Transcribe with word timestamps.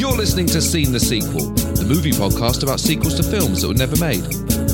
You're 0.00 0.16
listening 0.16 0.46
to 0.46 0.62
Seen 0.62 0.92
the 0.92 0.98
Sequel, 0.98 1.50
the 1.76 1.84
movie 1.84 2.10
podcast 2.10 2.62
about 2.62 2.80
sequels 2.80 3.16
to 3.16 3.22
films 3.22 3.60
that 3.60 3.68
were 3.68 3.74
never 3.74 4.00
made. 4.00 4.24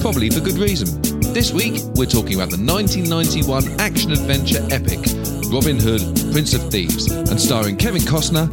Probably 0.00 0.30
for 0.30 0.38
good 0.38 0.54
reason. 0.54 1.02
This 1.34 1.50
week, 1.52 1.82
we're 1.98 2.06
talking 2.06 2.38
about 2.38 2.54
the 2.54 2.62
1991 2.62 3.80
action 3.80 4.12
adventure 4.12 4.62
epic 4.70 5.02
Robin 5.50 5.82
Hood, 5.82 6.30
Prince 6.30 6.54
of 6.54 6.70
Thieves, 6.70 7.10
and 7.10 7.40
starring 7.40 7.76
Kevin 7.76 8.02
Costner, 8.02 8.46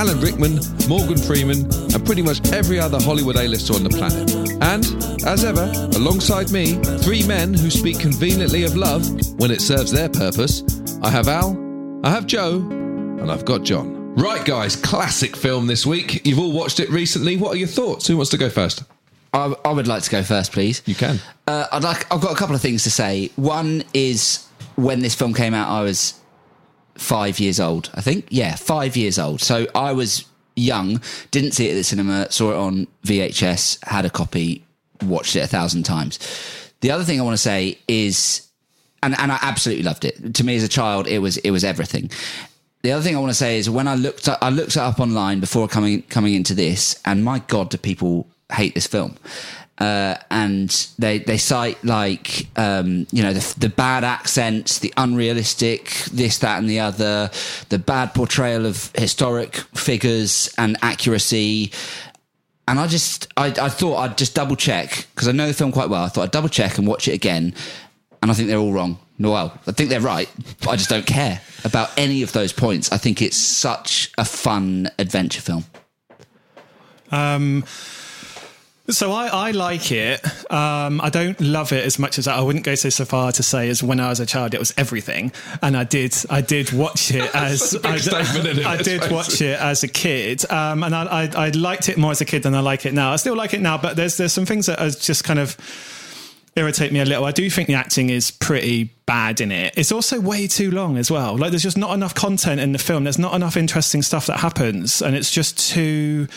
Alan 0.00 0.18
Rickman, 0.18 0.64
Morgan 0.88 1.20
Freeman, 1.20 1.68
and 1.92 2.00
pretty 2.06 2.22
much 2.22 2.40
every 2.56 2.80
other 2.80 2.96
Hollywood 3.04 3.36
A-lister 3.36 3.74
on 3.74 3.84
the 3.84 3.92
planet. 3.92 4.24
And, 4.64 4.80
as 5.28 5.44
ever, 5.44 5.68
alongside 5.92 6.50
me, 6.50 6.80
three 7.04 7.22
men 7.28 7.52
who 7.52 7.68
speak 7.68 8.00
conveniently 8.00 8.64
of 8.64 8.74
love 8.74 9.04
when 9.36 9.50
it 9.50 9.60
serves 9.60 9.92
their 9.92 10.08
purpose. 10.08 10.64
I 11.02 11.10
have 11.10 11.28
Al, 11.28 11.52
I 12.02 12.08
have 12.08 12.24
Joe, 12.24 12.64
and 12.64 13.30
I've 13.30 13.44
got 13.44 13.62
John. 13.62 14.03
Right, 14.16 14.44
guys, 14.44 14.76
classic 14.76 15.36
film 15.36 15.66
this 15.66 15.84
week. 15.84 16.24
You've 16.24 16.38
all 16.38 16.52
watched 16.52 16.78
it 16.78 16.88
recently. 16.88 17.36
What 17.36 17.54
are 17.54 17.56
your 17.56 17.68
thoughts? 17.68 18.06
Who 18.06 18.16
wants 18.16 18.30
to 18.30 18.38
go 18.38 18.48
first? 18.48 18.84
I, 19.32 19.52
I 19.64 19.72
would 19.72 19.88
like 19.88 20.04
to 20.04 20.10
go 20.10 20.22
first, 20.22 20.52
please. 20.52 20.82
You 20.86 20.94
can. 20.94 21.18
Uh, 21.48 21.66
I'd 21.72 21.82
like. 21.82 22.12
I've 22.12 22.20
got 22.20 22.30
a 22.32 22.36
couple 22.36 22.54
of 22.54 22.60
things 22.60 22.84
to 22.84 22.90
say. 22.90 23.30
One 23.34 23.82
is 23.92 24.46
when 24.76 25.00
this 25.00 25.16
film 25.16 25.34
came 25.34 25.52
out, 25.52 25.68
I 25.68 25.82
was 25.82 26.14
five 26.94 27.40
years 27.40 27.58
old. 27.58 27.90
I 27.94 28.00
think, 28.00 28.26
yeah, 28.30 28.54
five 28.54 28.96
years 28.96 29.18
old. 29.18 29.40
So 29.40 29.66
I 29.74 29.92
was 29.92 30.24
young, 30.54 31.02
didn't 31.32 31.52
see 31.52 31.66
it 31.66 31.72
at 31.72 31.74
the 31.74 31.84
cinema, 31.84 32.30
saw 32.30 32.52
it 32.52 32.56
on 32.56 32.86
VHS, 33.04 33.84
had 33.84 34.04
a 34.04 34.10
copy, 34.10 34.64
watched 35.02 35.34
it 35.34 35.40
a 35.40 35.48
thousand 35.48 35.82
times. 35.82 36.20
The 36.82 36.92
other 36.92 37.02
thing 37.02 37.20
I 37.20 37.24
want 37.24 37.34
to 37.34 37.42
say 37.42 37.78
is, 37.88 38.48
and 39.02 39.18
and 39.18 39.32
I 39.32 39.38
absolutely 39.42 39.82
loved 39.82 40.04
it. 40.04 40.34
To 40.34 40.44
me 40.44 40.54
as 40.54 40.62
a 40.62 40.68
child, 40.68 41.08
it 41.08 41.18
was 41.18 41.36
it 41.38 41.50
was 41.50 41.64
everything. 41.64 42.10
The 42.84 42.92
other 42.92 43.02
thing 43.02 43.16
I 43.16 43.18
want 43.18 43.30
to 43.30 43.34
say 43.34 43.56
is 43.56 43.70
when 43.70 43.88
I 43.88 43.94
looked 43.94 44.28
up, 44.28 44.38
I 44.42 44.50
looked 44.50 44.72
it 44.72 44.76
up 44.76 45.00
online 45.00 45.40
before 45.40 45.68
coming 45.68 46.02
coming 46.02 46.34
into 46.34 46.52
this, 46.52 47.00
and 47.06 47.24
my 47.24 47.38
God, 47.38 47.70
do 47.70 47.78
people 47.78 48.26
hate 48.52 48.74
this 48.74 48.86
film? 48.86 49.16
Uh, 49.78 50.16
and 50.30 50.68
they 50.98 51.16
they 51.20 51.38
cite 51.38 51.82
like 51.82 52.46
um, 52.56 53.06
you 53.10 53.22
know 53.22 53.32
the, 53.32 53.54
the 53.58 53.70
bad 53.70 54.04
accents, 54.04 54.80
the 54.80 54.92
unrealistic 54.98 55.92
this 56.12 56.36
that 56.40 56.58
and 56.58 56.68
the 56.68 56.80
other, 56.80 57.30
the 57.70 57.78
bad 57.78 58.12
portrayal 58.12 58.66
of 58.66 58.92
historic 58.94 59.56
figures 59.74 60.54
and 60.58 60.76
accuracy. 60.82 61.72
And 62.68 62.78
I 62.78 62.86
just 62.86 63.32
I, 63.38 63.46
I 63.46 63.70
thought 63.70 63.96
I'd 63.96 64.18
just 64.18 64.34
double 64.34 64.56
check 64.56 65.06
because 65.14 65.26
I 65.26 65.32
know 65.32 65.46
the 65.46 65.54
film 65.54 65.72
quite 65.72 65.88
well. 65.88 66.04
I 66.04 66.08
thought 66.08 66.24
I'd 66.24 66.32
double 66.32 66.50
check 66.50 66.76
and 66.76 66.86
watch 66.86 67.08
it 67.08 67.14
again, 67.14 67.54
and 68.20 68.30
I 68.30 68.34
think 68.34 68.48
they're 68.48 68.58
all 68.58 68.74
wrong. 68.74 68.98
Well, 69.18 69.58
I 69.66 69.72
think 69.72 69.90
they're 69.90 70.00
right, 70.00 70.28
but 70.60 70.70
I 70.70 70.76
just 70.76 70.90
don't 70.90 71.06
care 71.06 71.40
about 71.64 71.90
any 71.96 72.22
of 72.22 72.32
those 72.32 72.52
points. 72.52 72.90
I 72.90 72.96
think 72.96 73.22
it's 73.22 73.36
such 73.36 74.12
a 74.18 74.24
fun 74.24 74.90
adventure 74.98 75.40
film. 75.40 75.64
Um, 77.12 77.64
so 78.90 79.12
I, 79.12 79.28
I 79.28 79.50
like 79.52 79.92
it. 79.92 80.22
Um, 80.52 81.00
I 81.00 81.08
don't 81.08 81.40
love 81.40 81.72
it 81.72 81.84
as 81.86 81.98
much 81.98 82.18
as 82.18 82.28
I 82.28 82.40
wouldn't 82.40 82.64
go 82.66 82.74
so, 82.74 82.90
so 82.90 83.06
far 83.06 83.32
to 83.32 83.42
say 83.42 83.70
as 83.70 83.82
when 83.82 83.98
I 83.98 84.10
was 84.10 84.20
a 84.20 84.26
child 84.26 84.52
it 84.52 84.58
was 84.58 84.74
everything, 84.76 85.32
and 85.62 85.74
I 85.76 85.84
did 85.84 86.14
I 86.28 86.42
did 86.42 86.72
watch 86.72 87.10
it 87.10 87.30
as 87.34 87.74
I, 87.82 87.96
it, 87.96 88.66
I 88.66 88.76
did 88.76 89.10
watch 89.10 89.40
it 89.40 89.58
as 89.58 89.84
a 89.84 89.88
kid, 89.88 90.50
um, 90.50 90.82
and 90.82 90.94
I, 90.94 91.04
I, 91.04 91.46
I 91.46 91.48
liked 91.50 91.88
it 91.88 91.96
more 91.96 92.10
as 92.10 92.20
a 92.20 92.26
kid 92.26 92.42
than 92.42 92.54
I 92.54 92.60
like 92.60 92.84
it 92.84 92.92
now. 92.92 93.12
I 93.12 93.16
still 93.16 93.36
like 93.36 93.54
it 93.54 93.62
now, 93.62 93.78
but 93.78 93.96
there's 93.96 94.18
there's 94.18 94.34
some 94.34 94.44
things 94.44 94.66
that 94.66 94.80
are 94.80 94.90
just 94.90 95.24
kind 95.24 95.38
of 95.38 95.56
irritate 96.56 96.92
me 96.92 97.00
a 97.00 97.04
little. 97.04 97.24
I 97.24 97.32
do 97.32 97.48
think 97.50 97.68
the 97.68 97.74
acting 97.74 98.10
is 98.10 98.30
pretty 98.30 98.84
bad 99.06 99.40
in 99.40 99.50
it. 99.50 99.74
It's 99.76 99.92
also 99.92 100.20
way 100.20 100.46
too 100.46 100.70
long 100.70 100.96
as 100.96 101.10
well. 101.10 101.36
Like 101.36 101.50
there's 101.50 101.62
just 101.62 101.78
not 101.78 101.94
enough 101.94 102.14
content 102.14 102.60
in 102.60 102.72
the 102.72 102.78
film. 102.78 103.04
There's 103.04 103.18
not 103.18 103.34
enough 103.34 103.56
interesting 103.56 104.02
stuff 104.02 104.26
that 104.26 104.38
happens, 104.40 105.02
and 105.02 105.16
it's 105.16 105.30
just 105.30 105.58
too 105.70 106.28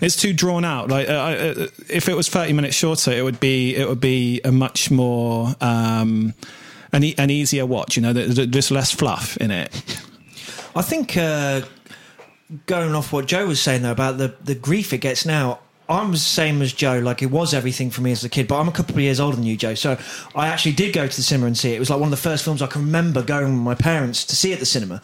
it's 0.00 0.16
too 0.16 0.32
drawn 0.32 0.64
out. 0.64 0.88
Like 0.88 1.08
uh, 1.08 1.12
uh, 1.12 1.66
if 1.88 2.08
it 2.08 2.14
was 2.14 2.28
thirty 2.28 2.52
minutes 2.52 2.76
shorter, 2.76 3.10
it 3.12 3.22
would 3.22 3.40
be 3.40 3.74
it 3.74 3.88
would 3.88 4.00
be 4.00 4.40
a 4.44 4.52
much 4.52 4.90
more 4.90 5.54
um, 5.60 6.34
an, 6.92 7.04
e- 7.04 7.14
an 7.18 7.30
easier 7.30 7.66
watch. 7.66 7.96
You 7.96 8.02
know, 8.02 8.12
there's 8.12 8.70
less 8.70 8.92
fluff 8.92 9.36
in 9.38 9.50
it. 9.50 9.70
I 10.76 10.82
think 10.82 11.16
uh, 11.16 11.62
going 12.66 12.94
off 12.94 13.12
what 13.12 13.26
Joe 13.26 13.46
was 13.46 13.60
saying 13.60 13.82
though 13.82 13.92
about 13.92 14.18
the 14.18 14.34
the 14.42 14.54
grief 14.54 14.92
it 14.92 14.98
gets 14.98 15.26
now. 15.26 15.60
I'm 15.88 16.12
the 16.12 16.18
same 16.18 16.62
as 16.62 16.72
Joe. 16.72 16.98
Like 16.98 17.22
it 17.22 17.30
was 17.30 17.52
everything 17.52 17.90
for 17.90 18.00
me 18.00 18.12
as 18.12 18.24
a 18.24 18.28
kid, 18.28 18.48
but 18.48 18.58
I'm 18.58 18.68
a 18.68 18.72
couple 18.72 18.94
of 18.94 19.00
years 19.00 19.20
older 19.20 19.36
than 19.36 19.44
you, 19.44 19.56
Joe. 19.56 19.74
So 19.74 19.98
I 20.34 20.48
actually 20.48 20.72
did 20.72 20.94
go 20.94 21.06
to 21.06 21.16
the 21.16 21.22
cinema 21.22 21.46
and 21.46 21.58
see 21.58 21.72
it. 21.72 21.76
It 21.76 21.78
was 21.78 21.90
like 21.90 22.00
one 22.00 22.06
of 22.06 22.10
the 22.10 22.16
first 22.16 22.44
films 22.44 22.62
I 22.62 22.66
can 22.66 22.82
remember 22.82 23.22
going 23.22 23.52
with 23.52 23.62
my 23.62 23.74
parents 23.74 24.24
to 24.26 24.36
see 24.36 24.52
at 24.52 24.60
the 24.60 24.66
cinema. 24.66 25.02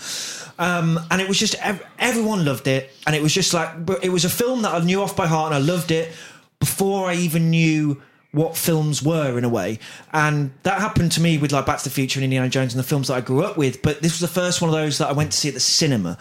Um, 0.59 0.99
and 1.11 1.21
it 1.21 1.29
was 1.29 1.39
just 1.39 1.55
ev- 1.57 1.85
everyone 1.99 2.45
loved 2.45 2.67
it, 2.67 2.91
and 3.07 3.17
it 3.17 3.23
was 3.23 3.33
just 3.33 3.55
like 3.55 3.71
it 4.03 4.11
was 4.11 4.25
a 4.25 4.31
film 4.31 4.63
that 4.63 4.75
I 4.75 4.85
knew 4.85 5.03
off 5.03 5.17
by 5.17 5.27
heart, 5.27 5.53
and 5.53 5.63
I 5.63 5.67
loved 5.67 5.91
it 5.91 6.13
before 6.59 7.09
I 7.09 7.15
even 7.15 7.51
knew 7.51 8.01
what 8.33 8.57
films 8.57 9.03
were 9.03 9.37
in 9.39 9.45
a 9.45 9.49
way. 9.49 9.79
And 10.13 10.53
that 10.63 10.81
happened 10.81 11.13
to 11.13 11.21
me 11.21 11.39
with 11.39 11.53
like 11.53 11.67
Back 11.67 11.79
to 11.79 11.85
the 11.85 11.91
Future 11.91 12.21
and 12.21 12.25
Indiana 12.25 12.49
Jones 12.49 12.73
and 12.75 12.79
the 12.79 12.87
films 12.87 13.09
that 13.09 13.15
I 13.15 13.21
grew 13.21 13.43
up 13.43 13.57
with. 13.57 13.83
But 13.83 14.03
this 14.03 14.13
was 14.13 14.21
the 14.21 14.41
first 14.41 14.61
one 14.61 14.69
of 14.71 14.75
those 14.75 14.99
that 14.99 15.09
I 15.09 15.13
went 15.13 15.33
to 15.33 15.39
see 15.39 15.49
at 15.49 15.55
the 15.55 15.61
cinema. 15.61 16.17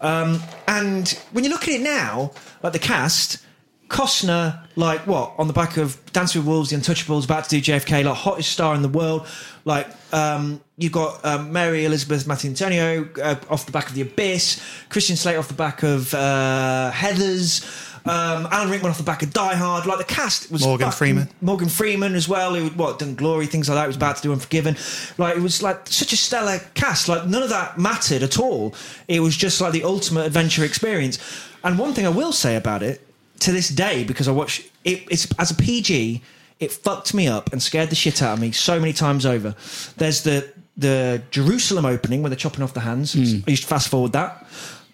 Um, 0.00 0.40
and 0.68 1.08
when 1.32 1.44
you 1.44 1.50
look 1.50 1.62
at 1.62 1.68
it 1.68 1.80
now, 1.80 2.32
like 2.62 2.72
the 2.72 2.78
cast. 2.78 3.44
Costner, 3.88 4.62
like 4.76 5.06
what, 5.06 5.34
on 5.38 5.46
the 5.46 5.52
back 5.52 5.76
of 5.78 5.98
Dancing 6.12 6.42
with 6.42 6.48
Wolves, 6.48 6.70
The 6.70 6.76
Untouchables, 6.76 7.24
about 7.24 7.44
to 7.44 7.60
do 7.60 7.72
JFK, 7.72 8.04
like 8.04 8.14
hottest 8.16 8.50
star 8.52 8.74
in 8.74 8.82
the 8.82 8.88
world. 8.88 9.26
Like 9.64 9.86
um, 10.12 10.60
you've 10.76 10.92
got 10.92 11.24
um, 11.24 11.52
Mary 11.52 11.84
Elizabeth 11.84 12.26
Mastrantonio 12.26 13.18
uh, 13.18 13.36
off 13.50 13.66
the 13.66 13.72
back 13.72 13.88
of 13.88 13.94
The 13.94 14.02
Abyss, 14.02 14.62
Christian 14.90 15.16
Slater 15.16 15.38
off 15.38 15.48
the 15.48 15.54
back 15.54 15.82
of 15.82 16.12
uh, 16.14 16.90
Heathers, 16.94 17.84
um, 18.06 18.46
Alan 18.50 18.70
Rickman 18.70 18.90
off 18.90 18.98
the 18.98 19.04
back 19.04 19.22
of 19.22 19.32
Die 19.32 19.54
Hard. 19.54 19.86
Like 19.86 19.98
the 19.98 20.04
cast 20.04 20.50
was 20.50 20.62
Morgan 20.64 20.86
fucking- 20.86 20.96
Freeman. 20.98 21.28
Morgan 21.40 21.68
Freeman 21.68 22.14
as 22.14 22.28
well, 22.28 22.54
who 22.54 22.68
what 22.70 22.98
done 22.98 23.14
Glory, 23.14 23.46
things 23.46 23.68
like 23.68 23.76
that. 23.76 23.82
He 23.82 23.86
was 23.88 23.96
about 23.96 24.16
to 24.16 24.22
do 24.22 24.32
Unforgiven. 24.32 24.76
Like 25.16 25.36
it 25.36 25.42
was 25.42 25.62
like 25.62 25.86
such 25.88 26.12
a 26.12 26.16
stellar 26.16 26.60
cast. 26.74 27.08
Like 27.08 27.26
none 27.26 27.42
of 27.42 27.48
that 27.50 27.78
mattered 27.78 28.22
at 28.22 28.38
all. 28.38 28.74
It 29.08 29.20
was 29.20 29.34
just 29.36 29.60
like 29.60 29.72
the 29.72 29.84
ultimate 29.84 30.26
adventure 30.26 30.64
experience. 30.64 31.18
And 31.64 31.78
one 31.78 31.92
thing 31.94 32.06
I 32.06 32.10
will 32.10 32.32
say 32.32 32.54
about 32.56 32.82
it 32.82 33.02
to 33.40 33.52
this 33.52 33.68
day, 33.68 34.04
because 34.04 34.28
I 34.28 34.32
watch 34.32 34.62
it, 34.84 35.04
it's 35.10 35.28
as 35.38 35.50
a 35.50 35.54
PG, 35.54 36.22
it 36.60 36.72
fucked 36.72 37.14
me 37.14 37.28
up 37.28 37.52
and 37.52 37.62
scared 37.62 37.90
the 37.90 37.94
shit 37.96 38.22
out 38.22 38.34
of 38.34 38.40
me 38.40 38.52
so 38.52 38.78
many 38.80 38.92
times 38.92 39.24
over. 39.26 39.54
There's 39.96 40.22
the 40.22 40.52
the 40.76 41.22
Jerusalem 41.30 41.84
opening 41.84 42.22
where 42.22 42.30
they're 42.30 42.36
chopping 42.36 42.62
off 42.62 42.72
the 42.74 42.80
hands. 42.80 43.14
I 43.16 43.18
used 43.50 43.62
to 43.62 43.68
fast 43.68 43.88
forward 43.88 44.12
that. 44.12 44.46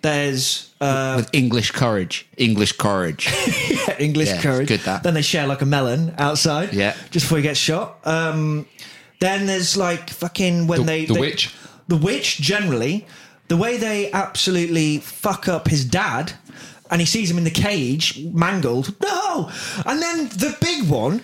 There's 0.03 0.71
uh, 0.83 1.15
With 1.17 1.31
English 1.33 1.71
courage, 1.71 2.27
English 2.37 2.73
courage. 2.73 3.29
English 3.99 4.29
Yeah, 4.29 4.43
courage. 4.43 4.69
good, 4.69 4.81
that. 4.81 5.03
Then 5.03 5.15
they 5.15 5.23
share 5.23 5.47
like 5.47 5.63
a 5.63 5.67
melon 5.67 6.15
outside. 6.19 6.75
Yeah. 6.75 6.95
Just 7.11 7.25
before 7.27 7.39
he 7.39 7.43
gets 7.43 7.59
shot. 7.61 7.99
Um, 8.07 8.67
then 9.21 9.47
there's 9.47 9.77
like 9.79 10.11
fucking 10.11 10.67
when 10.67 10.81
The- 10.81 10.87
they 10.87 11.05
the 11.07 11.15
they- 11.15 11.21
witch? 11.21 11.55
The 11.89 11.97
witch 11.97 12.39
generally, 12.41 13.07
the 13.49 13.57
way 13.59 13.77
they 13.77 14.11
absolutely 14.13 14.99
fuck 14.99 15.49
up 15.49 15.69
his 15.69 15.85
dad, 15.85 16.33
and 16.91 17.01
he 17.01 17.07
sees 17.07 17.31
him 17.31 17.39
in 17.39 17.45
the 17.45 17.51
cage 17.51 18.19
mangled. 18.33 18.95
No, 19.03 19.51
and 19.87 20.01
then 20.01 20.29
the 20.29 20.57
big 20.61 20.89
one, 20.89 21.23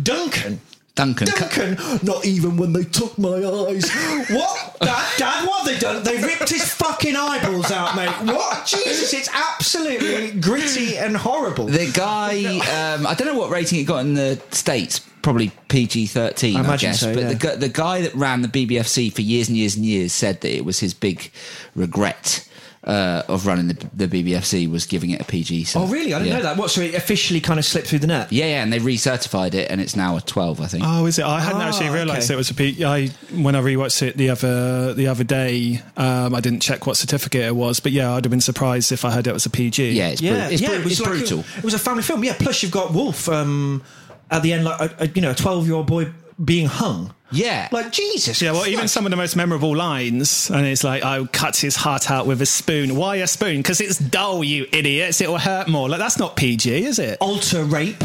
Duncan. 0.00 0.60
Duncan, 0.96 1.28
Duncan, 1.28 1.78
not 2.02 2.26
even 2.26 2.56
when 2.58 2.74
they 2.74 2.84
took 2.84 3.16
my 3.16 3.36
eyes. 3.36 3.90
What? 4.30 4.76
Dad, 4.80 5.18
Dad, 5.18 5.46
what 5.46 5.60
have 5.60 5.66
they 5.66 5.78
done? 5.78 6.02
They 6.02 6.22
ripped 6.22 6.50
his 6.50 6.72
fucking 6.74 7.16
eyeballs 7.16 7.70
out, 7.70 7.96
mate. 7.96 8.10
What? 8.34 8.66
Jesus, 8.66 9.14
it's 9.14 9.28
absolutely 9.32 10.38
gritty 10.40 10.98
and 10.98 11.16
horrible. 11.16 11.66
The 11.66 11.90
guy, 11.90 12.44
um, 12.94 13.06
I 13.06 13.14
don't 13.14 13.26
know 13.28 13.38
what 13.38 13.50
rating 13.50 13.78
it 13.80 13.84
got 13.84 14.00
in 14.00 14.14
the 14.14 14.40
States. 14.50 14.98
Probably 15.22 15.52
PG 15.68 16.06
thirteen, 16.08 16.56
I 16.56 16.60
I, 16.60 16.64
imagine 16.64 16.90
guess. 16.90 17.00
so, 17.00 17.14
but 17.14 17.22
yeah. 17.22 17.32
the, 17.34 17.56
the 17.56 17.68
guy 17.68 18.02
that 18.02 18.14
ran 18.14 18.42
the 18.42 18.48
BBFC 18.48 19.12
for 19.12 19.22
years 19.22 19.48
and 19.48 19.56
years 19.56 19.76
and 19.76 19.84
years 19.86 20.12
said 20.12 20.40
that 20.42 20.54
it 20.54 20.64
was 20.64 20.80
his 20.80 20.92
big 20.92 21.30
regret 21.74 22.46
uh, 22.82 23.22
of 23.28 23.46
running 23.46 23.68
the, 23.68 24.06
the 24.06 24.08
BBFC 24.08 24.70
was 24.70 24.86
giving 24.86 25.10
it 25.10 25.20
a 25.20 25.24
PG. 25.24 25.64
So, 25.64 25.80
Oh, 25.82 25.86
really? 25.86 26.14
I 26.14 26.18
didn't 26.18 26.28
yeah. 26.28 26.36
know 26.38 26.42
that. 26.44 26.56
What? 26.56 26.70
So 26.70 26.80
it 26.80 26.94
officially 26.94 27.40
kind 27.40 27.58
of 27.58 27.64
slipped 27.66 27.88
through 27.88 27.98
the 27.98 28.06
net? 28.06 28.32
Yeah, 28.32 28.46
yeah, 28.46 28.62
and 28.62 28.72
they 28.72 28.78
recertified 28.78 29.52
it, 29.52 29.70
and 29.70 29.80
it's 29.82 29.94
now 29.96 30.16
a 30.16 30.20
twelve, 30.22 30.60
I 30.62 30.66
think. 30.66 30.84
Oh, 30.86 31.04
is 31.04 31.18
it? 31.18 31.24
I 31.26 31.40
hadn't 31.40 31.60
Ah, 31.60 31.68
actually 31.68 31.90
realised 31.90 32.30
okay. 32.30 32.34
it 32.34 32.36
was 32.38 32.50
a 32.50 32.54
P. 32.54 32.82
I 32.84 33.08
when 33.34 33.54
I 33.54 33.60
rewatched 33.60 34.00
it 34.02 34.16
the 34.16 34.30
other 34.30 34.94
the 34.94 35.08
other 35.08 35.24
day, 35.24 35.82
um, 35.98 36.34
I 36.34 36.40
didn't 36.40 36.60
check 36.60 36.86
what 36.86 36.96
certificate 36.96 37.42
it 37.42 37.54
was, 37.54 37.80
but 37.80 37.92
yeah, 37.92 38.14
I'd 38.14 38.24
have 38.24 38.30
been 38.30 38.40
surprised 38.40 38.92
if 38.92 39.04
I 39.04 39.10
heard 39.10 39.26
it 39.26 39.32
was 39.34 39.44
a 39.44 39.50
PG. 39.50 39.90
yeah, 39.92 40.08
it's, 40.08 40.22
Yeah, 40.22 40.32
bru- 40.46 40.52
it's, 40.54 40.62
yeah. 40.62 40.68
bru- 40.68 40.76
it 40.78 40.84
was 40.84 40.92
it's 40.92 41.00
like 41.02 41.10
a- 41.10 41.18
brutal. 41.18 41.44
it 41.58 41.64
was 41.64 41.74
a 41.74 41.78
family 41.78 42.02
film. 42.02 42.24
Yeah. 42.24 42.34
Plus, 42.38 42.62
you've 42.62 42.72
got 42.72 42.94
Wolf 42.94 43.28
um, 43.28 43.82
at 44.30 44.42
the 44.42 44.54
end, 44.54 44.64
like 44.64 44.80
a, 44.80 45.04
a, 45.04 45.08
you 45.08 45.20
know, 45.20 45.32
a 45.32 45.34
twelve-year-old 45.34 45.86
boy 45.86 46.10
being 46.42 46.66
hung. 46.66 47.12
Yeah, 47.32 47.68
Like 47.70 47.92
Jesus. 47.92 48.40
Yeah, 48.42 48.52
well, 48.52 48.66
even 48.66 48.88
some 48.88 49.06
of 49.06 49.10
the 49.10 49.16
most 49.16 49.36
memorable 49.36 49.76
lines, 49.76 50.50
and 50.50 50.66
it's 50.66 50.82
like, 50.84 51.04
I 51.04 51.24
cut 51.26 51.56
his 51.56 51.76
heart 51.76 52.10
out 52.10 52.26
with 52.26 52.42
a 52.42 52.46
spoon. 52.46 52.96
Why 52.96 53.16
a 53.16 53.26
spoon? 53.26 53.58
Because 53.58 53.80
it's 53.80 53.98
dull, 53.98 54.42
you 54.42 54.66
idiots. 54.72 55.20
It 55.20 55.28
will 55.28 55.38
hurt 55.38 55.68
more. 55.68 55.88
Like, 55.88 56.00
that's 56.00 56.18
not 56.18 56.36
PG, 56.36 56.84
is 56.84 56.98
it? 56.98 57.18
altar 57.20 57.64
rape. 57.64 58.02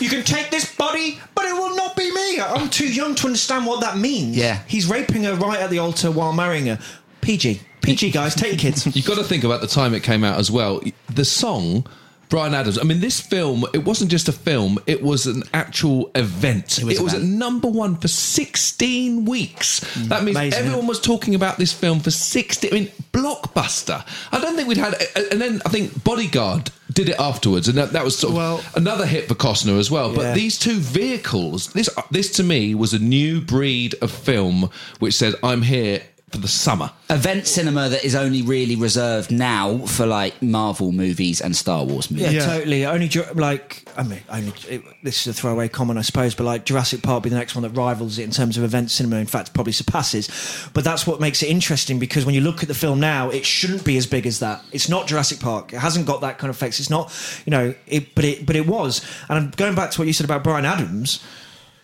You 0.00 0.08
can 0.08 0.22
take 0.22 0.50
this 0.50 0.74
body, 0.76 1.18
but 1.34 1.44
it 1.46 1.54
will 1.54 1.74
not 1.74 1.96
be 1.96 2.12
me. 2.12 2.40
I'm 2.40 2.68
too 2.68 2.86
young 2.92 3.14
to 3.16 3.26
understand 3.26 3.66
what 3.66 3.80
that 3.80 3.96
means. 3.96 4.36
Yeah. 4.36 4.60
He's 4.66 4.86
raping 4.88 5.24
her 5.24 5.34
right 5.34 5.58
at 5.58 5.70
the 5.70 5.78
altar 5.78 6.10
while 6.10 6.32
marrying 6.32 6.66
her. 6.66 6.78
PG. 7.22 7.60
PG, 7.82 8.10
guys. 8.10 8.34
Take 8.34 8.52
your 8.52 8.58
kids. 8.58 8.86
You've 8.96 9.06
got 9.06 9.16
to 9.16 9.24
think 9.24 9.44
about 9.44 9.60
the 9.60 9.66
time 9.66 9.94
it 9.94 10.02
came 10.02 10.24
out 10.24 10.38
as 10.38 10.50
well. 10.50 10.80
The 11.14 11.24
song 11.24 11.86
Bryan 12.28 12.54
Adams. 12.54 12.78
I 12.78 12.82
mean, 12.82 13.00
this 13.00 13.20
film, 13.20 13.64
it 13.72 13.84
wasn't 13.84 14.10
just 14.10 14.28
a 14.28 14.32
film, 14.32 14.78
it 14.86 15.02
was 15.02 15.26
an 15.26 15.44
actual 15.54 16.10
event. 16.14 16.78
It 16.78 16.84
was 16.84 17.00
was, 17.00 17.14
at 17.14 17.22
number 17.22 17.68
one 17.68 17.96
for 17.96 18.08
16 18.08 19.24
weeks. 19.24 19.80
Mm, 19.80 20.08
that 20.08 20.24
means 20.24 20.36
amazing, 20.36 20.64
everyone 20.66 20.86
was 20.86 21.00
talking 21.00 21.34
about 21.34 21.56
this 21.56 21.72
film 21.72 22.00
for 22.00 22.10
16. 22.10 22.70
I 22.70 22.74
mean, 22.74 22.88
blockbuster. 23.12 24.04
I 24.32 24.40
don't 24.40 24.56
think 24.56 24.68
we'd 24.68 24.76
had. 24.76 24.94
And 25.32 25.40
then 25.40 25.62
I 25.64 25.68
think 25.70 26.04
Bodyguard 26.04 26.70
did 26.92 27.08
it 27.08 27.18
afterwards, 27.18 27.68
and 27.68 27.76
that, 27.78 27.92
that 27.92 28.04
was 28.04 28.18
sort 28.18 28.32
of 28.32 28.36
Well- 28.36 28.64
another 28.74 29.06
hit 29.06 29.28
for 29.28 29.34
Costner 29.34 29.78
as 29.78 29.90
well. 29.90 30.14
But 30.14 30.22
Yeah. 30.22 30.34
these 30.34 30.58
two 30.58 30.78
vehicles, 30.78 31.68
this 31.68 31.88
this 32.10 32.30
to 32.32 32.42
me 32.42 32.74
was 32.74 32.92
a 32.92 32.98
new 32.98 33.40
breed 33.40 33.94
of 34.02 34.10
film 34.10 34.70
which 34.98 35.14
said, 35.14 35.34
I'm 35.42 35.62
here 35.62 36.02
for 36.30 36.38
the 36.38 36.48
summer. 36.48 36.90
Event 37.08 37.46
cinema 37.46 37.88
that 37.88 38.04
is 38.04 38.14
only 38.14 38.42
really 38.42 38.76
reserved 38.76 39.30
now 39.30 39.78
for 39.86 40.04
like 40.04 40.42
Marvel 40.42 40.92
movies 40.92 41.40
and 41.40 41.56
Star 41.56 41.84
Wars 41.84 42.10
movies. 42.10 42.26
Yeah, 42.34 42.40
Yeah. 42.40 42.46
totally. 42.46 42.84
Only 42.86 43.08
like 43.34 43.84
I 43.96 44.02
mean, 44.02 44.20
only 44.28 44.52
it, 44.68 44.82
this 45.02 45.22
is 45.22 45.28
a 45.28 45.32
throwaway 45.32 45.68
comment, 45.68 45.98
I 45.98 46.02
suppose, 46.02 46.34
but 46.34 46.44
like 46.44 46.64
Jurassic 46.66 47.02
Park 47.02 47.22
be 47.22 47.30
the 47.30 47.36
next 47.36 47.54
one 47.54 47.62
that 47.62 47.70
rivals 47.70 48.18
it 48.18 48.24
in 48.24 48.30
terms 48.30 48.58
of 48.58 48.64
event 48.64 48.90
cinema. 48.90 49.16
In 49.16 49.26
fact, 49.26 49.54
probably 49.54 49.72
surpasses. 49.72 50.28
But 50.74 50.84
that's 50.84 51.06
what 51.06 51.18
makes 51.20 51.42
it 51.42 51.48
interesting 51.48 51.98
because 51.98 52.26
when 52.26 52.34
you 52.34 52.42
look 52.42 52.62
at 52.62 52.68
the 52.68 52.74
film 52.74 53.00
now, 53.00 53.30
it 53.30 53.46
shouldn't 53.46 53.84
be 53.84 53.96
as 53.96 54.06
big 54.06 54.26
as 54.26 54.40
that. 54.40 54.62
It's 54.70 54.88
not 54.88 55.06
Jurassic 55.06 55.40
Park. 55.40 55.72
It 55.72 55.78
hasn't 55.78 56.06
got 56.06 56.20
that 56.20 56.36
kind 56.38 56.50
of 56.50 56.56
effects. 56.56 56.78
It's 56.78 56.90
not, 56.90 57.10
you 57.46 57.50
know, 57.50 57.74
it, 57.86 58.14
but 58.14 58.24
it 58.24 58.44
but 58.44 58.54
it 58.54 58.66
was. 58.66 59.00
And 59.30 59.38
I'm 59.38 59.50
going 59.50 59.74
back 59.74 59.92
to 59.92 60.00
what 60.00 60.06
you 60.06 60.12
said 60.12 60.24
about 60.26 60.44
Bryan 60.44 60.66
Adams. 60.66 61.24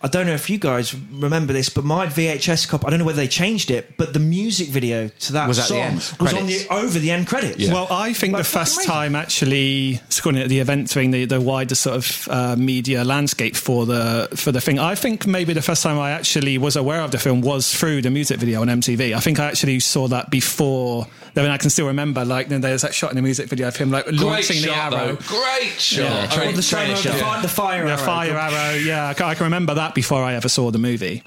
I 0.05 0.07
don't 0.07 0.27
know 0.27 0.33
if 0.35 0.49
you 0.51 0.59
guys 0.59 0.93
remember 0.93 1.51
this, 1.51 1.69
but 1.69 1.83
my 1.83 2.05
VHS 2.05 2.67
copy, 2.69 2.85
I 2.85 2.91
don't 2.91 2.99
know 2.99 3.05
whether 3.05 3.15
they 3.17 3.27
changed 3.27 3.71
it, 3.71 3.97
but 3.97 4.13
the 4.13 4.19
music 4.19 4.67
video 4.69 5.07
to 5.07 5.33
that 5.33 5.47
Was 5.47 5.57
at 5.57 5.67
the 5.67 5.99
song 5.99 6.17
was 6.19 6.33
on 6.33 6.45
the 6.45 6.67
over 6.69 6.99
the 6.99 7.09
end 7.09 7.25
credits. 7.25 7.67
Well, 7.69 7.87
I 7.89 8.13
think 8.13 8.33
Like, 8.33 8.43
the 8.43 8.49
first 8.49 8.75
amazing. 8.77 8.91
time 8.91 9.15
actually 9.15 9.99
calling 10.21 10.37
it 10.41 10.47
the 10.47 10.59
event 10.59 10.89
during 10.89 11.09
the, 11.11 11.25
the 11.25 11.41
wider 11.41 11.73
sort 11.75 11.95
of 11.97 12.27
uh, 12.29 12.55
media 12.55 13.03
landscape 13.03 13.55
for 13.55 13.85
the 13.87 14.29
for 14.35 14.51
the 14.51 14.61
thing. 14.61 14.77
I 14.79 14.93
think 14.95 15.25
maybe 15.25 15.53
the 15.53 15.61
first 15.63 15.81
time 15.83 15.97
I 15.99 16.11
actually 16.11 16.57
was 16.59 16.75
aware 16.75 17.01
of 17.01 17.09
the 17.11 17.17
film 17.17 17.41
was 17.41 17.73
through 17.73 18.01
the 18.03 18.11
music 18.11 18.39
video 18.39 18.61
on 18.61 18.67
MTV. 18.67 19.15
I 19.15 19.19
think 19.19 19.39
I 19.39 19.45
actually 19.45 19.79
saw 19.79 20.07
that 20.09 20.29
before. 20.29 21.07
Then 21.33 21.51
I 21.51 21.57
can 21.57 21.69
still 21.69 21.87
remember, 21.87 22.23
like, 22.23 22.47
there's 22.47 22.83
that 22.83 22.93
shot 22.93 23.09
in 23.11 23.17
the 23.17 23.21
music 23.21 23.49
video 23.49 23.67
of 23.67 23.75
him 23.75 23.91
like 23.91 24.05
Great 24.05 24.19
launching 24.21 24.61
the 24.61 24.73
arrow. 24.73 24.89
though. 24.91 25.15
Great 25.15 25.71
shot. 25.77 25.99
Yeah, 25.99 26.27
I 26.31 26.39
mean, 26.39 26.47
Oh, 26.47 26.51
the, 26.53 26.61
same, 26.61 26.79
trailer 26.85 26.95
the, 26.95 27.01
shot. 27.01 27.19
fi- 27.19 27.41
the 27.41 27.47
fire 27.49 27.85
Yeah, 27.85 27.91
arrow. 27.95 28.05
fire 28.05 28.37
arrow. 28.37 28.75
Yeah, 28.77 29.07
I 29.09 29.13
can, 29.15 29.25
I 29.25 29.35
can 29.35 29.43
remember 29.43 29.73
that 29.73 29.93
before 29.95 30.21
I 30.23 30.35
ever 30.35 30.47
saw 30.47 30.69
the 30.69 30.77
movie. 30.77 31.23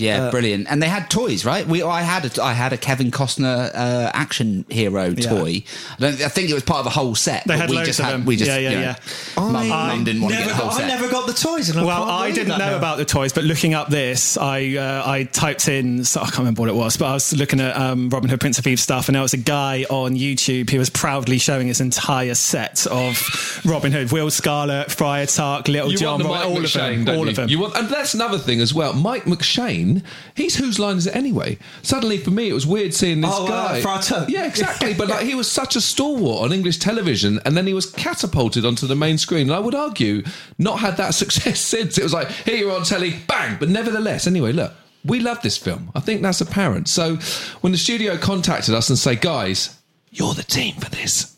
Yeah, 0.00 0.30
brilliant. 0.30 0.66
And 0.70 0.82
they 0.82 0.88
had 0.88 1.10
toys, 1.10 1.44
right? 1.44 1.66
We 1.66 1.82
I 1.82 2.02
had 2.02 2.38
a, 2.38 2.42
I 2.42 2.52
had 2.52 2.72
a 2.72 2.76
Kevin 2.76 3.10
Costner 3.10 3.70
uh, 3.74 4.10
action 4.14 4.64
hero 4.68 5.12
toy. 5.14 5.62
I, 5.98 6.00
don't, 6.00 6.20
I 6.22 6.28
think 6.28 6.50
it 6.50 6.54
was 6.54 6.62
part 6.62 6.80
of 6.80 6.86
a 6.86 6.90
whole 6.90 7.14
set. 7.14 7.44
They 7.44 7.54
but 7.54 7.58
had 7.60 7.70
we 7.70 7.76
loads 7.76 7.88
just 7.88 8.00
of 8.00 8.06
had, 8.06 8.14
them. 8.14 8.24
We 8.24 8.36
just, 8.36 8.48
Yeah, 8.50 8.58
yeah, 8.58 8.70
you 8.70 8.76
know, 8.76 8.82
yeah. 8.82 8.96
Mum, 9.36 9.56
I 9.56 9.68
mum 9.68 10.04
didn't 10.04 10.22
want 10.22 10.34
to 10.34 10.40
never 10.40 10.50
get 10.50 10.56
the 10.56 10.62
whole 10.62 10.70
got, 10.70 10.82
I 10.82 10.86
never 10.86 11.08
got 11.08 11.26
the 11.26 11.32
toys. 11.32 11.68
And 11.70 11.86
Well, 11.86 12.02
I 12.04 12.30
didn't 12.30 12.48
know 12.48 12.56
now. 12.58 12.76
about 12.76 12.98
the 12.98 13.04
toys, 13.04 13.32
but 13.32 13.44
looking 13.44 13.74
up 13.74 13.88
this, 13.88 14.36
I 14.36 14.76
uh, 14.76 15.02
I 15.08 15.24
typed 15.24 15.68
in, 15.68 16.04
so 16.04 16.20
I 16.20 16.24
can't 16.24 16.38
remember 16.38 16.62
what 16.62 16.68
it 16.70 16.74
was, 16.74 16.96
but 16.96 17.06
I 17.06 17.12
was 17.14 17.34
looking 17.36 17.60
at 17.60 17.76
um, 17.76 18.08
Robin 18.10 18.28
Hood, 18.28 18.40
Prince 18.40 18.58
of 18.58 18.64
Thieves 18.64 18.82
stuff, 18.82 19.08
and 19.08 19.14
there 19.14 19.22
was 19.22 19.34
a 19.34 19.38
guy 19.38 19.84
on 19.90 20.14
YouTube 20.14 20.70
who 20.70 20.78
was 20.78 20.90
proudly 20.90 21.38
showing 21.38 21.68
his 21.68 21.80
entire 21.80 22.34
set 22.34 22.86
of 22.86 23.60
Robin 23.64 23.92
Hood, 23.92 24.12
Will 24.12 24.30
Scarlet, 24.30 24.90
Friar 24.90 25.26
Tuck, 25.26 25.68
Little 25.68 25.90
You 25.92 25.98
John, 25.98 26.20
want 26.20 26.22
the 26.22 26.28
Mike 26.28 26.44
all 26.46 26.64
of 26.64 26.72
them, 26.72 27.08
all 27.08 27.24
you? 27.24 27.30
of 27.30 27.36
them. 27.36 27.48
You 27.48 27.58
want, 27.60 27.76
and 27.76 27.88
that's 27.88 28.14
another 28.14 28.38
thing 28.38 28.60
as 28.60 28.72
well. 28.74 28.92
Mike 28.92 29.24
McShane, 29.24 29.87
he's 30.34 30.56
whose 30.56 30.78
line 30.78 30.96
is 30.96 31.06
it 31.06 31.14
anyway? 31.16 31.58
Suddenly, 31.82 32.18
for 32.18 32.30
me, 32.30 32.48
it 32.48 32.52
was 32.52 32.66
weird 32.66 32.94
seeing 32.94 33.20
this 33.20 33.30
Oh, 33.34 33.46
uh, 33.46 33.80
guy. 33.80 33.98
Tuck. 34.00 34.28
Yeah, 34.28 34.46
exactly. 34.46 34.94
but 34.94 35.08
like, 35.14 35.26
he 35.26 35.34
was 35.34 35.50
such 35.50 35.76
a 35.76 35.80
stalwart 35.80 36.44
on 36.44 36.52
English 36.52 36.78
television, 36.78 37.40
and 37.44 37.56
then 37.56 37.66
he 37.66 37.74
was 37.74 37.86
catapulted 37.90 38.64
onto 38.64 38.86
the 38.86 38.96
main 38.96 39.18
screen. 39.18 39.48
And 39.48 39.52
I 39.52 39.58
would 39.58 39.74
argue, 39.74 40.22
not 40.58 40.78
had 40.80 40.96
that 40.96 41.14
success 41.22 41.60
since. 41.60 41.98
It 41.98 42.02
was 42.02 42.12
like 42.12 42.30
here 42.30 42.56
you're 42.56 42.76
on 42.76 42.84
telly, 42.84 43.14
bang. 43.26 43.56
But 43.58 43.68
nevertheless, 43.68 44.26
anyway, 44.26 44.52
look. 44.52 44.72
We 45.04 45.20
love 45.20 45.40
this 45.42 45.56
film. 45.56 45.90
I 45.94 46.00
think 46.00 46.22
that's 46.22 46.40
apparent. 46.40 46.88
So, 46.88 47.16
when 47.60 47.70
the 47.72 47.78
studio 47.78 48.18
contacted 48.18 48.74
us 48.74 48.88
and 48.90 48.98
say, 48.98 49.14
"Guys, 49.14 49.78
you're 50.10 50.34
the 50.34 50.42
team 50.42 50.74
for 50.74 50.90
this. 50.90 51.36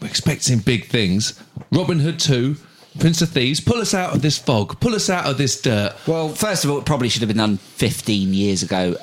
We're 0.00 0.08
expecting 0.08 0.58
big 0.58 0.86
things. 0.86 1.42
Robin 1.72 1.98
Hood 1.98 2.20
2, 2.20 2.56
Prince 2.98 3.22
of 3.22 3.28
Thieves, 3.30 3.60
pull 3.60 3.78
us 3.80 3.94
out 3.94 4.14
of 4.14 4.22
this 4.22 4.38
fog, 4.38 4.80
pull 4.80 4.94
us 4.94 5.08
out 5.08 5.26
of 5.26 5.38
this 5.38 5.60
dirt. 5.60 5.94
Well, 6.06 6.30
first 6.30 6.64
of 6.64 6.70
all, 6.70 6.78
it 6.78 6.84
probably 6.84 7.08
should 7.08 7.22
have 7.22 7.28
been 7.28 7.36
done 7.36 7.56
15 7.58 8.34
years 8.34 8.62
ago, 8.62 8.96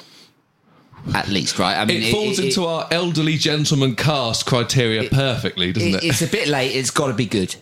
at 1.13 1.27
least, 1.29 1.59
right? 1.59 1.75
I 1.77 1.85
mean, 1.85 2.03
It 2.03 2.11
falls 2.11 2.39
into 2.39 2.65
our 2.65 2.87
elderly 2.91 3.37
gentleman 3.37 3.95
cast 3.95 4.45
criteria 4.45 5.09
perfectly, 5.09 5.71
doesn't 5.71 5.89
it- 5.95 6.03
it? 6.03 6.07
It's 6.07 6.21
a 6.21 6.27
bit 6.27 6.47
late. 6.47 6.75
It's 6.75 6.91
got 6.91 7.07
to 7.07 7.13
be 7.13 7.25
good, 7.25 7.55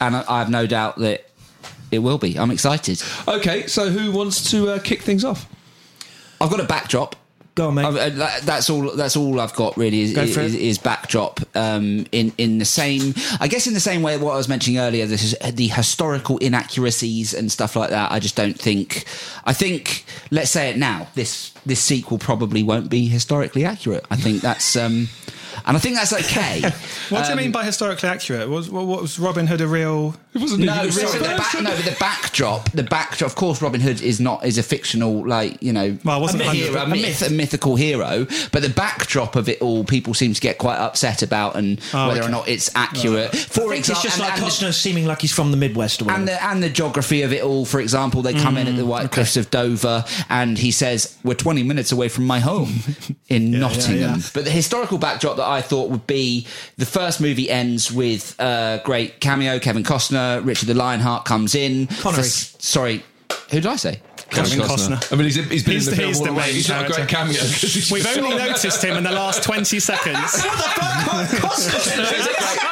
and 0.00 0.16
I, 0.16 0.24
I 0.28 0.38
have 0.40 0.50
no 0.50 0.66
doubt 0.66 0.98
that 0.98 1.26
it 1.92 2.00
will 2.00 2.18
be. 2.18 2.36
I'm 2.38 2.50
excited. 2.50 3.02
okay, 3.28 3.66
so 3.66 3.90
who 3.90 4.10
wants 4.12 4.50
to 4.50 4.70
uh, 4.70 4.78
kick 4.80 5.02
things 5.02 5.24
off? 5.24 5.46
I've 6.40 6.50
got 6.50 6.60
a 6.60 6.64
backdrop. 6.64 7.16
Go 7.60 7.68
on, 7.68 7.74
mate. 7.74 7.84
I've- 7.84 7.98
uh, 7.98 8.08
that- 8.08 8.42
that's 8.46 8.70
all. 8.70 8.90
That's 8.96 9.16
all 9.16 9.38
I've 9.38 9.52
got 9.54 9.76
really 9.76 10.00
is, 10.00 10.34
for 10.34 10.40
is, 10.40 10.78
backdrop. 10.78 11.40
Um, 11.54 12.06
in 12.10 12.32
in 12.38 12.56
the 12.56 12.64
same, 12.64 13.14
I 13.38 13.48
guess, 13.48 13.66
in 13.66 13.74
the 13.74 13.80
same 13.80 14.00
way 14.00 14.16
what 14.16 14.32
I 14.32 14.36
was 14.38 14.48
mentioning 14.48 14.78
earlier, 14.80 15.04
this 15.06 15.22
is 15.22 15.34
the 15.54 15.66
historical 15.68 16.38
inaccuracies 16.38 17.34
and 17.34 17.52
stuff 17.52 17.76
like 17.76 17.90
that. 17.90 18.12
I 18.12 18.18
just 18.18 18.34
don't 18.34 18.58
think. 18.58 19.04
I 19.44 19.52
think 19.52 20.06
let's 20.30 20.50
say 20.50 20.70
it 20.70 20.78
now. 20.78 21.08
This 21.14 21.50
this 21.66 21.80
sequel 21.80 22.16
probably 22.16 22.62
won't 22.62 22.88
be 22.88 23.08
historically 23.08 23.66
accurate. 23.66 24.06
I 24.10 24.16
think 24.16 24.40
that's. 24.40 24.74
Um, 24.76 25.10
and 25.66 25.76
I 25.76 25.80
think 25.80 25.96
that's 25.96 26.14
okay. 26.14 26.62
what 27.10 27.24
do 27.24 27.26
you 27.26 27.32
Um, 27.32 27.36
mean 27.36 27.52
by 27.52 27.64
historically 27.64 28.08
accurate? 28.08 28.48
Was 28.48 28.70
what, 28.70 28.86
what 28.86 29.02
was 29.02 29.18
Robin 29.18 29.46
Hood 29.48 29.60
a 29.60 29.66
real? 29.66 30.14
It 30.32 30.40
wasn't 30.40 30.62
No, 30.62 30.74
even 30.76 30.88
a 30.88 30.92
so 30.92 31.00
real 31.02 31.12
the 31.12 31.28
back, 31.36 31.54
no, 31.54 31.70
but 31.74 31.84
the 31.84 31.96
backdrop, 31.98 32.70
the 32.70 32.84
backdrop. 32.84 33.30
Of 33.30 33.34
course, 33.36 33.60
Robin 33.60 33.80
Hood 33.80 34.00
is 34.00 34.20
not 34.20 34.44
is 34.46 34.58
a 34.58 34.62
fictional, 34.62 35.26
like 35.26 35.60
you 35.60 35.72
know, 35.72 35.98
Well, 36.04 36.20
wasn't 36.20 36.42
a, 36.42 36.46
hundred- 36.46 36.58
hero, 36.68 36.82
a 36.82 36.86
myth, 36.86 37.22
a 37.22 37.30
mythical 37.30 37.74
hero. 37.74 38.26
But 38.52 38.62
the 38.62 38.68
backdrop 38.68 39.34
of 39.34 39.48
it 39.48 39.60
all, 39.60 39.82
people 39.82 40.14
seem 40.14 40.32
to 40.32 40.40
get 40.40 40.58
quite 40.58 40.76
upset 40.78 41.22
about, 41.22 41.56
and 41.56 41.80
Oh, 41.92 42.06
whether 42.08 42.22
or 42.22 42.28
not 42.28 42.46
it's 42.48 42.70
accurate. 42.76 43.34
For 43.34 43.70
think 43.70 43.80
it's 43.80 43.88
example, 43.88 44.02
just 44.02 44.18
and, 44.18 44.20
like 44.28 44.34
and, 44.38 44.44
Costner 44.46 44.72
seeming 44.72 45.04
like 45.06 45.20
he's 45.20 45.32
from 45.32 45.50
the 45.50 45.56
Midwest 45.56 46.00
or 46.00 46.04
whatever. 46.04 46.20
and 46.20 46.28
the 46.28 46.44
and 46.44 46.62
the 46.62 46.70
geography 46.70 47.22
of 47.22 47.32
it 47.32 47.42
all. 47.42 47.64
For 47.64 47.80
example, 47.80 48.22
they 48.22 48.32
come 48.34 48.56
in 48.56 48.68
at 48.68 48.76
the 48.76 48.82
mm, 48.82 48.86
White 48.86 49.10
Cliffs 49.10 49.36
of 49.36 49.50
Dover, 49.50 50.04
and 50.28 50.56
he 50.58 50.70
says, 50.70 51.16
"We're 51.24 51.34
20 51.34 51.64
minutes 51.64 51.90
away 51.90 52.08
from 52.08 52.26
my 52.26 52.38
home 52.38 52.72
in 53.28 53.50
Nottingham." 53.58 54.20
yeah. 54.20 54.26
But 54.32 54.44
the 54.44 54.50
historical 54.52 54.98
backdrop 54.98 55.38
that 55.38 55.48
I 55.48 55.60
thought 55.60 55.90
would 55.90 56.06
be 56.06 56.46
the 56.76 56.86
first 56.86 57.20
movie 57.20 57.50
ends 57.50 57.90
with 57.90 58.38
a 58.38 58.80
great 58.84 59.18
cameo. 59.18 59.58
Kevin 59.58 59.82
Costner, 59.82 60.19
Uh, 60.20 60.40
Richard 60.42 60.66
the 60.66 60.74
Lionheart 60.74 61.24
comes 61.24 61.54
in. 61.54 61.86
Connery. 61.86 62.22
For- 62.24 62.28
sorry, 62.62 63.02
who 63.50 63.60
did 63.60 63.66
I 63.66 63.76
say? 63.76 64.00
Kevin 64.30 64.60
Costner. 64.60 65.12
I 65.12 65.16
mean, 65.16 65.24
he's, 65.24 65.34
he's 65.36 65.64
been 65.64 65.72
He's 65.74 65.88
in 65.88 65.94
the 65.94 65.96
the- 65.96 65.96
film 65.96 66.08
he's 66.08 66.18
all 66.18 66.24
the 66.26 66.30
the 66.30 66.36
way. 66.36 66.46
main 66.46 66.54
He's 66.54 66.68
not 66.68 66.84
a 66.84 66.86
great 66.86 67.08
character. 67.08 67.16
cameo. 67.16 67.40
'cause 67.40 67.74
he's 67.74 67.90
We've 67.90 68.06
only 68.06 68.36
noticed 68.36 68.84
him 68.84 68.96
in 68.96 69.02
the 69.04 69.10
last 69.10 69.42
twenty 69.42 69.80
seconds. 69.80 70.42
Great 72.00 72.69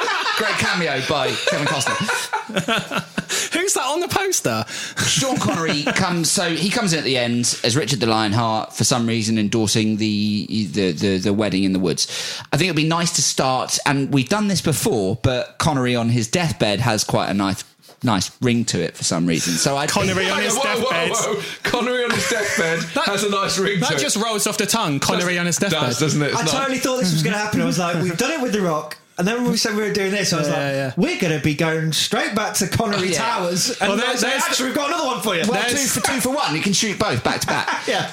cameo 0.69 1.01
by 1.09 1.31
Kevin 1.49 1.67
Costner. 1.67 3.03
Who's 3.55 3.75
that 3.75 3.85
on 3.85 4.01
the 4.01 4.09
poster? 4.09 4.65
Sean 5.07 5.37
Connery 5.39 5.83
comes, 5.95 6.31
so 6.31 6.51
he 6.55 6.71
comes 6.71 6.93
in 6.93 6.99
at 6.99 7.05
the 7.05 7.17
end 7.17 7.59
as 7.65 7.77
Richard 7.77 8.01
the 8.01 8.07
Lionheart 8.07 8.73
for 8.75 8.85
some 8.85 9.07
reason 9.07 9.39
endorsing 9.39 9.97
the, 9.97 10.47
the 10.73 10.93
the 10.93 11.19
the 11.19 11.33
wedding 11.33 11.65
in 11.65 11.73
the 11.73 11.79
woods. 11.79 12.07
I 12.53 12.57
think 12.57 12.69
it'd 12.69 12.77
be 12.77 12.85
nice 12.89 13.13
to 13.17 13.23
start, 13.23 13.79
and 13.87 14.13
we've 14.13 14.29
done 14.29 14.49
this 14.49 14.61
before, 14.61 15.17
but 15.23 15.59
Connery 15.59 15.97
on 15.97 16.09
his 16.11 16.29
deathbed 16.29 16.81
has 16.81 17.05
quite 17.05 17.29
a 17.31 17.35
nice 17.35 17.65
nice 18.05 18.31
ring 18.41 18.65
to 18.65 18.81
it 18.81 18.97
for 18.97 19.05
some 19.05 19.27
reason. 19.27 19.55
So 19.55 19.77
I 19.77 19.87
Connery 19.87 20.31
on 20.31 20.41
his 20.41 20.55
whoa, 20.57 20.63
whoa, 20.81 20.91
deathbed. 20.91 21.11
whoa. 21.11 21.43
Connery 21.65 22.05
on 22.05 22.11
his 22.13 22.29
deathbed 22.31 22.81
has 23.07 23.25
a 23.25 23.31
nice 23.31 23.59
ring 23.59 23.81
That 23.81 23.91
to 23.93 23.99
just 23.99 24.17
it. 24.17 24.23
rolls 24.23 24.47
off 24.47 24.57
the 24.59 24.67
tongue. 24.67 25.01
Connery 25.01 25.39
on 25.39 25.47
his 25.47 25.57
deathbed. 25.57 25.81
Does, 25.81 25.99
doesn't 25.99 26.23
it? 26.23 26.27
It's 26.33 26.37
I 26.41 26.45
not- 26.45 26.51
totally 26.53 26.79
thought 26.79 26.99
this 26.99 27.13
was 27.13 27.23
going 27.23 27.33
to 27.35 27.39
happen. 27.41 27.61
I 27.61 27.65
was 27.65 27.79
like, 27.79 28.01
we've 28.03 28.17
done 28.17 28.31
it 28.33 28.41
with 28.41 28.53
The 28.53 28.61
Rock. 28.61 28.97
And 29.19 29.27
then 29.27 29.43
when 29.43 29.51
we 29.51 29.57
said 29.57 29.75
we 29.75 29.83
were 29.83 29.93
doing 29.93 30.13
this, 30.13 30.33
I 30.33 30.39
was 30.39 30.47
Yeah, 30.49 30.53
like, 30.55 30.63
yeah, 30.63 30.73
yeah. 30.73 30.93
we're 30.97 31.19
going 31.21 31.37
to 31.37 31.43
be 31.45 31.55
going 31.55 31.93
straight 31.93 32.35
back 32.37 32.55
to 32.55 32.69
Connery. 32.69 33.11
Towers. 33.13 33.71
And 33.81 33.89
Well, 33.91 33.97
there's- 33.99 34.21
there's- 34.21 34.45
actually, 34.45 34.67
we've 34.69 34.77
got 34.77 34.89
another 34.89 35.07
one 35.07 35.21
for 35.21 35.35
you. 35.35 35.43
well, 35.49 35.69
two 35.69 35.77
for 35.77 36.01
two 36.07 36.21
for 36.21 36.31
one. 36.31 36.55
You 36.55 36.63
can 36.63 36.73
shoot 36.73 36.99
both 36.99 37.25
back 37.25 37.41
to 37.41 37.47
back. 37.49 37.85
yeah. 37.89 38.11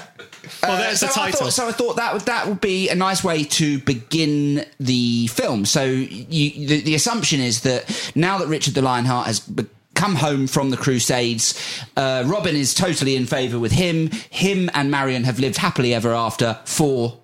Well, 0.64 0.78
there's 0.78 1.00
so 1.00 1.06
the 1.08 1.12
I 1.14 1.16
title. 1.32 1.40
thought, 1.42 1.54
so 1.54 1.68
I 1.68 1.72
thought 1.72 1.96
that 1.98 2.14
would 2.14 2.24
that 2.24 2.48
would 2.48 2.62
be 2.62 2.90
a 2.90 2.96
nice 2.96 3.24
way 3.24 3.44
to 3.44 3.80
begin 3.80 4.66
the 4.80 5.28
film. 5.28 5.66
So 5.66 5.84
you, 5.86 6.68
the, 6.68 6.82
the 6.82 6.96
assumption 6.96 7.40
is 7.40 7.62
that 7.62 8.12
now 8.16 8.38
that 8.40 8.48
Richard 8.48 8.74
the 8.74 8.82
Lionheart 8.82 9.28
has 9.28 9.40
be- 9.40 9.66
come 9.96 10.16
home 10.16 10.46
from 10.48 10.70
the 10.72 10.78
Crusades, 10.78 11.54
uh, 11.98 12.24
Robin 12.28 12.56
is 12.56 12.74
totally 12.74 13.16
in 13.16 13.26
favour 13.26 13.58
with 13.60 13.72
him. 13.72 14.10
Him 14.30 14.70
and 14.74 14.90
Marion 14.92 15.24
have 15.24 15.40
lived 15.40 15.58
happily 15.58 15.94
ever 15.94 16.14
after 16.14 16.60
for 16.66 17.18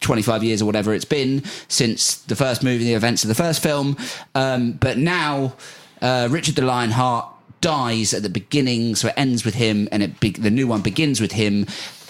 25 0.00 0.44
years 0.44 0.62
or 0.62 0.66
whatever 0.66 0.94
it's 0.94 1.04
been 1.04 1.42
since 1.68 2.16
the 2.22 2.36
first 2.36 2.62
movie, 2.62 2.84
the 2.84 2.94
events 2.94 3.24
of 3.24 3.28
the 3.28 3.34
first 3.34 3.62
film. 3.62 3.96
Um, 4.34 4.72
but 4.72 4.98
now 4.98 5.54
uh, 6.00 6.28
Richard 6.30 6.56
the 6.56 6.62
Lionheart 6.62 7.26
dies 7.60 8.14
at 8.14 8.22
the 8.22 8.30
beginning, 8.30 8.94
so 8.94 9.08
it 9.08 9.14
ends 9.16 9.44
with 9.44 9.54
him, 9.54 9.88
and 9.92 10.02
it 10.02 10.20
be- 10.20 10.30
the 10.30 10.50
new 10.50 10.66
one 10.66 10.80
begins 10.80 11.20
with 11.20 11.32
him 11.32 11.66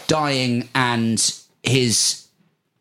dying, 0.07 0.69
and 0.75 1.35
his 1.63 2.27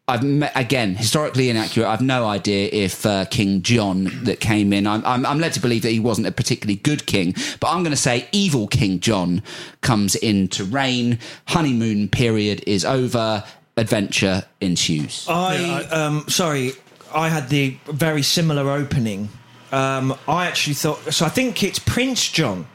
I've 0.07 0.23
met, 0.23 0.51
again 0.55 0.95
historically 0.95 1.49
inaccurate. 1.49 1.87
I've 1.87 2.01
no 2.01 2.25
idea 2.25 2.69
if 2.71 3.05
uh, 3.05 3.25
King 3.25 3.61
John 3.61 4.23
that 4.23 4.39
came 4.39 4.73
in. 4.73 4.87
I'm, 4.87 5.05
I'm, 5.05 5.23
I'm 5.25 5.39
led 5.39 5.53
to 5.53 5.59
believe 5.59 5.83
that 5.83 5.91
he 5.91 5.99
wasn't 5.99 6.25
a 6.25 6.31
particularly 6.31 6.77
good 6.77 7.05
king, 7.05 7.35
but 7.59 7.67
I'm 7.67 7.83
going 7.83 7.91
to 7.91 7.97
say 7.97 8.27
evil 8.31 8.67
King 8.67 8.99
John 8.99 9.43
comes 9.81 10.15
in 10.15 10.47
to 10.49 10.63
reign. 10.63 11.19
Honeymoon 11.49 12.09
period 12.09 12.63
is 12.65 12.83
over. 12.83 13.43
Adventure 13.79 14.43
ensues. 14.59 15.25
I, 15.27 15.83
um, 15.85 16.25
sorry, 16.27 16.73
I 17.13 17.29
had 17.29 17.49
the 17.49 17.77
very 17.85 18.21
similar 18.21 18.69
opening. 18.69 19.29
Um, 19.71 20.17
I 20.27 20.47
actually 20.47 20.73
thought 20.73 21.13
so. 21.13 21.25
I 21.25 21.29
think 21.29 21.63
it's 21.63 21.79
Prince 21.79 22.29
John 22.29 22.67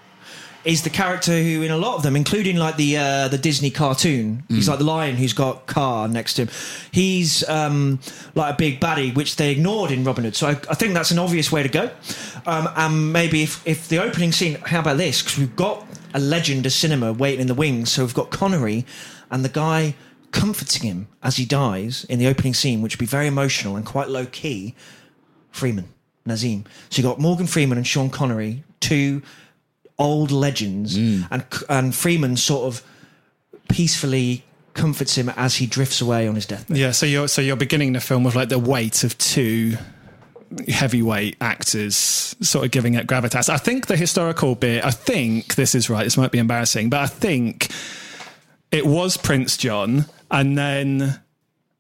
is 0.65 0.83
the 0.83 0.91
character 0.91 1.33
who, 1.43 1.61
in 1.61 1.71
a 1.71 1.77
lot 1.77 1.97
of 1.97 2.03
them, 2.03 2.17
including 2.17 2.57
like 2.57 2.77
the 2.77 2.97
uh, 2.97 3.29
the 3.29 3.37
Disney 3.37 3.71
cartoon, 3.71 4.45
he's 4.49 4.69
like 4.69 4.79
the 4.79 4.85
lion 4.85 5.17
who's 5.17 5.35
got 5.35 5.67
Car 5.67 6.09
next 6.09 6.35
to 6.35 6.43
him. 6.43 6.49
He's 6.91 7.47
um, 7.49 8.01
like 8.35 8.55
a 8.55 8.57
big 8.57 8.81
baddie, 8.81 9.15
which 9.15 9.37
they 9.37 9.53
ignored 9.53 9.91
in 9.91 10.05
Robin 10.05 10.25
Hood. 10.25 10.37
So 10.37 10.47
I, 10.47 10.53
I 10.71 10.75
think 10.75 10.95
that's 10.95 11.11
an 11.11 11.19
obvious 11.19 11.53
way 11.53 11.63
to 11.63 11.69
go. 11.69 11.91
Um, 12.47 12.69
and 12.77 13.13
maybe 13.13 13.43
if, 13.43 13.67
if 13.67 13.89
the 13.89 14.03
opening 14.03 14.33
scene, 14.33 14.55
how 14.65 14.81
about 14.81 14.97
this? 14.97 15.23
Because 15.23 15.39
we've 15.39 15.57
got 15.57 15.87
a 16.15 16.21
legend 16.21 16.65
of 16.65 16.73
cinema 16.73 17.13
waiting 17.13 17.41
in 17.41 17.47
the 17.47 17.55
wings. 17.55 17.93
So 17.93 18.03
we've 18.03 18.15
got 18.15 18.31
Connery 18.31 18.87
and 19.31 19.45
the 19.45 19.51
guy 19.51 19.95
comforting 20.35 20.83
him 20.83 21.09
as 21.23 21.37
he 21.37 21.47
dies 21.47 22.05
in 22.11 22.19
the 22.19 22.27
opening 22.27 22.53
scene, 22.53 22.83
which 22.83 22.97
would 22.97 23.01
be 23.01 23.07
very 23.07 23.27
emotional 23.27 23.77
and 23.77 23.87
quite 23.87 24.11
low 24.11 24.27
key. 24.27 24.75
Freeman, 25.51 25.89
Nazim. 26.27 26.65
So 26.91 27.01
you 27.01 27.09
got 27.09 27.21
Morgan 27.21 27.47
Freeman 27.47 27.79
and 27.79 27.87
Sean 27.87 28.11
Connery, 28.11 28.65
two 28.81 29.23
old 29.99 30.33
legends, 30.33 30.99
mm. 30.99 31.27
and 31.31 31.45
and 31.69 31.95
Freeman 31.95 32.37
sort 32.37 32.67
of 32.67 32.83
peacefully 33.69 34.45
comforts 34.75 35.17
him 35.17 35.29
as 35.37 35.55
he 35.55 35.67
drifts 35.67 36.01
away 36.01 36.27
on 36.27 36.35
his 36.35 36.47
deathbed. 36.47 36.77
Yeah, 36.77 36.91
so 36.91 37.07
you're 37.07 37.29
so 37.29 37.41
you're 37.41 37.57
beginning 37.57 37.93
the 37.93 38.01
film 38.01 38.25
with 38.25 38.35
like 38.35 38.49
the 38.49 38.59
weight 38.59 39.05
of 39.05 39.17
two 39.19 39.77
heavyweight 40.69 41.37
actors 41.41 41.97
sort 42.41 42.65
of 42.65 42.73
giving 42.73 42.95
it 42.95 43.07
gravitas. 43.07 43.49
I 43.49 43.57
think 43.57 43.87
the 43.87 43.97
historical 43.97 44.57
bit, 44.57 44.85
I 44.85 44.91
think 44.91 45.55
this 45.55 45.75
is 45.75 45.89
right, 45.89 46.05
this 46.05 46.17
might 46.17 46.33
be 46.33 46.39
embarrassing, 46.39 46.91
but 46.91 47.01
I 47.01 47.07
think 47.07 47.71
it 48.71 48.87
was 48.87 49.17
Prince 49.17 49.57
John 49.57 50.07
and 50.35 50.59
then 50.59 51.21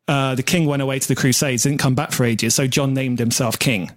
uh, 0.07 0.35
the 0.35 0.43
king 0.43 0.67
went 0.67 0.81
away 0.81 0.99
to 0.99 1.09
the 1.09 1.15
Crusades, 1.15 1.65
didn't 1.65 1.79
come 1.79 1.95
back 1.95 2.13
for 2.13 2.25
ages, 2.25 2.55
so 2.55 2.67
John 2.67 2.95
named 2.95 3.19
himself 3.19 3.59
king. 3.59 3.91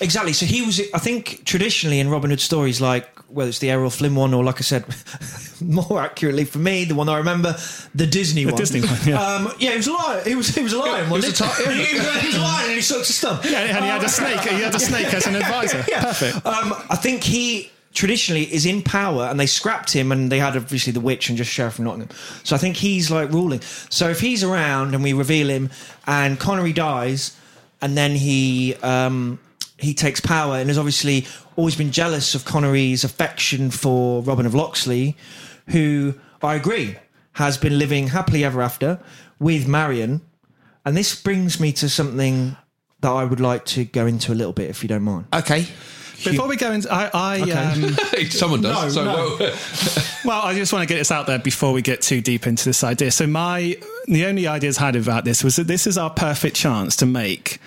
Exactly. 0.00 0.32
So 0.32 0.46
he 0.46 0.62
was, 0.62 0.80
I 0.92 0.98
think, 0.98 1.44
traditionally 1.44 2.00
in 2.00 2.08
Robin 2.08 2.30
Hood 2.30 2.40
stories, 2.40 2.80
like 2.80 3.08
whether 3.28 3.48
it's 3.48 3.58
the 3.58 3.70
Errol 3.70 3.90
Flynn 3.90 4.14
one 4.14 4.32
or, 4.34 4.44
like 4.44 4.56
I 4.56 4.60
said, 4.60 4.84
more 5.60 6.00
accurately 6.00 6.44
for 6.44 6.58
me, 6.58 6.84
the 6.84 6.94
one 6.94 7.08
I 7.08 7.16
remember, 7.16 7.56
the 7.94 8.06
Disney 8.06 8.46
one. 8.46 8.54
Disney 8.54 8.82
one, 8.82 8.98
yeah. 9.04 9.20
Um, 9.20 9.52
yeah, 9.58 9.70
he 9.70 9.76
was 9.78 9.86
a 9.88 9.92
lion. 9.92 10.24
He 10.24 10.34
was, 10.36 10.48
he 10.54 10.62
was 10.62 10.72
a 10.74 10.78
lion, 10.78 11.10
wasn't 11.10 11.40
was 11.40 11.66
a 11.66 11.72
he? 11.72 11.84
he, 11.84 11.98
was, 11.98 12.14
he 12.20 12.26
was 12.28 12.36
a 12.36 12.40
lion 12.40 12.66
and 12.66 12.74
he 12.74 12.82
sucked 12.82 13.08
a 13.08 13.12
stump. 13.12 13.44
Yeah, 13.44 13.60
and 13.60 13.84
he 13.84 13.90
had 13.90 14.04
a 14.04 14.08
snake. 14.08 14.40
He 14.40 14.62
had 14.62 14.74
a 14.74 14.78
snake 14.78 15.12
as 15.12 15.26
an 15.26 15.36
advisor. 15.36 15.84
Yeah. 15.88 16.02
Perfect. 16.02 16.46
Um, 16.46 16.74
I 16.88 16.96
think 16.96 17.22
he 17.22 17.70
traditionally 17.94 18.52
is 18.52 18.66
in 18.66 18.82
power, 18.82 19.24
and 19.24 19.40
they 19.40 19.46
scrapped 19.46 19.92
him, 19.92 20.12
and 20.12 20.30
they 20.30 20.38
had 20.38 20.56
obviously 20.56 20.92
the 20.92 21.00
witch 21.00 21.28
and 21.28 21.38
just 21.38 21.50
Sheriff 21.50 21.78
of 21.78 21.84
Nottingham. 21.84 22.10
So 22.42 22.54
I 22.54 22.58
think 22.58 22.76
he's 22.76 23.10
like 23.10 23.30
ruling. 23.30 23.60
So 23.88 24.10
if 24.10 24.20
he's 24.20 24.44
around 24.44 24.94
and 24.94 25.02
we 25.02 25.12
reveal 25.12 25.48
him, 25.48 25.70
and 26.06 26.38
Connery 26.38 26.72
dies, 26.72 27.36
and 27.80 27.96
then 27.96 28.12
he 28.12 28.74
um, 28.82 29.38
he 29.78 29.94
takes 29.94 30.20
power, 30.20 30.56
and 30.56 30.68
has 30.68 30.78
obviously 30.78 31.26
always 31.56 31.76
been 31.76 31.92
jealous 31.92 32.34
of 32.34 32.44
Connery's 32.44 33.04
affection 33.04 33.70
for 33.70 34.22
Robin 34.22 34.44
of 34.44 34.54
Locksley, 34.54 35.16
who 35.70 36.14
I 36.42 36.56
agree 36.56 36.96
has 37.34 37.58
been 37.58 37.78
living 37.78 38.08
happily 38.08 38.44
ever 38.44 38.62
after 38.62 39.00
with 39.38 39.66
Marion. 39.66 40.20
And 40.84 40.96
this 40.96 41.20
brings 41.20 41.58
me 41.58 41.72
to 41.72 41.88
something 41.88 42.56
that 43.00 43.10
I 43.10 43.24
would 43.24 43.40
like 43.40 43.64
to 43.66 43.84
go 43.84 44.06
into 44.06 44.32
a 44.32 44.34
little 44.34 44.52
bit, 44.52 44.70
if 44.70 44.82
you 44.82 44.88
don't 44.88 45.02
mind. 45.02 45.26
Okay. 45.32 45.66
Before 46.32 46.48
we 46.48 46.56
go 46.56 46.72
into, 46.72 46.92
I, 46.92 47.10
I 47.12 47.40
um, 47.50 47.96
Someone 48.30 48.62
does. 48.62 48.94
so, 48.94 49.04
no. 49.04 49.14
well, 49.38 49.38
well, 50.24 50.42
I 50.42 50.54
just 50.54 50.72
want 50.72 50.86
to 50.86 50.92
get 50.92 50.98
this 50.98 51.10
out 51.10 51.26
there 51.26 51.38
before 51.38 51.72
we 51.72 51.82
get 51.82 52.00
too 52.02 52.20
deep 52.20 52.46
into 52.46 52.64
this 52.64 52.82
idea. 52.84 53.10
So 53.10 53.26
my 53.26 53.76
the 54.06 54.26
only 54.26 54.46
ideas 54.46 54.78
I 54.78 54.82
had 54.86 54.96
about 54.96 55.24
this 55.24 55.42
was 55.44 55.56
that 55.56 55.66
this 55.66 55.86
is 55.86 55.96
our 55.98 56.10
perfect 56.10 56.56
chance 56.56 56.96
to 56.96 57.06
make 57.06 57.58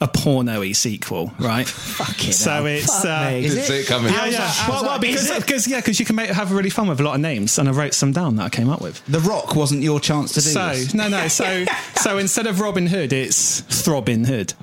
a 0.00 0.08
porno-y 0.08 0.72
sequel, 0.72 1.32
right? 1.38 1.68
Fucking 1.68 2.32
so 2.32 2.50
hell. 2.50 2.66
it's 2.66 3.04
uh. 3.04 3.30
Is 3.34 3.70
it? 3.70 3.70
it 3.82 3.86
coming. 3.86 4.12
yeah, 4.12 4.18
How's 4.18 4.32
yeah. 4.32 4.38
that- 4.40 4.48
how's 4.50 4.72
well, 4.72 4.82
well, 4.90 4.98
because 4.98 5.30
because 5.38 5.68
yeah, 5.68 5.78
because 5.78 6.00
you 6.00 6.06
can 6.06 6.16
make, 6.16 6.28
have 6.30 6.50
really 6.50 6.70
fun 6.70 6.88
with 6.88 6.98
a 6.98 7.04
lot 7.04 7.14
of 7.14 7.20
names, 7.20 7.56
and 7.58 7.68
I 7.68 7.72
wrote 7.72 7.94
some 7.94 8.10
down 8.10 8.34
that 8.36 8.42
I 8.44 8.48
came 8.48 8.68
up 8.68 8.80
with. 8.80 9.00
The 9.06 9.20
Rock 9.20 9.54
wasn't 9.54 9.82
your 9.82 10.00
chance 10.00 10.32
to 10.32 10.40
do 10.40 10.48
So 10.48 10.68
this. 10.70 10.92
no, 10.94 11.08
no. 11.08 11.28
So 11.28 11.64
so 11.96 12.18
instead 12.18 12.48
of 12.48 12.58
Robin 12.60 12.88
Hood, 12.88 13.12
it's 13.12 13.60
Throbbing 13.60 14.24
Hood. 14.24 14.54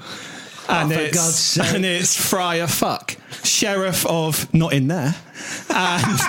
And 0.68 0.91
Oh, 0.91 0.96
for 0.96 1.01
it's, 1.01 1.15
God's 1.18 1.36
sake. 1.36 1.74
and 1.74 1.84
it's 1.86 2.15
Friar 2.29 2.68
Fuck, 2.68 3.15
Sheriff 3.43 4.05
of 4.05 4.51
Not 4.53 4.74
In 4.74 4.88
There, 4.88 5.15
and 5.69 6.19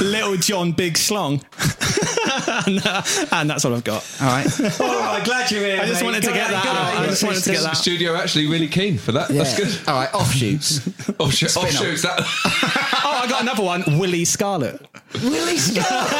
Little 0.00 0.36
John 0.36 0.72
Big 0.72 0.96
Slong. 0.96 1.42
and, 2.66 2.80
uh, 2.84 3.02
and 3.32 3.48
that's 3.50 3.64
all 3.64 3.74
I've 3.74 3.84
got. 3.84 4.04
All 4.20 4.26
right. 4.28 4.46
Oh, 4.80 5.14
I'm 5.16 5.24
glad 5.24 5.50
you're 5.50 5.60
here. 5.64 5.80
I 5.80 5.86
just 5.86 6.00
mate. 6.02 6.06
wanted 6.06 6.20
to 6.22 6.28
Go 6.28 6.34
get 6.34 6.46
out, 6.46 6.50
that 6.50 6.64
go 6.64 6.70
out. 6.70 6.76
out, 6.94 7.02
I 7.02 7.06
just 7.06 7.22
wanted 7.24 7.42
to 7.42 7.50
get 7.52 7.62
that 7.62 7.70
out. 7.70 7.76
studio 7.76 8.14
actually 8.14 8.46
really 8.46 8.68
keen 8.68 8.98
for 8.98 9.12
that. 9.12 9.28
That's 9.28 9.56
good. 9.56 9.88
All 9.88 9.94
right. 9.96 10.12
Offshoots. 10.14 10.88
Oh, 11.18 11.30
sh- 11.30 11.44
oh 11.44 11.46
Spin-off. 11.48 11.70
shoots 11.72 12.02
that. 12.02 12.18
Oh, 12.20 13.20
I 13.24 13.26
got 13.28 13.42
another 13.42 13.62
one. 13.62 13.82
Willie 13.98 14.24
Scarlet. 14.24 14.80
Willie 15.22 15.56
Scarlet. 15.56 16.10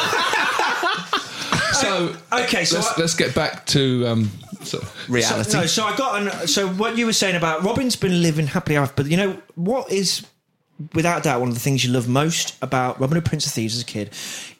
so 1.75 2.15
Okay, 2.33 2.65
so 2.65 2.77
let's, 2.77 2.89
I- 2.93 3.01
let's 3.01 3.15
get 3.15 3.35
back 3.35 3.67
to 3.67 4.07
um, 4.07 4.31
so, 4.63 4.85
Reality. 5.09 5.51
So, 5.51 5.61
no, 5.61 5.67
so 5.67 5.85
I 5.85 5.97
got 5.97 6.23
an. 6.23 6.49
So 6.49 6.69
what 6.69 6.97
you 6.97 7.07
were 7.07 7.13
saying 7.13 7.37
about 7.37 7.63
Robin's 7.63 7.97
been 7.97 8.23
living 8.23 8.47
happily 8.47 8.77
ever, 8.77 8.85
after, 8.85 9.03
but 9.03 9.11
you 9.11 9.17
know 9.17 9.41
what 9.55 9.91
is, 9.91 10.27
without 10.95 11.23
doubt, 11.23 11.41
one 11.41 11.49
of 11.49 11.55
the 11.55 11.61
things 11.61 11.85
you 11.85 11.93
love 11.93 12.09
most 12.09 12.57
about 12.63 13.01
Robin 13.01 13.17
Hood 13.17 13.25
Prince 13.25 13.47
of 13.47 13.53
Thieves 13.53 13.77
as 13.77 13.83
a 13.83 13.87
kid, 13.87 14.11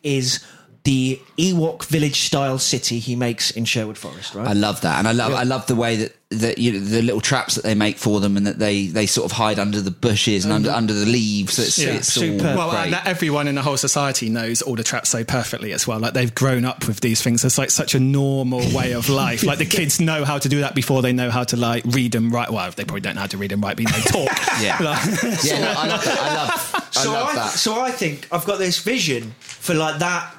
is 0.03 0.45
the 0.85 1.21
Ewok 1.37 1.85
village 1.85 2.21
style 2.23 2.59
city 2.59 2.99
he 2.99 3.15
makes 3.17 3.51
in 3.51 3.65
Sherwood 3.65 3.99
Forest, 3.99 4.35
right? 4.35 4.49
I 4.49 4.53
love 4.53 4.81
that, 4.83 4.99
and 4.99 5.09
I 5.09 5.13
love 5.13 5.33
I 5.35 5.43
love 5.43 5.67
the 5.67 5.75
way 5.75 5.97
that 5.97 6.15
that 6.31 6.59
you 6.59 6.73
know, 6.73 6.79
the 6.79 7.01
little 7.01 7.23
traps 7.23 7.55
that 7.55 7.65
they 7.65 7.75
make 7.75 7.97
for 7.97 8.21
them, 8.21 8.37
and 8.37 8.47
that 8.47 8.59
they 8.59 8.87
they 8.87 9.07
sort 9.07 9.25
of 9.31 9.33
hide 9.37 9.59
under 9.59 9.81
the 9.81 9.91
bushes 9.91 10.45
and 10.45 10.53
under 10.53 10.71
mm. 10.71 10.75
under 10.77 10.93
the 10.93 11.07
leaves. 11.07 11.59
It's, 11.59 11.79
Yeah. 11.79 11.95
it's 11.95 12.17
all 12.17 12.37
Well, 12.57 12.71
great. 12.71 12.85
and 12.85 12.93
that 12.93 13.07
everyone 13.07 13.49
in 13.49 13.55
the 13.55 13.63
whole 13.63 13.77
society 13.77 14.29
knows 14.29 14.61
all 14.63 14.77
the 14.77 14.83
traps 14.85 15.09
so 15.11 15.25
perfectly 15.25 15.73
as 15.73 15.87
well. 15.87 15.99
Like 15.99 16.15
they've 16.15 16.35
grown 16.35 16.65
up 16.65 16.87
with 16.87 17.01
these 17.01 17.23
things. 17.23 17.45
It's 17.45 17.59
like 17.59 17.71
such 17.71 17.95
a 17.95 18.01
normal 18.01 18.61
way 18.77 18.93
of 18.93 19.09
life. 19.25 19.43
Like 19.43 19.59
the 19.59 19.67
kids 19.67 20.01
know 20.01 20.25
how 20.25 20.39
to 20.39 20.49
do 20.49 20.61
that 20.61 20.75
before 20.75 21.03
they 21.03 21.13
know 21.13 21.31
how 21.31 21.45
to 21.45 21.57
like 21.57 21.85
read 21.87 22.15
and 22.15 22.33
write. 22.33 22.51
Well, 22.51 22.71
they 22.73 22.85
probably 22.85 23.01
don't 23.01 23.15
know 23.15 23.23
how 23.23 23.27
to 23.29 23.39
read 23.39 23.53
and 23.53 23.63
write, 23.63 23.77
but 23.77 23.87
they 23.87 24.01
talk. 24.03 24.29
Yeah. 24.61 24.79
Like- 24.83 25.45
yeah, 25.45 25.61
no, 25.61 25.75
I 25.77 25.87
love 25.87 26.05
that. 26.05 26.19
I 26.19 26.35
love 26.35 26.75
I 26.75 27.01
so 27.03 27.13
love 27.13 27.29
I, 27.29 27.35
that. 27.37 27.51
so 27.51 27.81
I 27.81 27.91
think 27.91 28.27
I've 28.33 28.45
got 28.45 28.59
this 28.59 28.79
vision 28.81 29.35
for 29.41 29.75
like 29.75 29.99
that 30.01 30.35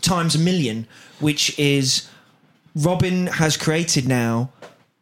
times 0.00 0.34
a 0.34 0.38
million, 0.38 0.86
which 1.20 1.58
is 1.58 2.08
Robin 2.74 3.26
has 3.26 3.56
created 3.56 4.06
now 4.08 4.50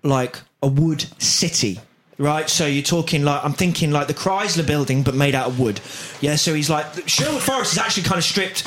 like 0.02 0.40
a 0.62 0.68
wood 0.68 1.06
city. 1.18 1.80
Right, 2.20 2.50
so 2.50 2.66
you're 2.66 2.82
talking 2.82 3.22
like 3.22 3.44
I'm 3.44 3.52
thinking 3.52 3.92
like 3.92 4.08
the 4.08 4.14
Chrysler 4.14 4.66
Building, 4.66 5.04
but 5.04 5.14
made 5.14 5.36
out 5.36 5.46
of 5.46 5.60
wood. 5.60 5.80
Yeah, 6.20 6.34
so 6.34 6.52
he's 6.52 6.68
like 6.68 6.84
Sherwood 7.08 7.40
Forest 7.42 7.74
is 7.74 7.78
actually 7.78 8.02
kind 8.02 8.18
of 8.18 8.24
stripped, 8.24 8.62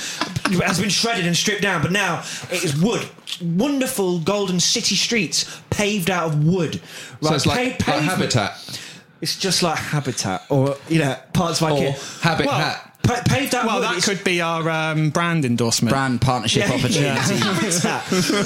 has 0.63 0.79
been 0.79 0.89
shredded 0.89 1.25
and 1.25 1.35
stripped 1.35 1.61
down, 1.61 1.81
but 1.81 1.91
now 1.91 2.23
it 2.49 2.63
is 2.63 2.81
wood. 2.81 3.05
Wonderful 3.41 4.19
golden 4.19 4.61
city 4.61 4.95
streets 4.95 5.59
paved 5.69 6.09
out 6.09 6.27
of 6.31 6.45
wood. 6.45 6.79
Right, 7.21 7.29
so 7.29 7.33
it's 7.35 7.45
like, 7.45 7.77
pa- 7.77 7.95
like 7.95 8.03
habitat 8.03 8.79
It's 9.19 9.37
just 9.37 9.61
like 9.63 9.77
habitat, 9.77 10.43
or 10.49 10.77
you 10.87 10.99
know, 10.99 11.17
parts 11.33 11.61
of 11.61 11.71
or 11.71 11.75
IKEA. 11.75 12.21
habitat. 12.21 12.90
Pa- 13.03 13.21
paved 13.25 13.55
out 13.55 13.65
well, 13.65 13.79
wood. 13.79 13.83
that 13.85 13.97
is- 13.97 14.05
could 14.05 14.23
be 14.23 14.41
our 14.41 14.69
um, 14.69 15.09
brand 15.09 15.43
endorsement. 15.45 15.91
Brand 15.91 16.21
partnership 16.21 16.67
yeah, 16.67 16.73
opportunity. 16.75 17.35
yeah. 17.35 18.01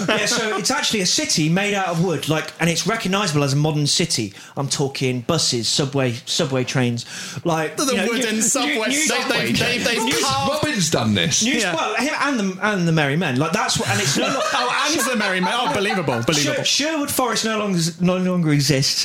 Yeah, 0.15 0.25
so 0.27 0.57
it's 0.57 0.71
actually 0.71 1.01
a 1.01 1.05
city 1.05 1.49
made 1.49 1.73
out 1.73 1.87
of 1.89 2.03
wood, 2.03 2.29
like, 2.29 2.53
and 2.59 2.69
it's 2.69 2.87
recognisable 2.87 3.43
as 3.43 3.53
a 3.53 3.55
modern 3.57 3.85
city. 3.87 4.33
I'm 4.55 4.67
talking 4.69 5.21
buses, 5.21 5.67
subway, 5.67 6.13
subway 6.25 6.63
trains, 6.63 7.05
like 7.45 7.75
The 7.77 7.85
you 7.85 7.97
know, 7.97 8.05
wooden 8.07 8.35
new- 8.35 8.41
subway- 8.41 8.75
new- 8.75 8.87
new 8.87 9.05
subway 9.05 9.37
they- 9.37 9.51
they- 9.51 9.57
trains. 9.57 9.83
they've 9.83 10.03
New- 10.03 10.19
carved- 10.21 10.44
Robin's 10.44 10.44
done 10.99 11.13
this. 11.13 11.43
new- 11.43 11.53
Yeah. 11.59 11.75
well, 11.75 11.91
him 11.95 12.13
and 12.25 12.35
the 12.39 12.47
and 12.69 12.87
the 12.87 12.91
Merry 13.01 13.17
Men, 13.17 13.35
like 13.43 13.51
that's 13.51 13.77
what, 13.77 13.87
and 13.89 13.99
it's 14.01 14.15
no, 14.17 14.25
Oh, 14.61 14.83
and 14.87 14.99
the 15.11 15.15
Merry 15.17 15.41
Men. 15.41 15.53
Oh, 15.53 15.73
believable, 15.73 16.19
believable. 16.31 16.63
Sher- 16.63 16.85
Sherwood 16.85 17.11
Forest 17.11 17.43
no 17.45 17.57
longer 17.59 17.79
no 17.99 18.17
longer 18.17 18.51
exists, 18.53 18.99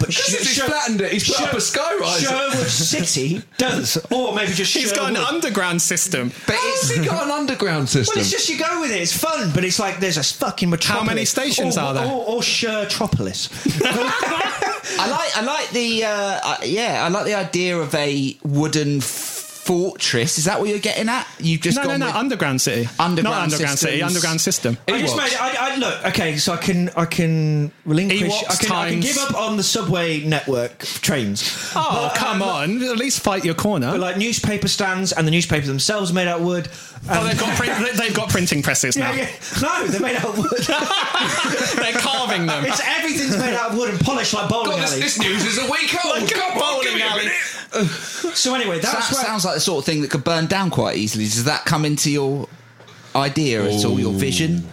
but 0.00 0.12
Sher- 0.12 0.38
He's 0.38 0.54
Sher- 0.54 0.64
flattened 0.70 1.00
it. 1.02 1.12
He's 1.12 1.24
put 1.28 1.36
Sher- 1.36 1.44
up 1.44 1.52
a 1.52 1.62
skyrise. 1.70 2.20
Sherwood 2.24 2.68
City 2.68 3.42
does, 3.58 3.98
or 4.10 4.34
maybe 4.34 4.52
just 4.52 4.72
He's 4.74 4.92
got 4.92 5.08
an 5.10 5.16
Sherwood. 5.16 5.34
underground 5.34 5.82
system. 5.82 6.32
But 6.46 6.56
How's 6.56 6.90
it's 6.90 6.98
he 7.00 7.04
got 7.04 7.24
an 7.26 7.30
underground 7.30 7.88
system? 7.88 8.12
Well, 8.14 8.22
it's 8.22 8.30
just 8.32 8.48
you 8.48 8.58
go 8.58 8.80
with 8.80 8.90
it. 8.90 9.00
It's 9.02 9.16
fun, 9.16 9.50
but 9.54 9.64
it's 9.64 9.78
like 9.78 10.00
there's 10.00 10.16
a 10.16 10.24
fucking 10.24 10.70
metropolis. 10.70 11.00
How 11.00 11.04
many 11.14 11.24
stations 11.26 11.76
or, 11.76 11.80
are 11.84 11.94
there? 11.94 12.06
Or, 12.06 12.20
or 12.36 12.40
Shertropolis. 12.40 13.40
I 14.96 15.08
like 15.10 15.36
I 15.36 15.42
like 15.42 15.70
the 15.70 16.04
uh, 16.04 16.40
uh, 16.50 16.56
yeah 16.64 17.04
I 17.04 17.08
like 17.08 17.24
the 17.26 17.34
idea 17.34 17.76
of 17.78 17.94
a 17.94 18.36
wooden 18.44 18.98
f- 18.98 19.33
fortress. 19.64 20.38
Is 20.38 20.44
that 20.44 20.60
what 20.60 20.68
you're 20.68 20.78
getting 20.78 21.08
at? 21.08 21.26
You've 21.38 21.60
just 21.60 21.76
No, 21.76 21.82
no, 21.82 21.88
gone 21.90 22.00
no. 22.00 22.06
with- 22.06 22.14
Underground 22.14 22.60
City. 22.60 22.88
Underground 22.98 23.34
Not 23.36 23.42
underground 23.44 23.78
city. 23.78 24.02
Underground 24.02 24.40
system. 24.40 24.76
I 24.88 25.00
just 25.00 25.16
made. 25.16 25.32
I, 25.40 25.72
I, 25.72 25.76
look, 25.76 26.06
okay, 26.06 26.36
so 26.36 26.52
I 26.52 26.56
can 26.58 26.90
I 26.96 27.04
can 27.06 27.72
relinquish. 27.86 28.20
Ewoks 28.22 28.50
I 28.50 28.56
can, 28.56 28.72
I 28.72 28.90
can 28.90 29.00
give 29.00 29.16
up 29.18 29.34
on 29.34 29.56
the 29.56 29.62
subway 29.62 30.22
network 30.24 30.78
trains. 30.80 31.72
Oh, 31.74 32.10
uh, 32.12 32.14
come 32.16 32.42
on. 32.42 32.82
At 32.82 32.96
least 32.96 33.20
fight 33.20 33.44
your 33.44 33.54
corner. 33.54 33.90
But 33.92 34.00
like 34.00 34.16
newspaper 34.18 34.68
stands 34.68 35.12
and 35.12 35.26
the 35.26 35.30
newspaper 35.30 35.66
themselves 35.66 36.12
made 36.12 36.28
out 36.28 36.40
of 36.40 36.46
wood. 36.46 36.68
oh, 37.10 37.24
they've 37.26 37.38
got, 37.38 37.56
print, 37.56 37.96
they've 37.96 38.14
got 38.14 38.28
printing 38.28 38.62
presses 38.62 38.96
now. 38.96 39.12
yeah, 39.12 39.28
yeah. 39.28 39.60
No, 39.62 39.86
they're 39.86 40.00
made 40.00 40.16
out 40.16 40.26
of 40.26 40.38
wood. 40.38 40.50
They're 41.76 41.92
carving 42.00 42.46
them. 42.46 42.64
it's 42.64 42.80
everything's 42.80 43.36
made 43.36 43.54
out 43.54 43.72
of 43.72 43.78
wood 43.78 43.90
and 43.90 44.00
polished 44.00 44.32
like 44.34 44.48
bowling 44.48 44.70
God, 44.70 44.82
this, 44.82 44.92
alleys. 44.92 45.16
this 45.16 45.18
news 45.18 45.44
is 45.44 45.58
a 45.58 45.70
week 45.70 45.94
old. 46.04 46.28
Come 46.30 46.58
on, 46.58 46.82
give 46.82 46.94
me 47.74 47.80
a 47.80 47.84
minute. 47.84 48.36
So 48.36 48.54
anyway, 48.54 48.78
That 48.78 49.02
sounds 49.02 49.44
like 49.44 49.54
the 49.54 49.60
sort 49.60 49.82
of 49.82 49.86
thing 49.86 50.02
that 50.02 50.10
could 50.10 50.24
burn 50.24 50.46
down 50.46 50.70
quite 50.70 50.96
easily. 50.96 51.24
Does 51.24 51.44
that 51.44 51.64
come 51.64 51.84
into 51.84 52.10
your 52.10 52.48
idea 53.14 53.64
at 53.64 53.84
all? 53.84 53.98
Your 53.98 54.12
vision? 54.12 54.68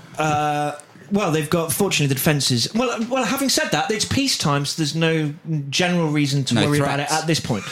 Well, 1.11 1.31
they've 1.31 1.49
got 1.49 1.73
fortunately 1.73 2.07
the 2.07 2.15
defences. 2.15 2.73
Well, 2.73 3.05
well. 3.09 3.25
Having 3.25 3.49
said 3.49 3.69
that, 3.71 3.91
it's 3.91 4.05
peacetime, 4.05 4.65
so 4.65 4.77
there's 4.77 4.95
no 4.95 5.33
general 5.69 6.09
reason 6.09 6.45
to 6.45 6.55
No 6.55 6.67
worry 6.67 6.79
about 6.79 7.01
it 7.01 7.11
at 7.11 7.27
this 7.27 7.39
point 7.39 7.65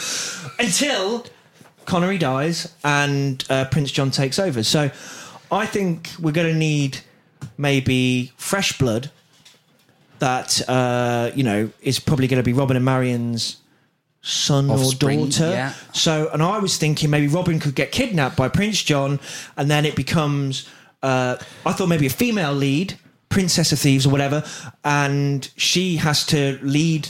until 0.58 1.24
Connery 1.86 2.18
dies 2.18 2.72
and 2.84 3.42
uh, 3.48 3.64
Prince 3.66 3.92
John 3.92 4.10
takes 4.10 4.38
over. 4.38 4.62
So, 4.62 4.90
I 5.50 5.64
think 5.64 6.10
we're 6.20 6.32
going 6.32 6.52
to 6.52 6.58
need 6.58 6.98
maybe 7.56 8.32
fresh 8.36 8.76
blood. 8.76 9.10
That 10.18 10.60
uh, 10.68 11.30
you 11.34 11.42
know 11.42 11.70
is 11.80 11.98
probably 11.98 12.26
going 12.26 12.42
to 12.42 12.44
be 12.44 12.52
Robin 12.52 12.76
and 12.76 12.84
Marion's 12.84 13.56
son 14.22 14.70
Offspring, 14.70 15.20
or 15.20 15.24
daughter. 15.26 15.50
yeah. 15.50 15.72
So, 15.92 16.28
and 16.32 16.42
I 16.42 16.58
was 16.58 16.76
thinking 16.76 17.10
maybe 17.10 17.26
Robin 17.28 17.58
could 17.58 17.74
get 17.74 17.90
kidnapped 17.92 18.36
by 18.36 18.48
Prince 18.48 18.82
John, 18.82 19.20
and 19.56 19.70
then 19.70 19.84
it 19.84 19.96
becomes. 19.96 20.68
Uh, 21.02 21.36
I 21.64 21.72
thought 21.72 21.88
maybe 21.88 22.06
a 22.06 22.10
female 22.10 22.52
lead, 22.52 22.98
Princess 23.30 23.72
of 23.72 23.78
Thieves 23.78 24.06
or 24.06 24.10
whatever, 24.10 24.44
and 24.84 25.50
she 25.56 25.96
has 25.96 26.26
to 26.26 26.58
lead. 26.62 27.08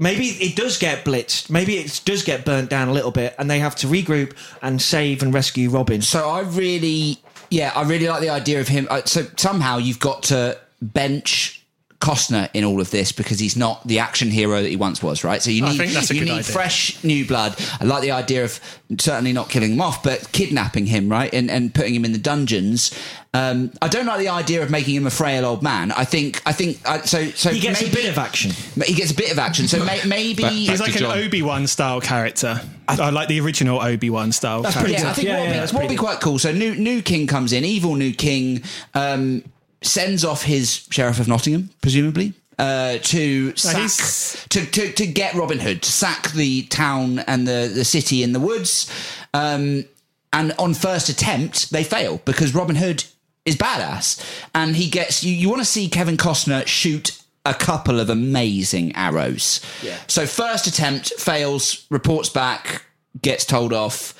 Maybe 0.00 0.26
it 0.26 0.54
does 0.56 0.78
get 0.78 1.04
blitzed. 1.04 1.50
Maybe 1.50 1.76
it 1.76 2.00
does 2.04 2.22
get 2.22 2.44
burnt 2.44 2.70
down 2.70 2.88
a 2.88 2.92
little 2.92 3.10
bit, 3.10 3.34
and 3.38 3.50
they 3.50 3.58
have 3.60 3.74
to 3.76 3.86
regroup 3.86 4.32
and 4.62 4.80
save 4.82 5.22
and 5.22 5.32
rescue 5.34 5.70
Robin. 5.70 6.02
So 6.02 6.28
I 6.28 6.40
really, 6.40 7.18
yeah, 7.50 7.72
I 7.74 7.82
really 7.82 8.08
like 8.08 8.20
the 8.20 8.30
idea 8.30 8.60
of 8.60 8.68
him. 8.68 8.86
uh, 8.90 9.02
So 9.04 9.26
somehow 9.36 9.78
you've 9.78 9.98
got 10.00 10.22
to 10.24 10.58
bench 10.82 11.57
Costner 12.00 12.48
in 12.54 12.62
all 12.64 12.80
of 12.80 12.90
this 12.90 13.10
because 13.10 13.40
he's 13.40 13.56
not 13.56 13.84
the 13.86 13.98
action 13.98 14.30
hero 14.30 14.62
that 14.62 14.68
he 14.68 14.76
once 14.76 15.02
was, 15.02 15.24
right? 15.24 15.42
So 15.42 15.50
you 15.50 15.62
need 15.62 15.76
think 15.78 15.92
that's 15.92 16.10
a 16.10 16.14
you 16.14 16.24
need 16.24 16.30
idea. 16.30 16.42
fresh 16.44 17.02
new 17.02 17.26
blood. 17.26 17.56
I 17.80 17.84
like 17.84 18.02
the 18.02 18.12
idea 18.12 18.44
of 18.44 18.60
certainly 19.00 19.32
not 19.32 19.48
killing 19.50 19.72
him 19.72 19.80
off, 19.80 20.02
but 20.04 20.30
kidnapping 20.30 20.86
him, 20.86 21.08
right, 21.08 21.32
and 21.34 21.50
and 21.50 21.74
putting 21.74 21.94
him 21.94 22.04
in 22.04 22.12
the 22.12 22.18
dungeons. 22.18 22.96
Um, 23.34 23.72
I 23.82 23.88
don't 23.88 24.06
like 24.06 24.20
the 24.20 24.28
idea 24.28 24.62
of 24.62 24.70
making 24.70 24.94
him 24.94 25.06
a 25.06 25.10
frail 25.10 25.44
old 25.44 25.62
man. 25.62 25.90
I 25.92 26.04
think 26.04 26.40
I 26.46 26.52
think 26.52 26.80
uh, 26.88 27.02
so. 27.02 27.26
So 27.30 27.50
He 27.50 27.58
gets 27.60 27.82
maybe, 27.82 27.92
a 27.92 27.94
bit 27.96 28.08
of 28.10 28.16
action. 28.18 28.52
He 28.86 28.94
gets 28.94 29.10
a 29.10 29.14
bit 29.14 29.32
of 29.32 29.38
action. 29.40 29.66
So 29.66 29.84
may, 29.84 30.00
maybe 30.06 30.42
Back- 30.44 30.52
He's 30.52 30.80
like 30.80 30.94
an 30.96 31.04
Obi 31.04 31.42
Wan 31.42 31.66
style 31.66 32.00
character, 32.00 32.60
I, 32.88 33.10
like 33.10 33.28
the 33.28 33.40
original 33.40 33.80
Obi 33.80 34.08
Wan 34.08 34.30
style. 34.32 34.62
That's 34.62 34.74
character. 34.76 34.92
pretty 34.94 35.02
Yeah, 35.04 35.10
I 35.10 35.12
think 35.14 35.26
Yeah, 35.28 35.34
what 35.34 35.40
would 35.40 35.46
yeah, 35.48 35.52
be, 35.52 35.58
that's 35.58 35.72
what 35.72 35.88
be 35.88 35.96
quite 35.96 36.20
cool. 36.20 36.38
So 36.38 36.52
new 36.52 36.74
new 36.76 37.02
king 37.02 37.26
comes 37.26 37.52
in, 37.52 37.64
evil 37.64 37.96
new 37.96 38.12
king, 38.14 38.62
um, 38.94 39.42
sends 39.82 40.24
off 40.24 40.42
his 40.42 40.86
sheriff 40.90 41.20
of 41.20 41.28
Nottingham, 41.28 41.70
presumably. 41.80 42.34
Uh, 42.58 42.98
to 42.98 43.54
sack, 43.54 44.48
to, 44.48 44.66
to 44.66 44.92
to 44.92 45.06
get 45.06 45.34
Robin 45.34 45.60
Hood 45.60 45.80
to 45.80 45.92
sack 45.92 46.32
the 46.32 46.62
town 46.62 47.20
and 47.20 47.46
the 47.46 47.70
the 47.72 47.84
city 47.84 48.24
in 48.24 48.32
the 48.32 48.40
woods, 48.40 48.90
um, 49.32 49.84
and 50.32 50.52
on 50.58 50.74
first 50.74 51.08
attempt 51.08 51.70
they 51.70 51.84
fail 51.84 52.20
because 52.24 52.56
Robin 52.56 52.74
Hood 52.74 53.04
is 53.44 53.54
badass 53.54 54.20
and 54.56 54.74
he 54.74 54.90
gets 54.90 55.22
you. 55.22 55.32
You 55.32 55.48
want 55.48 55.60
to 55.60 55.64
see 55.64 55.88
Kevin 55.88 56.16
Costner 56.16 56.66
shoot 56.66 57.22
a 57.44 57.54
couple 57.54 58.00
of 58.00 58.10
amazing 58.10 58.94
arrows. 58.94 59.60
Yeah. 59.82 59.96
So 60.06 60.26
first 60.26 60.66
attempt 60.66 61.12
fails, 61.14 61.86
reports 61.90 62.28
back, 62.28 62.82
gets 63.22 63.44
told 63.44 63.72
off. 63.72 64.14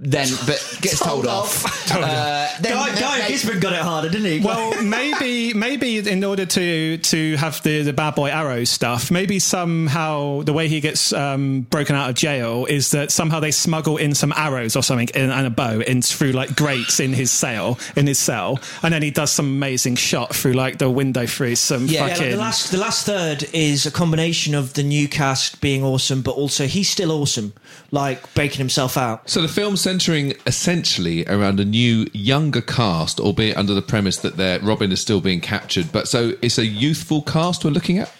Then, 0.00 0.28
but 0.46 0.78
gets 0.80 1.00
told, 1.00 1.24
Told 1.24 1.26
off. 1.26 1.64
off. 1.64 1.88
Uh, 1.98 2.48
then, 2.60 2.74
Guy, 2.74 2.90
then 2.90 3.00
Guy 3.00 3.28
Gisborne 3.28 3.60
got 3.60 3.72
it 3.72 3.80
harder, 3.80 4.08
didn't 4.08 4.26
he? 4.26 4.40
Well, 4.40 4.80
maybe 4.82 5.54
maybe 5.54 5.98
in 5.98 6.22
order 6.22 6.44
to 6.46 6.98
to 6.98 7.36
have 7.36 7.62
the 7.62 7.82
the 7.82 7.92
bad 7.92 8.14
boy 8.14 8.28
arrow 8.28 8.64
stuff, 8.64 9.10
maybe 9.10 9.38
somehow 9.38 10.42
the 10.42 10.52
way 10.52 10.68
he 10.68 10.80
gets 10.80 11.12
um, 11.12 11.62
broken 11.62 11.96
out 11.96 12.10
of 12.10 12.14
jail 12.14 12.66
is 12.66 12.90
that 12.92 13.10
somehow 13.10 13.40
they 13.40 13.50
smuggle 13.50 13.96
in 13.96 14.14
some 14.14 14.32
arrows 14.36 14.76
or 14.76 14.82
something 14.82 15.08
in, 15.14 15.30
and 15.30 15.46
a 15.46 15.50
bow 15.50 15.80
in 15.80 16.02
through 16.02 16.32
like 16.32 16.54
grates 16.54 17.00
in 17.00 17.12
his 17.12 17.32
cell 17.32 17.78
in 17.96 18.06
his 18.06 18.18
cell, 18.18 18.60
and 18.82 18.92
then 18.92 19.02
he 19.02 19.10
does 19.10 19.32
some 19.32 19.46
amazing 19.46 19.96
shot 19.96 20.34
through 20.34 20.52
like 20.52 20.78
the 20.78 20.90
window 20.90 21.26
through 21.26 21.56
some 21.56 21.86
Yeah, 21.86 22.06
Yeah, 22.06 22.16
like 22.16 22.30
the 22.30 22.36
last 22.36 22.70
the 22.70 22.78
last 22.78 23.06
third 23.06 23.48
is 23.52 23.86
a 23.86 23.90
combination 23.90 24.54
of 24.54 24.74
the 24.74 24.82
new 24.82 25.08
cast 25.08 25.60
being 25.60 25.82
awesome, 25.82 26.22
but 26.22 26.32
also 26.32 26.66
he's 26.66 26.88
still 26.88 27.10
awesome, 27.10 27.54
like 27.90 28.32
breaking 28.34 28.58
himself 28.58 28.96
out. 28.96 29.28
So 29.28 29.40
the 29.40 29.48
film's 29.48 29.87
centering 29.88 30.34
essentially 30.46 31.24
around 31.26 31.58
a 31.60 31.64
new, 31.64 32.06
younger 32.12 32.60
cast, 32.60 33.18
albeit 33.18 33.56
under 33.56 33.72
the 33.72 33.80
premise 33.80 34.18
that 34.18 34.36
their 34.36 34.60
Robin 34.60 34.92
is 34.92 35.00
still 35.00 35.22
being 35.22 35.40
captured. 35.40 35.90
But 35.90 36.08
so 36.08 36.34
it's 36.42 36.58
a 36.58 36.66
youthful 36.66 37.22
cast 37.22 37.64
we're 37.64 37.70
looking 37.70 37.98
at. 37.98 38.12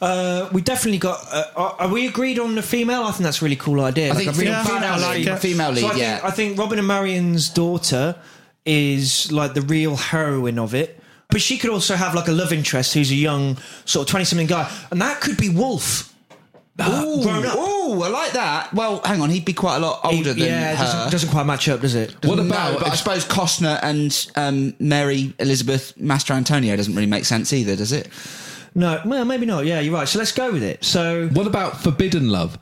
Uh, 0.00 0.48
we 0.52 0.60
definitely 0.62 0.98
got. 0.98 1.18
Uh, 1.32 1.44
are, 1.56 1.76
are 1.80 1.88
we 1.88 2.06
agreed 2.06 2.38
on 2.38 2.54
the 2.54 2.62
female? 2.62 3.02
I 3.02 3.10
think 3.10 3.24
that's 3.24 3.42
a 3.42 3.44
really 3.44 3.56
cool 3.56 3.80
idea. 3.80 4.12
I 4.12 4.14
think 4.14 4.30
a 4.30 4.32
female, 4.32 4.62
female 4.62 4.94
female, 4.94 5.10
lead, 5.10 5.26
like 5.26 5.40
female 5.40 5.70
lead, 5.72 5.80
So 5.80 5.88
I 5.88 5.94
yeah. 5.96 6.12
think, 6.18 6.24
I 6.24 6.30
think 6.30 6.58
Robin 6.58 6.78
and 6.78 6.86
Marion's 6.86 7.50
daughter 7.50 8.14
is 8.64 9.32
like 9.32 9.54
the 9.54 9.62
real 9.62 9.96
heroine 9.96 10.60
of 10.60 10.72
it. 10.72 11.00
But 11.30 11.40
she 11.42 11.58
could 11.58 11.70
also 11.70 11.96
have 11.96 12.14
like 12.14 12.28
a 12.28 12.32
love 12.32 12.52
interest 12.52 12.94
who's 12.94 13.10
a 13.10 13.16
young 13.16 13.58
sort 13.86 14.06
of 14.06 14.10
twenty 14.10 14.24
something 14.24 14.46
guy, 14.46 14.70
and 14.92 15.02
that 15.02 15.20
could 15.20 15.36
be 15.36 15.48
Wolf. 15.48 16.14
Ooh, 16.80 17.22
grown 17.22 17.44
up. 17.44 17.56
ooh, 17.56 18.02
I 18.02 18.08
like 18.08 18.32
that. 18.32 18.72
Well, 18.72 19.00
hang 19.04 19.20
on, 19.20 19.30
he'd 19.30 19.44
be 19.44 19.52
quite 19.52 19.76
a 19.76 19.80
lot 19.80 20.00
older 20.04 20.32
than 20.32 20.38
yeah, 20.46 20.72
it 20.72 20.76
her. 20.76 20.84
doesn't, 20.84 21.10
doesn't 21.10 21.30
quite 21.30 21.44
match 21.46 21.68
up, 21.68 21.80
does 21.80 21.94
it? 21.96 22.12
What 22.24 22.36
no, 22.36 22.46
about 22.46 22.78
but 22.78 22.88
I 22.88 22.92
if- 22.92 22.98
suppose 22.98 23.24
Costner 23.24 23.80
and 23.82 24.26
um, 24.36 24.74
Mary 24.78 25.34
Elizabeth 25.40 25.92
Mastrantonio 25.98 26.76
doesn't 26.76 26.94
really 26.94 27.06
make 27.08 27.24
sense 27.24 27.52
either, 27.52 27.74
does 27.74 27.90
it? 27.92 28.08
No, 28.74 29.00
well, 29.04 29.24
maybe 29.24 29.44
not. 29.46 29.66
Yeah, 29.66 29.80
you're 29.80 29.94
right. 29.94 30.06
So 30.06 30.18
let's 30.20 30.30
go 30.32 30.52
with 30.52 30.62
it. 30.62 30.84
So 30.84 31.28
What 31.32 31.46
about 31.48 31.80
Forbidden 31.80 32.28
Love? 32.30 32.58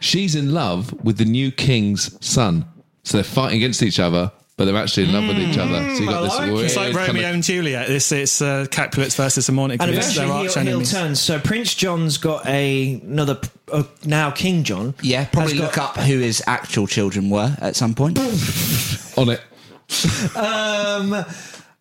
She's 0.00 0.34
in 0.34 0.52
love 0.52 0.92
with 1.04 1.18
the 1.18 1.24
new 1.24 1.52
king's 1.52 2.18
son. 2.24 2.64
So 3.04 3.16
they're 3.18 3.24
fighting 3.24 3.58
against 3.58 3.82
each 3.82 4.00
other, 4.00 4.32
but 4.56 4.66
they're 4.66 4.76
actually 4.76 5.04
in 5.08 5.12
love 5.12 5.26
with 5.28 5.38
each 5.38 5.56
other. 5.58 5.80
So 5.96 6.02
you 6.02 6.06
got 6.08 6.18
I 6.20 6.22
this 6.24 6.38
like 6.38 6.52
weird 6.52 6.64
it's 6.66 6.76
like 6.76 6.92
kind 6.94 7.08
Romeo 7.08 7.28
of- 7.28 7.34
and 7.34 7.42
Juliet. 7.42 7.88
This 7.88 8.12
it's 8.12 8.42
uh, 8.42 8.66
Capulets 8.70 9.14
versus 9.16 9.46
the 9.46 9.52
Morning. 9.52 9.78
and 9.80 9.90
It's 9.90 10.14
their 10.14 10.24
eventually 10.26 10.46
arch 10.46 10.54
he'll, 10.54 10.62
he'll 10.62 10.70
enemies. 10.72 10.92
turn. 10.92 11.14
So 11.16 11.40
Prince 11.40 11.74
John's 11.74 12.18
got 12.18 12.46
a 12.46 13.00
another 13.04 13.40
uh, 13.72 13.84
now 14.04 14.30
King 14.30 14.62
John. 14.64 14.94
Yeah, 15.02 15.24
probably 15.26 15.52
has 15.54 15.60
got- 15.60 15.66
look 15.66 15.78
up 15.78 15.96
who 16.04 16.18
his 16.18 16.42
actual 16.46 16.86
children 16.86 17.30
were 17.30 17.56
at 17.60 17.76
some 17.76 17.94
point. 17.94 18.18
on 19.16 19.28
it. 19.30 19.40
Um, 20.36 21.24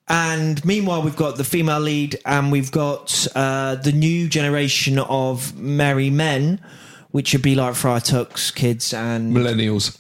and 0.08 0.66
meanwhile, 0.66 1.02
we've 1.04 1.16
got 1.16 1.38
the 1.38 1.44
female 1.46 1.80
lead, 1.80 2.20
and 2.26 2.52
we've 2.52 2.72
got 2.72 3.26
uh, 3.36 3.76
the 3.76 3.94
new 3.94 4.28
generation 4.28 5.00
of 5.00 5.58
merry 5.58 6.10
men, 6.10 6.60
which 7.12 7.34
would 7.34 7.42
be 7.42 7.56
like 7.56 7.76
Friar 7.76 8.00
Tuck's 8.00 8.52
kids 8.52 8.94
and 8.94 9.36
Millennials. 9.36 9.98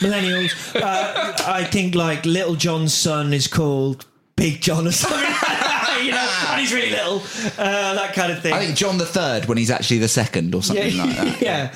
millennials. 0.00 0.74
Uh, 0.80 1.34
I 1.46 1.64
think 1.64 1.94
like 1.94 2.24
Little 2.24 2.54
John's 2.54 2.94
son 2.94 3.32
is 3.32 3.46
called 3.48 4.06
Big 4.36 4.60
John 4.60 4.86
or 4.86 4.92
something. 4.92 5.68
You 6.52 6.58
and 6.58 6.60
he's 6.60 6.72
really 6.74 6.90
little. 6.90 7.22
Uh, 7.58 7.94
that 7.94 8.14
kind 8.14 8.32
of 8.32 8.42
thing. 8.42 8.52
I 8.52 8.64
think 8.64 8.76
John 8.76 8.98
the 8.98 9.06
Third 9.06 9.46
when 9.46 9.58
he's 9.58 9.70
actually 9.70 9.98
the 9.98 10.08
second 10.08 10.54
or 10.54 10.62
something 10.62 10.96
like 10.96 11.16
that. 11.16 11.40
yeah. 11.42 11.74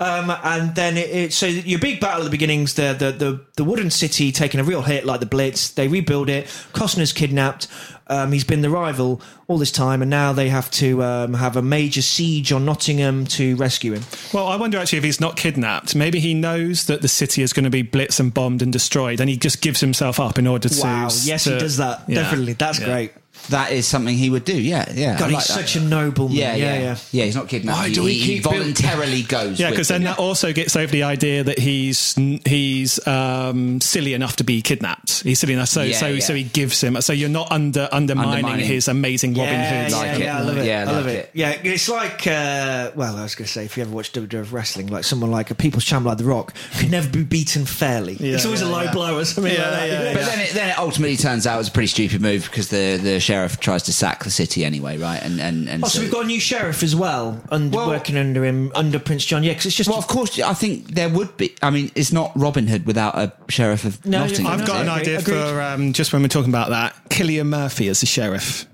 Um, 0.00 0.30
and 0.44 0.74
then 0.74 0.96
it, 0.96 1.10
it, 1.10 1.32
so 1.32 1.46
your 1.46 1.78
big 1.80 2.00
battle 2.00 2.20
at 2.22 2.24
the 2.24 2.30
beginning's 2.30 2.74
the, 2.74 2.94
the 2.98 3.12
the 3.12 3.40
the 3.56 3.64
wooden 3.64 3.90
city 3.90 4.30
taking 4.32 4.60
a 4.60 4.64
real 4.64 4.82
hit 4.82 5.04
like 5.04 5.20
the 5.20 5.26
Blitz. 5.26 5.70
They 5.70 5.88
rebuild 5.88 6.28
it. 6.28 6.46
Costner's 6.72 7.12
kidnapped. 7.12 7.66
Um, 8.10 8.32
he's 8.32 8.44
been 8.44 8.62
the 8.62 8.70
rival 8.70 9.20
all 9.48 9.58
this 9.58 9.70
time, 9.70 10.00
and 10.00 10.10
now 10.10 10.32
they 10.32 10.48
have 10.48 10.70
to 10.72 11.02
um, 11.02 11.34
have 11.34 11.56
a 11.56 11.62
major 11.62 12.00
siege 12.00 12.52
on 12.52 12.64
Nottingham 12.64 13.26
to 13.26 13.54
rescue 13.56 13.92
him. 13.92 14.02
Well, 14.32 14.46
I 14.46 14.56
wonder 14.56 14.78
actually 14.78 14.98
if 14.98 15.04
he's 15.04 15.20
not 15.20 15.36
kidnapped. 15.36 15.94
Maybe 15.94 16.18
he 16.18 16.32
knows 16.32 16.86
that 16.86 17.02
the 17.02 17.08
city 17.08 17.42
is 17.42 17.52
going 17.52 17.64
to 17.64 17.70
be 17.70 17.82
blitzed 17.84 18.18
and 18.18 18.32
bombed 18.32 18.62
and 18.62 18.72
destroyed, 18.72 19.20
and 19.20 19.28
he 19.28 19.36
just 19.36 19.60
gives 19.60 19.80
himself 19.80 20.18
up 20.18 20.38
in 20.38 20.46
order 20.46 20.70
to. 20.70 20.82
Wow. 20.82 21.08
Yes, 21.22 21.44
he 21.44 21.50
does 21.58 21.76
that. 21.76 22.04
Yeah. 22.08 22.22
Definitely. 22.22 22.54
That's 22.54 22.78
Yeah. 22.80 22.86
great. 22.86 23.12
That 23.48 23.72
is 23.72 23.86
something 23.86 24.16
he 24.16 24.30
would 24.30 24.44
do. 24.44 24.58
Yeah, 24.60 24.90
yeah. 24.92 25.14
I 25.16 25.18
God, 25.18 25.30
like 25.32 25.34
he's 25.40 25.48
that. 25.48 25.52
such 25.68 25.76
a 25.76 25.80
noble 25.80 26.28
man. 26.28 26.36
yeah, 26.36 26.54
yeah, 26.54 26.64
yeah, 26.74 26.78
yeah. 26.80 26.96
yeah, 27.12 27.24
He's 27.24 27.36
not 27.36 27.48
kidnapped. 27.48 27.78
Why 27.78 27.88
he, 27.88 27.94
do 27.94 28.02
we 28.04 28.14
he 28.14 28.26
keep 28.36 28.42
build- 28.44 28.56
voluntarily 28.56 29.22
goes. 29.22 29.58
Yeah, 29.60 29.70
because 29.70 29.88
them. 29.88 30.02
then 30.02 30.12
that 30.12 30.18
also 30.18 30.52
gets 30.52 30.76
over 30.76 30.90
the 30.90 31.02
idea 31.04 31.44
that 31.44 31.58
he's 31.58 32.14
he's 32.44 33.06
um, 33.06 33.80
silly 33.80 34.14
enough 34.14 34.36
to 34.36 34.44
be 34.44 34.62
kidnapped. 34.62 35.22
He's 35.22 35.38
silly 35.38 35.54
enough, 35.54 35.68
so 35.68 35.82
Yeah, 35.82 35.96
so 35.96 36.06
yeah. 36.08 36.20
so 36.20 36.34
he 36.34 36.44
gives 36.44 36.80
him. 36.82 37.00
So 37.00 37.12
you're 37.12 37.28
not 37.28 37.50
under 37.52 37.88
undermining, 37.92 38.44
Undermining. 38.44 38.66
his 38.66 38.88
amazing 38.88 39.34
Robin 39.34 39.54
yeah, 39.54 39.82
Hood. 39.84 39.90
yeah, 39.92 39.96
Like 39.98 40.10
it. 40.10 40.20
yeah, 40.22 40.38
I 40.38 40.42
love 40.42 40.58
it. 40.58 40.66
Yeah, 40.66 40.80
I 40.80 40.84
like 40.84 40.94
love 40.94 41.06
it. 41.08 41.10
it. 41.18 41.30
Yeah, 41.34 41.50
it's 41.62 41.88
like, 41.88 42.26
uh, 42.26 42.90
well, 42.94 43.16
I 43.16 43.22
was 43.22 43.34
going 43.34 43.46
to 43.46 43.52
say, 43.52 43.64
if 43.64 43.76
you 43.76 43.82
ever 43.84 43.92
watch 43.92 44.12
WWF 44.12 44.52
wrestling, 44.52 44.88
like 44.88 45.04
someone 45.04 45.30
like 45.30 45.50
a 45.50 45.54
People's 45.54 45.84
Champ 45.84 46.04
like 46.04 46.18
The 46.18 46.24
Rock 46.24 46.52
could 46.78 46.90
never 46.90 47.08
be 47.08 47.24
beaten 47.24 47.64
fairly. 47.66 48.14
Yeah, 48.14 48.34
it's 48.34 48.44
always 48.44 48.60
yeah, 48.62 48.68
a 48.68 48.70
low 48.70 48.82
yeah. 48.82 48.92
blow 48.92 49.18
or 49.18 49.24
something 49.24 49.52
Yeah, 49.52 49.62
like 49.62 49.70
that. 49.70 49.88
yeah, 49.88 49.98
you 49.98 50.04
know? 50.04 50.14
But 50.14 50.26
then 50.26 50.38
it, 50.40 50.50
then 50.54 50.68
it 50.70 50.78
ultimately 50.78 51.16
turns 51.16 51.46
out 51.46 51.54
it 51.54 51.58
was 51.58 51.68
a 51.68 51.72
pretty 51.72 51.86
stupid 51.88 52.20
move 52.20 52.44
because 52.44 52.68
the, 52.68 52.98
the 53.02 53.20
sheriff 53.20 53.37
tries 53.46 53.82
to 53.84 53.92
sack 53.92 54.24
the 54.24 54.30
city 54.30 54.64
anyway, 54.64 54.98
right? 54.98 55.22
And 55.22 55.40
and, 55.40 55.68
and 55.68 55.84
Oh, 55.84 55.88
so 55.88 56.00
we've 56.00 56.10
got 56.10 56.24
a 56.24 56.26
new 56.26 56.40
sheriff 56.40 56.82
as 56.82 56.96
well, 56.96 57.40
and 57.50 57.72
Well- 57.72 57.88
working 57.88 58.16
under 58.16 58.44
him, 58.44 58.72
under 58.74 58.98
Prince 58.98 59.24
John. 59.24 59.42
Yeah, 59.44 59.52
because 59.52 59.66
it's 59.66 59.76
just 59.76 59.88
well, 59.88 59.98
of 59.98 60.06
course, 60.08 60.38
I 60.40 60.54
think 60.54 60.94
there 60.94 61.08
would 61.08 61.36
be. 61.36 61.54
I 61.62 61.70
mean, 61.70 61.90
it's 61.94 62.12
not 62.12 62.32
Robin 62.34 62.66
Hood 62.66 62.86
without 62.86 63.16
a 63.16 63.32
sheriff 63.48 63.84
of 63.84 64.04
No, 64.04 64.20
Nottingham. 64.26 64.46
I've 64.60 64.66
got 64.66 64.80
an 64.82 64.88
idea 64.88 65.18
agreed. 65.20 65.34
for 65.34 65.60
um, 65.60 65.92
just 65.92 66.12
when 66.12 66.22
we're 66.22 66.28
talking 66.28 66.50
about 66.50 66.70
that. 66.70 66.94
Cillian 67.10 67.46
Murphy 67.46 67.88
as 67.88 68.00
the 68.00 68.06
sheriff. 68.06 68.66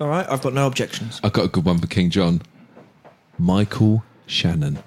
all 0.00 0.08
right. 0.08 0.26
I've 0.30 0.42
got 0.42 0.54
no 0.54 0.66
objections. 0.66 1.20
I've 1.24 1.32
got 1.32 1.44
a 1.44 1.48
good 1.48 1.64
one 1.64 1.78
for 1.78 1.86
King 1.86 2.10
John. 2.10 2.40
Michael 3.38 4.02
Shannon. 4.26 4.78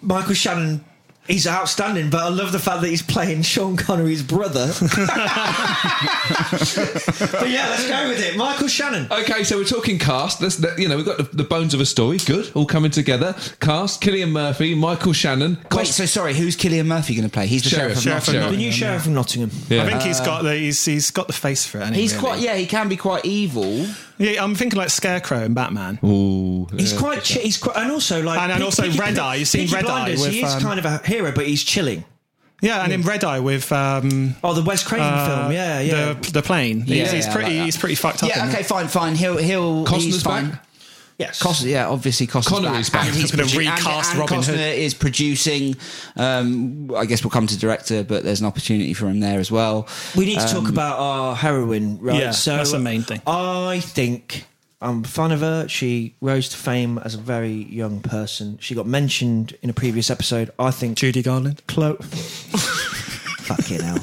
Michael 0.00 0.34
Shannon. 0.34 0.84
He's 1.28 1.46
outstanding, 1.46 2.08
but 2.10 2.24
I 2.24 2.28
love 2.30 2.52
the 2.52 2.58
fact 2.58 2.80
that 2.80 2.88
he's 2.88 3.02
playing 3.02 3.42
Sean 3.42 3.76
Connery's 3.76 4.22
brother. 4.22 4.72
but 4.80 4.90
yeah, 7.50 7.68
let's 7.68 7.86
go 7.88 8.08
with 8.08 8.20
it. 8.20 8.36
Michael 8.36 8.68
Shannon. 8.68 9.06
Okay, 9.12 9.44
so 9.44 9.56
we're 9.58 9.64
talking 9.64 9.98
cast. 9.98 10.40
Let's, 10.40 10.58
let- 10.60 10.78
you 10.78 10.88
know, 10.88 10.96
we've 10.96 11.04
got 11.06 11.18
the, 11.18 11.24
the 11.24 11.44
bones 11.44 11.74
of 11.74 11.80
a 11.80 11.86
story. 11.86 12.18
Good, 12.18 12.50
all 12.54 12.66
coming 12.66 12.90
together. 12.90 13.34
Cast: 13.60 14.00
Cillian 14.00 14.30
Murphy, 14.30 14.74
Michael 14.74 15.12
Shannon. 15.12 15.56
Wait, 15.56 15.68
Cost- 15.68 15.96
so 15.96 16.06
sorry, 16.06 16.34
who's 16.34 16.56
Cillian 16.56 16.86
Murphy 16.86 17.14
going 17.14 17.28
to 17.28 17.32
play? 17.32 17.46
He's 17.46 17.62
the 17.62 17.68
Sheriff, 17.70 17.98
sheriff, 18.00 18.24
Sheriff 18.24 18.28
of 18.28 18.28
of 18.28 18.34
Nottingham. 18.40 18.52
The 18.52 18.56
new 18.64 18.72
sheriff 18.72 19.02
from 19.02 19.14
Nottingham. 19.14 19.50
yeah. 19.68 19.82
I 19.82 19.86
think 19.90 20.02
he's 20.02 20.20
uh, 20.20 20.24
got 20.24 20.42
the 20.44 20.54
he's, 20.54 20.82
he's 20.84 21.10
got 21.10 21.26
the 21.26 21.32
face 21.34 21.66
for 21.66 21.78
it. 21.78 21.80
hasn't 21.80 21.96
he, 21.96 22.02
He's 22.02 22.14
really? 22.14 22.26
quite, 22.26 22.40
yeah, 22.40 22.54
he 22.56 22.66
can 22.66 22.88
be 22.88 22.96
quite 22.96 23.24
evil. 23.24 23.86
Yeah, 24.18 24.42
I'm 24.42 24.54
thinking 24.54 24.78
like 24.78 24.90
Scarecrow 24.90 25.44
and 25.44 25.54
Batman. 25.54 25.98
Ooh, 26.04 26.66
He's 26.76 26.92
yeah. 26.92 26.98
quite. 26.98 27.18
Chi- 27.24 27.40
he's 27.40 27.56
quite, 27.56 27.76
and 27.76 27.90
also 27.92 28.22
like, 28.22 28.40
And- 28.40 28.50
and 28.52 28.58
Pe- 28.60 28.64
also 28.64 28.82
Peaky- 28.84 28.98
Red 28.98 29.18
Eye. 29.18 29.34
You've 29.36 29.48
seen 29.48 29.62
Peaky 29.62 29.74
Red 29.76 29.84
Eye 29.84 29.88
Blinders, 29.88 30.20
with, 30.22 30.32
He 30.32 30.42
is 30.42 30.54
um, 30.54 30.60
kind 30.60 30.78
of 30.78 30.84
a 30.84 30.98
hero, 31.06 31.32
but 31.32 31.46
he's 31.46 31.62
chilling. 31.62 32.04
Yeah, 32.60 32.82
and 32.82 32.92
in 32.92 33.02
Red 33.02 33.22
Eye 33.22 33.38
with 33.38 33.70
um, 33.70 34.34
Oh, 34.42 34.52
the 34.52 34.62
Wes 34.62 34.82
Craven 34.82 35.06
uh, 35.06 35.26
film. 35.42 35.52
Yeah, 35.52 35.78
yeah. 35.78 36.12
the 36.14 36.32
the 36.32 36.42
plane. 36.42 36.82
Yeah, 36.86 37.04
he's, 37.04 37.12
he's 37.12 37.28
pretty 37.28 37.54
like 37.56 37.64
he's 37.66 37.76
pretty 37.76 37.94
fucked 37.94 38.24
up. 38.24 38.28
Yeah, 38.30 38.48
okay, 38.48 38.60
it. 38.60 38.66
fine, 38.66 38.88
fine. 38.88 39.14
He'll 39.14 39.36
he'll 39.36 39.84
Costner's 39.84 40.04
he's 40.04 40.22
fine. 40.22 40.50
back? 40.50 40.64
Yes. 41.18 41.42
Costner, 41.42 41.70
yeah, 41.70 41.88
obviously 41.88 42.26
Costner's 42.26 42.48
Connery's 42.48 42.90
back. 42.90 43.06
And 43.06 43.14
he's 43.16 43.30
Gonna 43.30 43.44
recast 43.44 44.12
and, 44.12 44.20
and 44.20 44.30
Robin 44.30 44.38
Costner 44.38 44.56
Hood. 44.56 44.78
is 44.78 44.94
producing. 44.94 45.76
Um, 46.16 46.90
I 46.96 47.04
guess 47.04 47.22
we'll 47.22 47.30
come 47.30 47.46
to 47.46 47.58
director, 47.58 48.04
but 48.04 48.24
there's 48.24 48.40
an 48.40 48.46
opportunity 48.46 48.94
for 48.94 49.06
him 49.08 49.20
there 49.20 49.38
as 49.40 49.50
well. 49.50 49.88
We 50.16 50.24
need 50.26 50.40
to 50.40 50.46
talk 50.46 50.64
Um, 50.64 50.66
about 50.70 50.98
our 50.98 51.34
heroine, 51.36 51.98
right? 52.00 52.18
Yeah, 52.20 52.30
that's 52.32 52.72
the 52.72 52.78
main 52.78 53.02
thing. 53.02 53.20
I 53.26 53.80
think 53.80 54.44
I'm 54.80 55.04
a 55.04 55.08
fan 55.08 55.32
of 55.32 55.40
her. 55.40 55.66
She 55.68 56.14
rose 56.20 56.48
to 56.50 56.56
fame 56.56 56.98
as 56.98 57.14
a 57.14 57.18
very 57.18 57.50
young 57.52 58.00
person. 58.00 58.58
She 58.60 58.74
got 58.76 58.86
mentioned 58.86 59.56
in 59.60 59.70
a 59.70 59.72
previous 59.74 60.10
episode. 60.10 60.50
I 60.58 60.70
think 60.70 60.96
Judy 60.96 61.22
Garland. 61.22 61.62
Chloe. 61.66 61.96
Fucking 63.48 63.80
hell. 63.80 63.98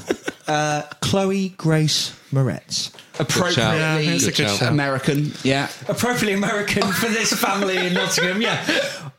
Uh, 0.48 0.84
Chloe 1.02 1.50
Grace 1.50 2.12
Moretz. 2.32 2.92
appropriately 3.20 3.62
Yeah, 3.80 3.98
it's 3.98 4.30
good. 4.38 4.62
American. 4.68 5.32
Yeah, 5.44 5.70
Appropriately 5.88 6.34
American 6.34 6.84
for 6.92 7.08
this 7.08 7.34
family 7.34 7.78
in 7.78 7.94
Nottingham. 7.94 8.42
Yeah, 8.42 8.64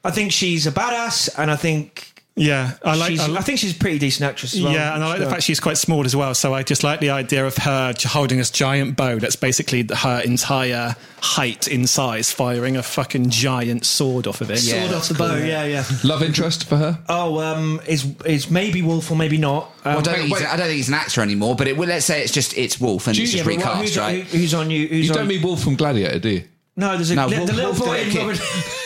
I 0.05 0.11
think 0.11 0.33
she's 0.33 0.67
a 0.67 0.73
badass, 0.73 1.29
and 1.39 1.51
I 1.51 1.57
think 1.57 2.16
Yeah, 2.39 2.73
I 2.85 2.97
like. 2.97 3.19
I 3.19 3.35
I, 3.35 3.41
think 3.41 3.59
she's 3.59 3.75
a 3.75 3.79
pretty 3.79 3.99
decent 3.99 4.29
actress. 4.29 4.55
As 4.55 4.63
well. 4.63 4.71
yeah, 4.71 4.95
and 4.95 5.03
I 5.03 5.09
like 5.09 5.21
the 5.21 5.31
fact 5.31 5.43
she's 5.43 5.59
quite 5.59 5.79
small 5.79 6.05
as 6.05 6.15
well. 6.15 6.35
So 6.35 6.53
I 6.53 6.63
just 6.63 6.85
like 6.85 7.01
the 7.01 7.09
idea 7.09 7.47
of 7.47 7.57
her 7.57 7.95
holding 8.05 8.37
this 8.37 8.51
giant 8.51 8.95
bow 8.95 9.19
that's 9.19 9.37
basically 9.37 9.89
her 9.91 10.21
entire 10.21 10.95
height 11.23 11.67
in 11.67 11.87
size, 11.87 12.31
firing 12.31 12.77
a 12.77 12.83
fucking 12.83 13.31
giant 13.31 13.87
sword 13.87 14.27
off 14.27 14.43
of 14.43 14.51
it. 14.51 14.63
Yeah. 14.65 14.83
sword 14.83 14.95
off 14.95 15.09
the 15.09 15.15
bow. 15.15 15.37
Yeah, 15.37 15.65
yeah. 15.65 15.85
Love 16.05 16.23
interest 16.23 16.69
for 16.69 16.77
her. 16.77 16.99
Oh, 17.09 17.41
um, 17.41 17.81
is 17.87 18.07
is 18.27 18.51
maybe 18.51 18.83
Wolf 18.83 19.11
or 19.11 19.17
maybe 19.17 19.39
not. 19.39 19.65
Um, 19.87 19.95
well, 19.95 19.99
I, 19.99 20.03
don't 20.03 20.15
think 20.17 20.33
wait, 20.35 20.39
he's, 20.43 20.49
I 20.49 20.57
don't 20.59 20.67
think 20.67 20.77
he's 20.77 20.89
an 20.89 20.95
actor 20.95 21.23
anymore. 21.23 21.57
But 21.57 21.69
it, 21.69 21.77
well, 21.79 21.89
let's 21.89 22.05
say 22.05 22.23
it's 22.23 22.33
just 22.33 22.57
it's 22.59 22.79
Wolf 22.79 23.07
and 23.07 23.17
Do 23.17 23.23
it's 23.23 23.33
just 23.33 23.47
yeah, 23.47 23.51
but 23.57 23.65
what- 23.65 23.75
recast, 23.77 23.81
who's, 23.81 23.99
right? 23.99 24.25
who- 24.25 24.39
who's 24.39 24.53
on 24.53 24.71
you? 24.71 24.87
Who's 24.89 25.07
You 25.07 25.13
on? 25.13 25.19
don't 25.21 25.29
mean 25.29 25.41
Wolf 25.41 25.63
from 25.63 25.77
Gladiator, 25.77 26.19
do 26.19 26.29
you? 26.29 26.45
no, 26.77 26.97
there's 26.97 27.11
a 27.13 27.15
No, 27.15 27.31
the, 27.31 27.37
Wolf- 27.39 27.49
the 27.49 27.55
little 27.57 27.73
Wolf 27.73 27.85
boy 27.87 28.35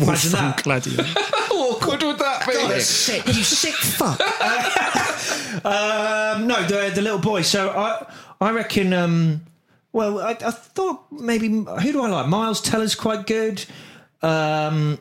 Imagine 0.00 0.32
that. 0.32 0.62
Gladiator. 0.62 1.02
How 1.16 1.54
awkward 1.54 2.02
would 2.02 2.18
that 2.18 2.46
be? 2.46 2.52
Oh, 2.56 2.68
that's 2.68 2.86
sick. 2.86 3.26
You 3.26 3.44
sick 3.44 3.74
fuck. 3.74 4.20
um, 5.64 6.46
no, 6.46 6.62
the 6.66 6.92
the 6.94 7.02
little 7.02 7.18
boy. 7.18 7.42
So 7.42 7.70
I 7.70 8.06
I 8.40 8.52
reckon. 8.52 8.92
Um, 8.92 9.42
well, 9.92 10.20
I, 10.20 10.30
I 10.30 10.50
thought 10.50 11.10
maybe 11.10 11.48
who 11.48 11.92
do 11.92 12.02
I 12.02 12.08
like? 12.08 12.28
Miles 12.28 12.60
Teller's 12.60 12.94
quite 12.94 13.26
good. 13.26 13.64
Um, 14.22 15.00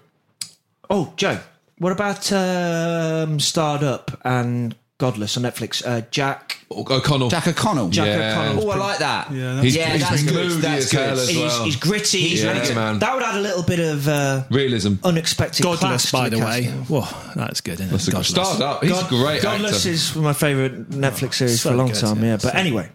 oh, 0.90 1.14
Joe. 1.16 1.40
What 1.78 1.94
about 1.94 2.32
um, 2.34 3.40
Starred 3.40 3.84
Up 3.84 4.20
and 4.26 4.76
Godless 5.00 5.38
on 5.38 5.44
Netflix? 5.44 5.82
Uh, 5.86 6.02
Jack. 6.12 6.58
O'Connell. 6.70 7.30
Jack 7.30 7.48
O'Connell. 7.48 7.90
Jack 7.90 8.06
Yeah. 8.08 8.32
O'Connell. 8.42 8.68
Oh, 8.68 8.72
I 8.72 8.76
like 8.78 9.00
that. 9.00 9.32
Yeah, 9.32 9.62
He's- 9.62 9.76
yeah, 9.76 9.90
he's 9.94 10.02
that's 10.08 10.24
good. 10.24 10.52
That's 10.62 10.92
good. 10.92 11.00
as 11.00 11.28
He's, 11.30 11.58
he's 11.64 11.76
gritty. 11.78 12.20
He's 12.20 12.44
Yeah, 12.44 12.52
really 12.52 12.68
good. 12.68 12.76
man. 12.76 13.00
That 13.00 13.16
would 13.16 13.24
add 13.24 13.36
a 13.36 13.40
little 13.40 13.64
bit 13.64 13.80
of 13.80 14.08
uh, 14.08 14.44
Realism. 14.52 14.96
unexpected. 15.04 15.64
Godless, 15.64 15.80
class 15.82 16.12
by 16.12 16.30
the 16.30 16.36
cast. 16.38 16.48
way. 16.50 16.66
Whoa, 16.90 17.08
that's 17.36 17.62
good. 17.62 17.76
Isn't 17.80 17.90
That's 17.90 18.08
it? 18.08 18.12
Godless. 18.12 18.28
start 18.28 18.62
up. 18.62 18.84
He's 18.84 18.92
God- 18.92 19.06
a 19.06 19.10
great 19.10 19.42
Godless 19.42 19.78
actor. 19.78 19.90
is 19.90 20.16
my 20.16 20.34
favourite 20.34 20.90
Netflix 20.92 21.36
series 21.36 21.62
So 21.62 21.70
for 21.70 21.76
a 21.76 21.78
long 21.78 21.88
good, 21.88 21.96
time. 22.02 22.20
yeah. 22.22 22.26
Yeah, 22.32 22.34
but 22.34 22.42
So 22.42 22.50
anyway, 22.50 22.90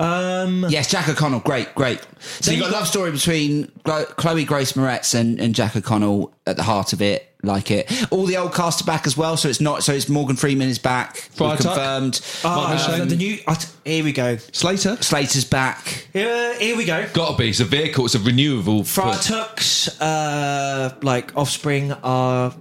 um, 0.00 0.66
Yes, 0.68 0.90
Jack 0.90 1.08
O'Connell, 1.08 1.40
great, 1.40 1.74
great. 1.74 2.00
So 2.20 2.50
Then 2.50 2.54
you 2.58 2.60
got 2.62 2.70
you 2.70 2.76
a 2.76 2.78
love 2.78 2.88
story 2.88 3.10
between 3.12 3.70
Chloe 3.84 4.44
Grace 4.44 4.72
Moretz 4.72 5.14
and, 5.14 5.38
and 5.40 5.54
Jack 5.54 5.76
O'Connell 5.76 6.32
at 6.46 6.56
the 6.56 6.62
heart 6.62 6.92
of 6.92 7.02
it. 7.02 7.26
Like 7.42 7.70
it, 7.70 7.90
all 8.12 8.26
the 8.26 8.36
old 8.36 8.52
cast 8.52 8.82
are 8.82 8.84
back 8.84 9.06
as 9.06 9.16
well. 9.16 9.38
So 9.38 9.48
it's 9.48 9.62
not. 9.62 9.82
So 9.82 9.94
it's 9.94 10.10
Morgan 10.10 10.36
Freeman 10.36 10.68
is 10.68 10.78
back, 10.78 11.16
Friar 11.16 11.56
confirmed. 11.56 12.20
uh, 12.44 12.76
Shane. 12.76 13.08
the 13.08 13.16
new. 13.16 13.38
Uh, 13.46 13.54
here 13.82 14.04
we 14.04 14.12
go. 14.12 14.36
Slater. 14.52 14.96
Slater's 15.00 15.46
back. 15.46 16.06
Here, 16.12 16.54
here 16.58 16.76
we 16.76 16.84
go. 16.84 17.08
Got 17.14 17.32
to 17.32 17.38
be. 17.38 17.48
It's 17.48 17.60
a 17.60 17.64
vehicle. 17.64 18.04
It's 18.04 18.14
a 18.14 18.18
renewable. 18.18 18.84
Friar 18.84 19.16
Tuck's 19.16 19.88
uh, 20.02 20.94
like 21.00 21.34
offspring 21.34 21.92
are. 21.92 22.54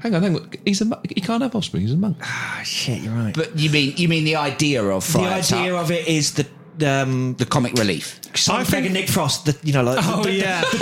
Hang 0.00 0.14
on, 0.14 0.22
hang 0.22 0.36
on. 0.36 0.50
He's 0.64 0.80
a. 0.80 0.84
mo- 0.86 1.00
He 1.08 1.20
can't 1.20 1.42
have 1.42 1.54
offspring. 1.54 1.82
He's 1.82 1.92
a 1.92 1.96
monk. 1.96 2.16
Ah, 2.22 2.60
shit, 2.64 3.02
you're 3.02 3.12
right. 3.14 3.34
But 3.34 3.58
you 3.58 3.70
mean 3.70 3.94
you 3.96 4.08
mean 4.08 4.24
the 4.24 4.36
idea 4.36 4.82
of 4.84 5.04
the 5.06 5.12
Friar 5.12 5.32
idea 5.40 5.42
Tuck, 5.72 5.82
of 5.84 5.90
it 5.90 6.08
is 6.08 6.32
the 6.34 6.46
um, 7.02 7.34
the 7.34 7.44
comic 7.44 7.74
relief? 7.74 8.18
Simon 8.34 8.60
I 8.60 8.64
Pegg 8.64 8.70
think- 8.72 8.84
and 8.86 8.94
Nick 8.94 9.08
Frost. 9.10 9.44
The, 9.44 9.58
you 9.62 9.72
know, 9.74 9.82
like 9.82 9.98
Oh, 10.02 10.22
the, 10.22 10.30
the- 10.30 10.34
yeah. 10.36 10.60
the, 10.62 10.76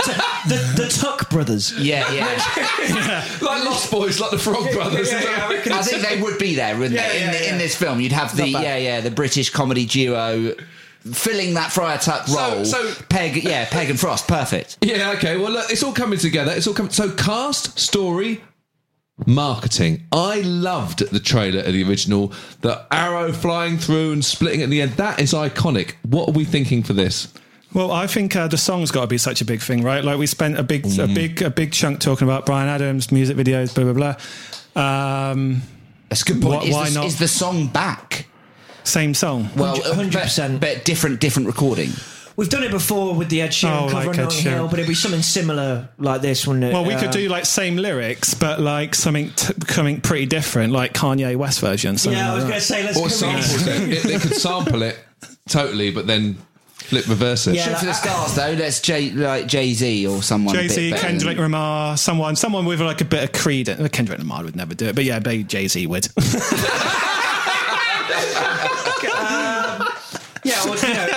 the, 0.47 0.55
the, 0.55 0.83
the 0.83 0.89
Tuck 0.89 1.29
brothers. 1.29 1.73
Yeah, 1.77 2.09
yeah. 2.13 3.25
Like 3.41 3.65
Lost 3.65 3.91
Boys, 3.91 4.19
like 4.19 4.31
the 4.31 4.37
Frog 4.37 4.71
Brothers. 4.71 5.11
Yeah, 5.11 5.23
yeah, 5.23 5.45
I 5.47 5.53
reckon 5.55 5.73
I 5.73 5.81
think 5.81 6.01
they 6.07 6.21
would 6.21 6.37
be 6.39 6.55
there, 6.55 6.75
wouldn't 6.77 6.93
Yeah, 6.95 7.09
they? 7.09 7.17
In, 7.17 7.25
yeah, 7.25 7.31
the, 7.31 7.43
in 7.47 7.53
yeah. 7.53 7.57
this 7.57 7.75
film, 7.75 7.99
you'd 7.99 8.11
have 8.13 8.35
the 8.37 8.51
Not 8.51 8.61
bad. 8.61 8.63
yeah, 8.63 8.77
yeah, 8.95 9.01
the 9.01 9.11
British 9.11 9.49
comedy 9.49 9.85
duo 9.85 10.53
filling 11.11 11.53
that 11.55 11.71
Friar 11.71 11.97
Tuck 11.97 12.27
So- 12.27 12.37
role. 12.55 12.65
so- 12.65 12.93
Pegg, 13.09 13.43
yeah, 13.43 13.65
Pegg 13.69 13.89
and 13.89 13.99
Frost, 13.99 14.27
perfect. 14.27 14.77
Yeah, 14.81 15.11
okay. 15.17 15.37
Well, 15.37 15.51
look, 15.51 15.69
it's 15.71 15.83
all 15.83 15.93
coming 15.93 16.19
together. 16.19 16.51
It's 16.55 16.67
all 16.67 16.73
coming. 16.73 16.91
So, 16.91 17.11
cast, 17.11 17.77
story, 17.79 18.41
marketing. 19.25 20.05
I 20.11 20.41
loved 20.41 21.09
the 21.11 21.19
trailer 21.19 21.61
of 21.61 21.73
the 21.73 21.83
original. 21.83 22.33
The 22.61 22.85
arrow 22.91 23.31
flying 23.31 23.77
through 23.77 24.13
and 24.13 24.23
splitting 24.23 24.61
at 24.61 24.69
the 24.69 24.81
end. 24.81 24.91
That 24.93 25.19
is 25.19 25.33
iconic. 25.33 25.93
What 26.03 26.29
are 26.29 26.31
we 26.33 26.45
thinking 26.45 26.83
for 26.83 26.93
this? 26.93 27.33
Well, 27.73 27.91
I 27.91 28.07
think 28.07 28.35
uh, 28.35 28.47
the 28.47 28.57
song's 28.57 28.89
got 28.89 29.01
to 29.01 29.07
be 29.07 29.19
such 29.19 29.41
a 29.41 29.45
big 29.45 29.61
thing, 29.61 29.83
right? 29.83 30.03
Like 30.03 30.17
we 30.17 30.25
spent 30.25 30.57
a 30.57 30.63
big, 30.63 30.85
a 30.99 31.07
big, 31.07 31.41
a 31.41 31.51
big 31.51 31.71
chunk 31.71 31.99
talking 31.99 32.27
about 32.27 32.45
Bryan 32.45 32.67
Adams, 32.67 33.11
music 33.11 33.37
videos, 33.37 33.75
blah 33.75 33.91
blah 33.91 34.15
blah. 34.73 35.31
Um, 35.31 35.61
That's 36.09 36.23
a 36.23 36.25
good 36.25 36.41
point. 36.41 36.63
Why- 36.63 36.67
is, 36.67 36.73
why 36.73 36.89
the, 36.89 36.95
not? 36.95 37.05
is 37.05 37.19
the 37.19 37.27
song 37.27 37.67
back? 37.67 38.25
same 38.89 39.13
song. 39.13 39.49
Well, 39.55 39.77
100%. 39.77 40.53
but, 40.53 40.61
but 40.61 40.85
different, 40.85 41.19
different 41.19 41.47
recording. 41.47 41.91
We've 42.39 42.47
done 42.49 42.63
it 42.63 42.71
before 42.71 43.15
with 43.15 43.27
the 43.27 43.41
Ed 43.41 43.49
Sheeran 43.49 43.87
Oh, 43.87 43.89
cover 43.91 43.95
like 43.95 44.07
on 44.07 44.13
Ed 44.19 44.23
Notting 44.23 44.43
Hill, 44.43 44.67
but 44.69 44.79
it'd 44.79 44.87
be 44.87 44.93
something 44.95 45.21
similar 45.21 45.89
like 45.97 46.21
this, 46.21 46.47
wouldn't 46.47 46.63
it? 46.63 46.71
Well, 46.73 46.85
we 46.85 46.93
Uh, 46.93 47.01
could 47.01 47.11
do 47.11 47.27
like 47.27 47.45
same 47.45 47.75
lyrics, 47.75 48.33
but 48.33 48.61
like 48.61 48.95
something 48.95 49.31
t- 49.35 49.53
coming 49.67 49.99
pretty 49.99 50.25
different, 50.25 50.71
like 50.71 50.93
Kanye 50.93 51.35
West 51.35 51.59
version. 51.59 51.97
something 51.97 52.17
Yeah, 52.17 52.31
I 52.31 52.35
was 52.35 52.45
that. 52.45 52.49
going 52.49 52.61
to 52.61 52.65
say 52.65 52.83
let's 52.85 52.97
Or 52.97 53.01
go 53.03 53.07
samples 53.09 53.67
it. 53.67 53.89
It- 53.91 54.03
They 54.03 54.19
could 54.19 54.35
sample 54.35 54.83
it 54.83 54.97
totally, 55.49 55.91
but 55.91 56.07
then 56.07 56.37
flip 56.77 57.09
reverse 57.09 57.45
it. 57.47 57.55
Yeah. 57.55 57.65
Shoot 57.65 57.79
for 57.79 57.85
the 57.87 57.93
stars, 57.93 58.33
though. 58.35 58.53
Let's 58.57 58.79
Jay, 58.79 59.09
like 59.11 59.45
Jay 59.47 59.73
Z 59.73 60.07
or 60.07 60.23
someone. 60.23 60.55
Jay 60.55 60.69
Z, 60.69 60.93
Kendrick 60.93 61.35
than- 61.35 61.43
Lamar, 61.43 61.97
someone, 61.97 62.37
someone 62.37 62.63
with 62.63 62.79
like 62.79 63.01
a 63.01 63.05
bit 63.05 63.21
of 63.25 63.33
credence. 63.33 63.85
Kendrick 63.89 64.17
Lamar 64.17 64.45
would 64.45 64.55
never 64.55 64.73
do 64.73 64.85
it, 64.85 64.95
but 64.95 65.03
yeah, 65.03 65.19
Jay 65.19 65.67
Z 65.67 65.85
would. 65.87 66.07
Yeah, 70.45 70.63
well, 70.65 70.75
you 70.77 70.93
know, 70.93 71.07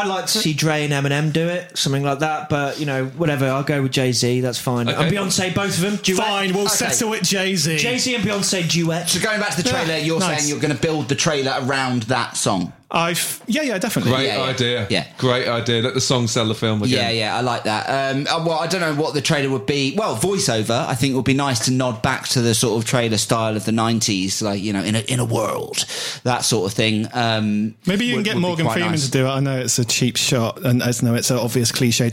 I'd, 0.00 0.06
I'd 0.06 0.08
like 0.08 0.26
to 0.26 0.38
see 0.38 0.52
Dre 0.54 0.84
and 0.84 0.92
Eminem 0.92 1.32
do 1.32 1.48
it, 1.48 1.76
something 1.76 2.02
like 2.02 2.20
that. 2.20 2.48
But 2.48 2.78
you 2.80 2.86
know, 2.86 3.06
whatever. 3.06 3.46
I'll 3.46 3.62
go 3.62 3.82
with 3.82 3.92
Jay 3.92 4.12
Z. 4.12 4.40
That's 4.40 4.58
fine. 4.58 4.88
Okay. 4.88 5.02
And 5.02 5.12
Beyonce, 5.14 5.54
both 5.54 5.76
of 5.76 5.80
them. 5.82 5.96
Duet. 5.96 6.18
Fine, 6.26 6.52
we'll 6.54 6.66
Okay. 6.66 6.74
settle 6.90 7.12
it, 7.14 7.22
Jay 7.24 7.54
Z. 7.56 7.78
Jay 7.78 7.98
Z 7.98 8.14
and 8.14 8.24
Beyonce 8.24 8.68
duet. 8.70 9.08
So 9.10 9.20
going 9.20 9.40
back 9.40 9.54
to 9.56 9.62
the 9.62 9.68
trailer, 9.68 9.96
you're 9.98 10.18
Nice. 10.20 10.40
saying 10.40 10.50
you're 10.50 10.60
going 10.60 10.74
to 10.74 10.80
build 10.80 11.08
the 11.08 11.14
trailer 11.14 11.56
around 11.62 12.04
that 12.04 12.36
song. 12.36 12.72
I've 12.92 13.42
yeah, 13.46 13.62
yeah, 13.62 13.78
definitely. 13.78 14.12
Great 14.12 14.26
Yeah, 14.26 14.36
yeah. 14.38 14.42
idea. 14.50 14.86
Yeah. 14.90 15.06
Great 15.18 15.46
idea. 15.48 15.82
Let 15.82 15.94
the 15.94 16.00
song 16.00 16.26
sell 16.26 16.46
the 16.48 16.54
film 16.54 16.82
again. 16.82 16.98
Yeah, 16.98 17.10
yeah, 17.10 17.36
I 17.36 17.40
like 17.40 17.62
that. 17.64 17.86
Um, 18.16 18.26
uh, 18.28 18.44
well, 18.44 18.58
I 18.58 18.66
don't 18.66 18.80
know 18.80 18.94
what 18.94 19.14
the 19.14 19.20
trailer 19.20 19.48
would 19.50 19.66
be. 19.66 19.94
Well, 19.96 20.16
voiceover, 20.16 20.86
I 20.86 20.94
think 20.94 21.12
it 21.12 21.16
would 21.16 21.24
be 21.24 21.34
nice 21.34 21.66
to 21.66 21.70
nod 21.70 22.02
back 22.02 22.26
to 22.28 22.40
the 22.40 22.54
sort 22.54 22.82
of 22.82 22.88
trailer 22.88 23.16
style 23.18 23.56
of 23.56 23.64
the 23.64 23.72
'90s, 23.72 24.42
like 24.42 24.60
you 24.60 24.72
know, 24.72 24.82
in 24.82 24.96
a 24.96 25.00
in 25.00 25.20
a 25.20 25.24
world, 25.24 25.84
that 26.24 26.44
sort 26.44 26.70
of 26.70 26.76
thing. 26.76 27.06
Um, 27.12 27.74
Maybe 27.86 28.06
you 28.06 28.16
would- 28.16 28.24
can 28.24 28.34
get 28.34 28.40
Morgan 28.40 28.68
Freeman 28.68 28.90
nice. 28.92 29.04
to 29.06 29.10
do 29.10 29.26
it. 29.26 29.30
I 29.30 29.40
know 29.40 29.58
it's 29.58 29.78
a 29.78 29.84
cheap 29.84 30.16
shot, 30.16 30.64
and 30.64 30.82
as 30.82 31.02
know 31.02 31.14
it's 31.14 31.30
an 31.30 31.38
obvious 31.38 31.70
cliche 31.72 32.10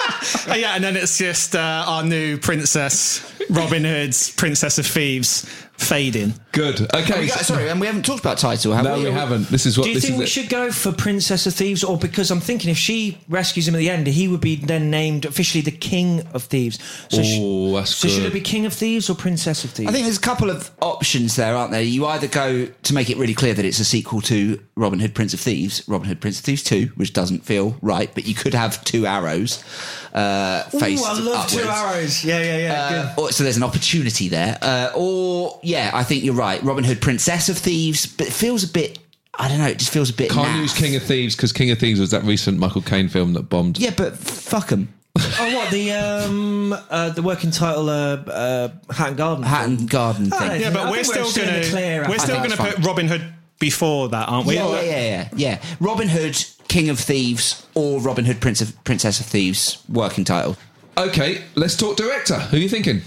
Oh, 0.48 0.54
yeah, 0.56 0.74
and 0.74 0.84
then 0.84 0.96
it's 0.96 1.18
just 1.18 1.54
uh, 1.56 1.84
our 1.86 2.04
new 2.04 2.36
princess, 2.38 3.20
Robin 3.50 3.84
Hood's 3.84 4.30
Princess 4.30 4.78
of 4.78 4.86
Thieves, 4.86 5.44
fading. 5.76 6.34
Good. 6.52 6.80
Okay. 6.94 7.20
We 7.20 7.26
got- 7.28 7.40
sorry, 7.44 7.68
and 7.70 7.80
we 7.80 7.86
haven't 7.86 8.04
talked 8.04 8.20
about 8.20 8.38
title, 8.38 8.72
have 8.74 8.84
no, 8.84 8.98
we? 8.98 9.04
we 9.06 9.10
haven't. 9.10 9.48
This 9.48 9.66
is 9.66 9.76
what 9.78 9.84
Do 9.84 9.88
you 9.90 9.94
this 9.96 10.04
think 10.04 10.14
is. 10.14 10.18
we 10.18 10.24
it. 10.24 10.28
should 10.28 10.48
go 10.48 10.70
for 10.70 10.92
Princess 10.92 11.46
of 11.46 11.54
Thieves, 11.54 11.82
or 11.82 11.96
because 11.96 12.30
I'm 12.30 12.40
thinking 12.40 12.70
if 12.70 12.76
she 12.78 13.18
rescues 13.28 13.66
him 13.66 13.74
at 13.74 13.78
the 13.78 13.90
end, 13.90 14.06
he 14.06 14.28
would 14.28 14.40
be 14.42 14.56
then 14.56 14.90
named 14.90 15.24
officially 15.24 15.62
the 15.62 15.70
King 15.72 16.26
of 16.34 16.44
Thieves. 16.44 16.78
So, 17.08 17.22
sh- 17.22 17.38
Oh, 17.40 17.74
that's 17.76 17.96
so 17.96 18.06
should 18.08 18.24
it 18.26 18.32
be 18.32 18.40
King 18.40 18.66
of 18.66 18.72
Thieves 18.74 19.08
or 19.10 19.14
Princess 19.16 19.64
of 19.64 19.70
Thieves? 19.70 19.88
I 19.88 19.92
think 19.92 20.04
there's 20.04 20.18
a 20.18 20.20
couple 20.20 20.50
of 20.50 20.70
options 20.80 21.36
there, 21.36 21.56
aren't 21.56 21.72
there? 21.72 21.82
You 21.82 22.06
either 22.06 22.28
go 22.28 22.66
to 22.66 22.94
make 22.94 23.08
it 23.10 23.16
really 23.16 23.34
clear 23.34 23.54
that 23.54 23.64
it's 23.64 23.80
a 23.80 23.84
sequel 23.84 24.20
to 24.22 24.62
Robin 24.76 25.00
Hood 25.00 25.14
Prince 25.14 25.32
of 25.34 25.40
Thieves, 25.40 25.82
Robin 25.88 26.06
Hood 26.06 26.20
Prince 26.20 26.38
of 26.38 26.44
Thieves 26.44 26.62
2, 26.62 26.92
which 26.96 27.12
doesn't 27.14 27.44
feel 27.44 27.76
right, 27.82 28.14
but 28.14 28.26
you 28.26 28.34
could 28.34 28.54
have 28.54 28.84
two 28.84 29.06
arrows 29.06 29.64
uh, 30.12 30.64
Ooh, 30.74 30.78
faced 30.78 31.04
I 31.04 31.18
love 31.18 31.48
two 31.48 31.60
arrows. 31.60 32.24
Yeah, 32.24 32.40
yeah, 32.42 32.56
yeah. 32.58 33.14
Uh, 33.16 33.20
or, 33.20 33.32
so 33.32 33.44
there's 33.44 33.56
an 33.56 33.62
opportunity 33.62 34.28
there. 34.28 34.58
Uh, 34.60 34.90
or, 34.94 35.58
yeah, 35.62 35.90
I 35.94 36.04
think 36.04 36.24
you're 36.24 36.34
right. 36.34 36.62
Robin 36.62 36.84
Hood 36.84 37.00
Princess 37.00 37.48
of 37.48 37.58
Thieves, 37.58 38.06
but 38.06 38.26
it 38.26 38.32
feels 38.32 38.64
a 38.64 38.68
bit, 38.68 38.98
I 39.38 39.48
don't 39.48 39.58
know, 39.58 39.66
it 39.66 39.78
just 39.78 39.92
feels 39.92 40.10
a 40.10 40.14
bit. 40.14 40.30
Can't 40.30 40.48
naff. 40.48 40.60
use 40.60 40.74
King 40.74 40.96
of 40.96 41.02
Thieves 41.02 41.34
because 41.36 41.52
King 41.52 41.70
of 41.70 41.78
Thieves 41.78 42.00
was 42.00 42.10
that 42.10 42.22
recent 42.24 42.58
Michael 42.58 42.82
Caine 42.82 43.08
film 43.08 43.32
that 43.34 43.48
bombed. 43.48 43.78
Yeah, 43.78 43.94
but 43.96 44.16
fuck 44.16 44.68
them. 44.68 44.92
Oh, 45.14 45.54
what 45.56 45.70
the 45.70 45.92
um 45.92 46.72
uh, 46.72 47.10
the 47.10 47.20
working 47.22 47.50
title 47.50 47.90
uh, 47.90 48.16
uh 48.16 48.68
Hatton 48.90 49.16
Garden? 49.16 49.44
Hatton 49.44 49.86
Garden 49.86 50.30
thing. 50.30 50.50
Oh, 50.50 50.54
Yeah, 50.54 50.70
I 50.70 50.72
but 50.72 50.90
we're 50.90 51.04
still 51.04 51.24
we're 51.24 51.28
still 51.28 51.44
in 51.44 51.50
going 51.50 51.62
the 51.62 51.68
clear. 51.68 52.04
to 52.04 52.08
we're 52.10 52.18
still 52.18 52.36
going 52.38 52.50
to 52.50 52.56
put 52.56 52.78
Robin 52.86 53.08
Hood 53.08 53.22
before 53.58 54.08
that, 54.08 54.28
aren't 54.28 54.46
we? 54.46 54.54
Yeah, 54.54 54.70
yeah, 54.70 54.80
yeah, 54.80 55.00
yeah, 55.02 55.28
yeah. 55.36 55.62
Robin 55.80 56.08
Hood, 56.08 56.42
King 56.72 56.88
of 56.88 56.98
Thieves, 56.98 57.66
or 57.74 58.00
Robin 58.00 58.24
Hood, 58.24 58.40
Prince 58.40 58.62
of 58.62 58.82
Princess 58.84 59.20
of 59.20 59.26
Thieves, 59.26 59.84
working 59.90 60.24
title. 60.24 60.56
Okay, 60.96 61.42
let's 61.54 61.76
talk 61.76 61.98
director. 61.98 62.38
Who 62.38 62.56
are 62.56 62.60
you 62.60 62.68
thinking? 62.70 63.02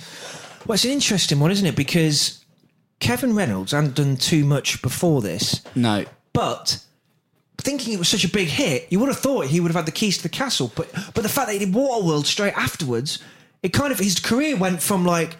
Well, 0.67 0.75
it's 0.75 0.85
an 0.85 0.91
interesting 0.91 1.39
one, 1.39 1.49
isn't 1.49 1.65
it? 1.65 1.75
Because 1.75 2.45
Kevin 2.99 3.33
Reynolds 3.35 3.71
hadn't 3.71 3.95
done 3.95 4.17
too 4.17 4.45
much 4.45 4.83
before 4.83 5.23
this, 5.23 5.63
No, 5.73 6.05
but 6.31 6.77
thinking 7.57 7.93
it 7.93 7.97
was 7.97 8.07
such 8.07 8.23
a 8.23 8.29
big 8.29 8.49
hit, 8.49 8.85
you 8.91 8.99
would 8.99 9.09
have 9.09 9.17
thought 9.17 9.47
he 9.47 9.59
would 9.59 9.69
have 9.69 9.77
had 9.77 9.87
the 9.87 9.91
keys 9.91 10.17
to 10.17 10.23
the 10.23 10.29
castle. 10.29 10.71
But 10.75 10.91
but 11.15 11.23
the 11.23 11.29
fact 11.29 11.47
that 11.47 11.53
he 11.53 11.57
did 11.65 11.73
Waterworld 11.73 12.27
straight 12.27 12.55
afterwards, 12.55 13.17
it 13.63 13.69
kind 13.69 13.91
of 13.91 13.97
his 13.97 14.19
career 14.19 14.55
went 14.55 14.83
from 14.83 15.03
like 15.05 15.37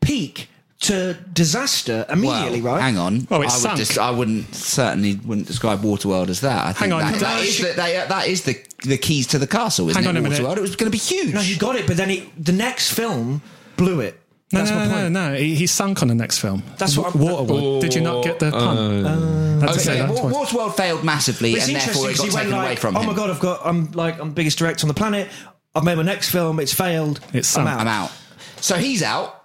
peak 0.00 0.48
to 0.82 1.14
disaster 1.32 2.04
immediately, 2.08 2.60
well, 2.60 2.74
right? 2.74 2.80
Hang 2.82 2.98
on. 2.98 3.26
Oh, 3.30 3.40
it 3.42 3.46
I 3.46 3.48
sunk. 3.48 3.74
would 3.74 3.78
just, 3.86 3.98
I 3.98 4.10
wouldn't 4.10 4.54
certainly 4.54 5.14
wouldn't 5.24 5.46
describe 5.46 5.80
Waterworld 5.82 6.28
as 6.28 6.40
that. 6.40 6.60
I 6.66 6.72
think 6.72 6.78
Hang 6.78 6.92
on, 6.92 7.00
that, 7.00 7.12
did 7.12 7.20
that 7.22 7.36
I- 7.36 7.40
is 7.44 7.58
the, 7.58 7.72
that, 7.74 8.08
that 8.08 8.28
is 8.28 8.42
the 8.44 8.60
the 8.84 8.98
keys 8.98 9.28
to 9.28 9.38
the 9.38 9.46
castle, 9.46 9.88
isn't 9.90 10.02
Hang 10.02 10.06
it? 10.14 10.16
on 10.18 10.24
a 10.24 10.28
minute. 10.28 10.40
Waterworld. 10.40 10.56
It 10.56 10.60
was 10.62 10.74
going 10.76 10.90
to 10.90 10.96
be 10.96 10.98
huge. 10.98 11.32
No, 11.34 11.40
he 11.40 11.56
got 11.56 11.76
it, 11.76 11.86
but 11.86 11.96
then 11.96 12.08
he, 12.08 12.32
the 12.36 12.50
next 12.52 12.92
film 12.92 13.40
blew 13.76 14.00
it. 14.00 14.18
No, 14.52 14.58
That's 14.58 14.70
no, 14.70 14.76
my 14.76 14.86
no, 14.86 14.92
point. 14.92 15.12
no, 15.12 15.30
no. 15.30 15.36
He, 15.36 15.54
he 15.54 15.66
sunk 15.66 16.02
on 16.02 16.08
the 16.08 16.14
next 16.14 16.38
film. 16.38 16.62
That's 16.78 16.98
what 16.98 17.14
I'm- 17.14 17.24
Waterworld. 17.24 17.80
Did 17.80 17.94
you 17.94 18.00
not 18.02 18.24
get 18.24 18.38
the 18.40 18.50
pun? 18.50 18.76
Oh. 19.06 19.58
That's 19.60 19.86
okay. 19.86 19.94
it, 19.94 20.00
Yeah, 20.00 20.06
that's 20.08 20.20
Wa- 20.20 20.28
why. 20.30 20.44
Waterworld 20.44 20.74
failed 20.76 21.04
massively, 21.04 21.52
it's 21.52 21.66
and 21.68 21.76
therefore 21.76 22.10
interesting 22.10 22.10
it 22.10 22.16
got 22.16 22.24
because 22.24 22.34
he 22.34 22.38
taken 22.40 22.50
went 22.50 22.60
away 22.64 22.70
like, 22.70 22.78
from 22.80 22.96
"Oh 22.96 23.00
him. 23.00 23.06
my 23.06 23.14
god, 23.14 23.30
I've 23.30 23.40
got, 23.40 23.60
I'm 23.64 23.92
like, 23.92 24.18
I'm 24.20 24.32
biggest 24.32 24.58
director 24.58 24.84
on 24.84 24.88
the 24.88 24.94
planet. 24.94 25.28
I've 25.74 25.84
made 25.84 25.94
my 25.94 26.02
next 26.02 26.30
film. 26.30 26.58
It's 26.60 26.74
failed. 26.74 27.20
It's 27.32 27.56
I'm 27.56 27.64
sunk. 27.66 27.68
out. 27.68 27.80
I'm 27.80 27.86
out. 27.88 28.12
So 28.60 28.74
he's 28.76 29.02
out. 29.02 29.41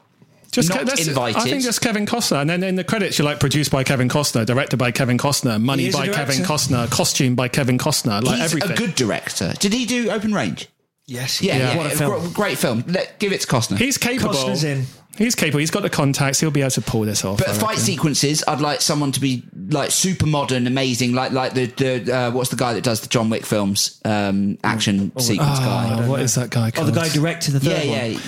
Just 0.52 0.70
not 0.70 0.80
Ke- 0.82 0.86
that's- 0.86 1.08
invited. 1.08 1.40
I 1.40 1.44
think 1.44 1.64
just 1.64 1.82
Kevin 1.82 2.06
Costner, 2.06 2.42
and 2.42 2.50
then 2.50 2.64
in 2.64 2.76
the 2.76 2.84
credits 2.84 3.18
you're 3.20 3.26
like 3.26 3.40
produced 3.40 3.70
by 3.72 3.84
Kevin 3.84 4.10
Costner, 4.10 4.46
directed 4.46 4.78
by 4.78 4.92
Kevin 4.92 5.18
Costner, 5.18 5.62
money 5.62 5.84
He 5.84 5.90
is 5.90 5.96
a 5.96 5.98
by 6.00 6.08
Kevin. 6.08 6.38
Costner, 6.44 6.90
costume 6.90 7.36
by 7.36 7.48
Kevin 7.48 7.78
Costner, 7.78 8.24
like 8.24 8.36
he's 8.38 8.46
everything. 8.46 8.72
a 8.72 8.76
good 8.76 8.96
director. 8.96 9.54
Did 9.60 9.74
he 9.74 9.86
do 9.86 10.10
Open 10.10 10.34
Range? 10.34 10.68
Yes. 11.06 11.42
Yeah, 11.42 11.58
yeah, 11.58 11.78
What 11.78 11.86
a 11.86 11.90
film. 11.98 12.34
great 12.34 12.58
film. 12.58 12.84
Let, 12.88 13.18
give 13.20 13.32
it 13.32 13.42
to 13.42 13.48
Costner. 13.48 13.78
He's 13.78 13.98
capable. 13.98 14.34
Costner's 14.34 14.64
in. 14.66 14.86
He's 15.18 15.36
capable. 15.36 15.60
He's 15.60 15.72
got 15.72 15.82
the 15.82 15.90
contacts. 15.90 16.40
He'll 16.40 16.52
be 16.52 16.62
able 16.62 16.70
to 16.72 16.82
pull 16.82 17.02
this 17.02 17.24
off. 17.26 17.40
But 17.40 17.48
I 17.50 17.54
fight 17.54 17.62
reckon. 17.70 17.84
sequences, 17.84 18.44
I'd 18.48 18.60
like 18.62 18.82
someone 18.82 19.12
to 19.14 19.20
be 19.20 19.44
like 19.70 19.90
super 19.92 20.28
modern, 20.28 20.68
amazing, 20.68 21.14
like 21.14 21.32
like 21.32 21.54
the 21.54 21.66
the 21.66 22.16
uh, 22.16 22.32
what's 22.32 22.50
the 22.52 22.56
guy 22.56 22.74
that 22.74 22.84
does 22.84 23.02
the 23.02 23.08
John 23.08 23.30
Wick 23.30 23.44
films, 23.46 24.00
um, 24.06 24.58
action 24.64 25.12
sequence 25.18 25.60
guy. 25.60 26.04
Oh, 26.04 26.10
what 26.10 26.22
is 26.22 26.36
that 26.36 26.52
guy 26.52 26.70
Called? 26.72 26.88
Oh, 26.90 26.92
the 26.92 27.00
guy 27.00 27.08
who 27.08 27.20
directed 27.20 27.54
the 27.54 27.68
Yeah, 27.70 27.78
third 27.80 27.88
one. 27.90 28.12
yeah, 28.12 28.20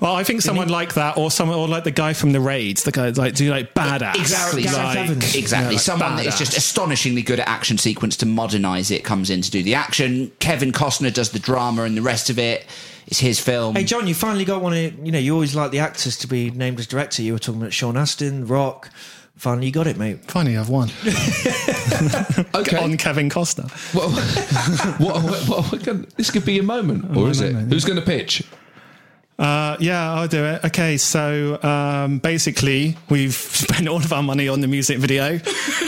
Well, 0.00 0.14
I 0.14 0.22
think 0.22 0.42
someone 0.42 0.68
like 0.68 0.94
that, 0.94 1.16
or 1.18 1.30
someone, 1.30 1.58
or 1.58 1.66
like 1.66 1.82
the 1.84 1.90
guy 1.90 2.12
from 2.12 2.30
the 2.32 2.40
raids, 2.40 2.84
the 2.84 2.92
guy 2.92 3.08
like 3.10 3.34
do 3.34 3.44
you 3.44 3.50
like 3.50 3.74
badass, 3.74 4.14
exactly, 4.14 4.62
like, 4.64 4.96
Evans. 4.96 5.34
exactly. 5.34 5.64
yeah, 5.66 5.70
like 5.72 5.80
someone 5.80 6.16
that 6.16 6.26
is 6.26 6.38
just 6.38 6.56
astonishingly 6.56 7.22
good 7.22 7.40
at 7.40 7.48
action 7.48 7.78
sequence 7.78 8.16
to 8.18 8.26
modernize 8.26 8.90
it 8.92 9.02
comes 9.02 9.28
in 9.28 9.42
to 9.42 9.50
do 9.50 9.62
the 9.62 9.74
action. 9.74 10.30
Kevin 10.38 10.70
Costner 10.72 11.12
does 11.12 11.30
the 11.30 11.38
drama 11.40 11.82
and 11.82 11.96
the 11.96 12.02
rest 12.02 12.30
of 12.30 12.38
it. 12.38 12.64
It's 13.08 13.18
his 13.20 13.40
film. 13.40 13.74
Hey, 13.74 13.84
John, 13.84 14.06
you 14.06 14.14
finally 14.14 14.44
got 14.44 14.60
one 14.62 14.72
of, 14.74 15.04
you 15.04 15.10
know, 15.10 15.18
you 15.18 15.32
always 15.32 15.54
like 15.56 15.70
the 15.70 15.78
actors 15.80 16.16
to 16.18 16.26
be 16.26 16.50
named 16.50 16.78
as 16.78 16.86
director. 16.86 17.22
You 17.22 17.32
were 17.32 17.38
talking 17.38 17.60
about 17.62 17.72
Sean 17.72 17.96
Astin, 17.96 18.46
Rock. 18.46 18.90
Finally, 19.36 19.66
you 19.68 19.72
got 19.72 19.86
it, 19.86 19.96
mate. 19.96 20.24
Finally, 20.26 20.58
I've 20.58 20.68
won 20.68 20.90
Okay. 22.54 22.76
on 22.76 22.96
Kevin 22.96 23.30
Costner. 23.30 23.70
What, 23.94 24.10
what, 25.00 25.22
what, 25.22 25.48
what, 25.48 25.72
what 25.72 25.82
can- 25.82 26.06
this 26.16 26.30
could 26.30 26.44
be 26.44 26.58
a 26.58 26.62
moment, 26.62 27.16
or 27.16 27.30
is 27.30 27.40
it? 27.40 27.52
moment, 27.52 27.72
Who's 27.72 27.84
going 27.84 27.98
to 27.98 28.04
pitch? 28.04 28.42
Uh, 29.38 29.76
yeah, 29.78 30.14
I'll 30.14 30.26
do 30.26 30.44
it. 30.44 30.64
Okay, 30.64 30.96
so 30.96 31.62
um, 31.62 32.18
basically, 32.18 32.96
we've 33.08 33.34
spent 33.34 33.86
all 33.86 33.98
of 33.98 34.12
our 34.12 34.22
money 34.22 34.48
on 34.48 34.60
the 34.60 34.66
music 34.66 34.98
video. 34.98 35.38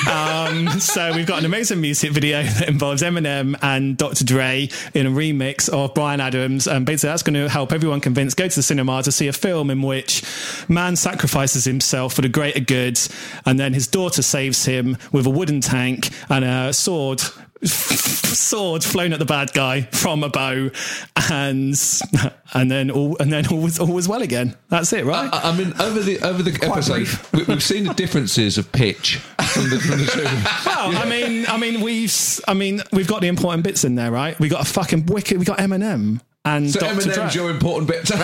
Um, 0.09 0.69
so 0.79 1.13
we've 1.17 1.27
got 1.27 1.41
an 1.41 1.45
amazing 1.47 1.81
music 1.81 2.13
video 2.13 2.43
that 2.45 2.69
involves 2.69 3.03
Eminem 3.03 3.57
and 3.61 3.97
Dr. 3.97 4.25
Dre 4.25 4.69
in 4.95 5.07
a 5.07 5.11
remix 5.11 5.69
of 5.69 5.95
Bryan 5.95 6.21
Adams, 6.21 6.69
and 6.69 6.87
basically 6.87 7.11
that's 7.11 7.25
going 7.25 7.35
to 7.35 7.49
help 7.49 7.73
everyone 7.73 8.01
convince 8.01 8.35
go 8.35 8.47
to 8.47 8.55
the 8.55 8.63
cinema 8.63 9.03
to 9.03 9.11
see 9.11 9.27
a 9.27 9.33
film 9.33 9.71
in 9.71 9.83
which 9.83 10.23
man 10.69 10.95
sacrifices 10.95 11.65
himself 11.65 12.15
for 12.15 12.23
the 12.23 12.29
greater 12.29 12.61
good, 12.61 13.01
and 13.47 13.59
then 13.59 13.75
his 13.75 13.89
daughter 13.89 14.23
saves 14.23 14.65
him 14.65 14.97
with 15.11 15.27
a 15.27 15.31
wooden 15.31 15.61
tank 15.61 16.11
and 16.29 16.45
a 16.45 16.73
sword 16.73 17.21
sword 17.69 18.83
flown 18.85 19.13
at 19.13 19.19
the 19.19 19.25
bad 19.25 19.53
guy 19.53 19.83
from 19.83 20.23
a 20.25 20.29
bow, 20.29 20.71
and 21.31 21.75
and 22.55 22.71
then 22.71 22.91
all 22.91 23.17
and 23.19 23.33
then 23.33 23.47
all 23.49 23.59
was 23.61 23.79
all 23.79 23.93
was 23.93 24.09
well 24.09 24.23
again. 24.23 24.57
That's 24.69 24.93
it, 24.93 25.05
right? 25.05 25.29
I, 25.33 25.51
I 25.51 25.57
mean, 25.57 25.73
over 25.81 26.01
the 26.01 26.21
over 26.21 26.43
the 26.43 26.59
episode, 26.67 27.09
we, 27.33 27.45
we've 27.45 27.63
seen 27.63 27.85
the 27.85 27.95
differences 27.95 28.59
of 28.59 28.71
pitch 28.73 29.17
from 29.17 29.71
the, 29.71 29.79
from 29.79 29.99
the 29.99 30.07
two. 30.07 30.23
well, 30.67 30.97
I 30.97 31.09
mean, 31.09 31.47
I 31.49 31.57
mean, 31.57 31.81
we've 31.81 32.09
s- 32.09 32.41
I 32.49 32.55
mean, 32.55 32.83
we've 32.93 33.09
got 33.09 33.21
the 33.21 33.29
important 33.29 33.65
bits 33.65 33.85
in 33.85 33.95
there, 33.95 34.11
right? 34.11 34.39
We 34.41 34.49
got 34.49 34.63
a 34.63 34.71
fucking 34.73 35.07
wicked. 35.07 35.39
We 35.39 35.45
got 35.45 35.59
Eminem 35.59 36.21
and 36.45 36.71
So 36.71 36.81
Dr. 36.81 36.95
Eminem's 36.95 37.15
Dre. 37.15 37.31
your 37.43 37.51
important 37.51 37.89
bit. 37.89 38.11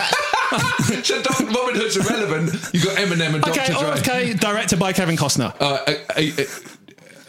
So, 0.49 0.95
so 1.03 1.23
Doc- 1.23 1.41
Robin 1.41 1.75
Hood's 1.75 1.97
irrelevant. 1.97 2.53
You 2.73 2.81
got 2.85 2.97
Eminem 2.99 3.35
and 3.35 3.45
Okay, 3.49 3.67
Dr. 3.67 3.85
Dre. 3.85 3.99
okay, 3.99 4.33
directed 4.33 4.79
by 4.79 4.93
Kevin 4.93 5.17
Costner. 5.17 5.53
Uh, 5.61 5.83
are, 5.87 5.95
are- 6.17 6.76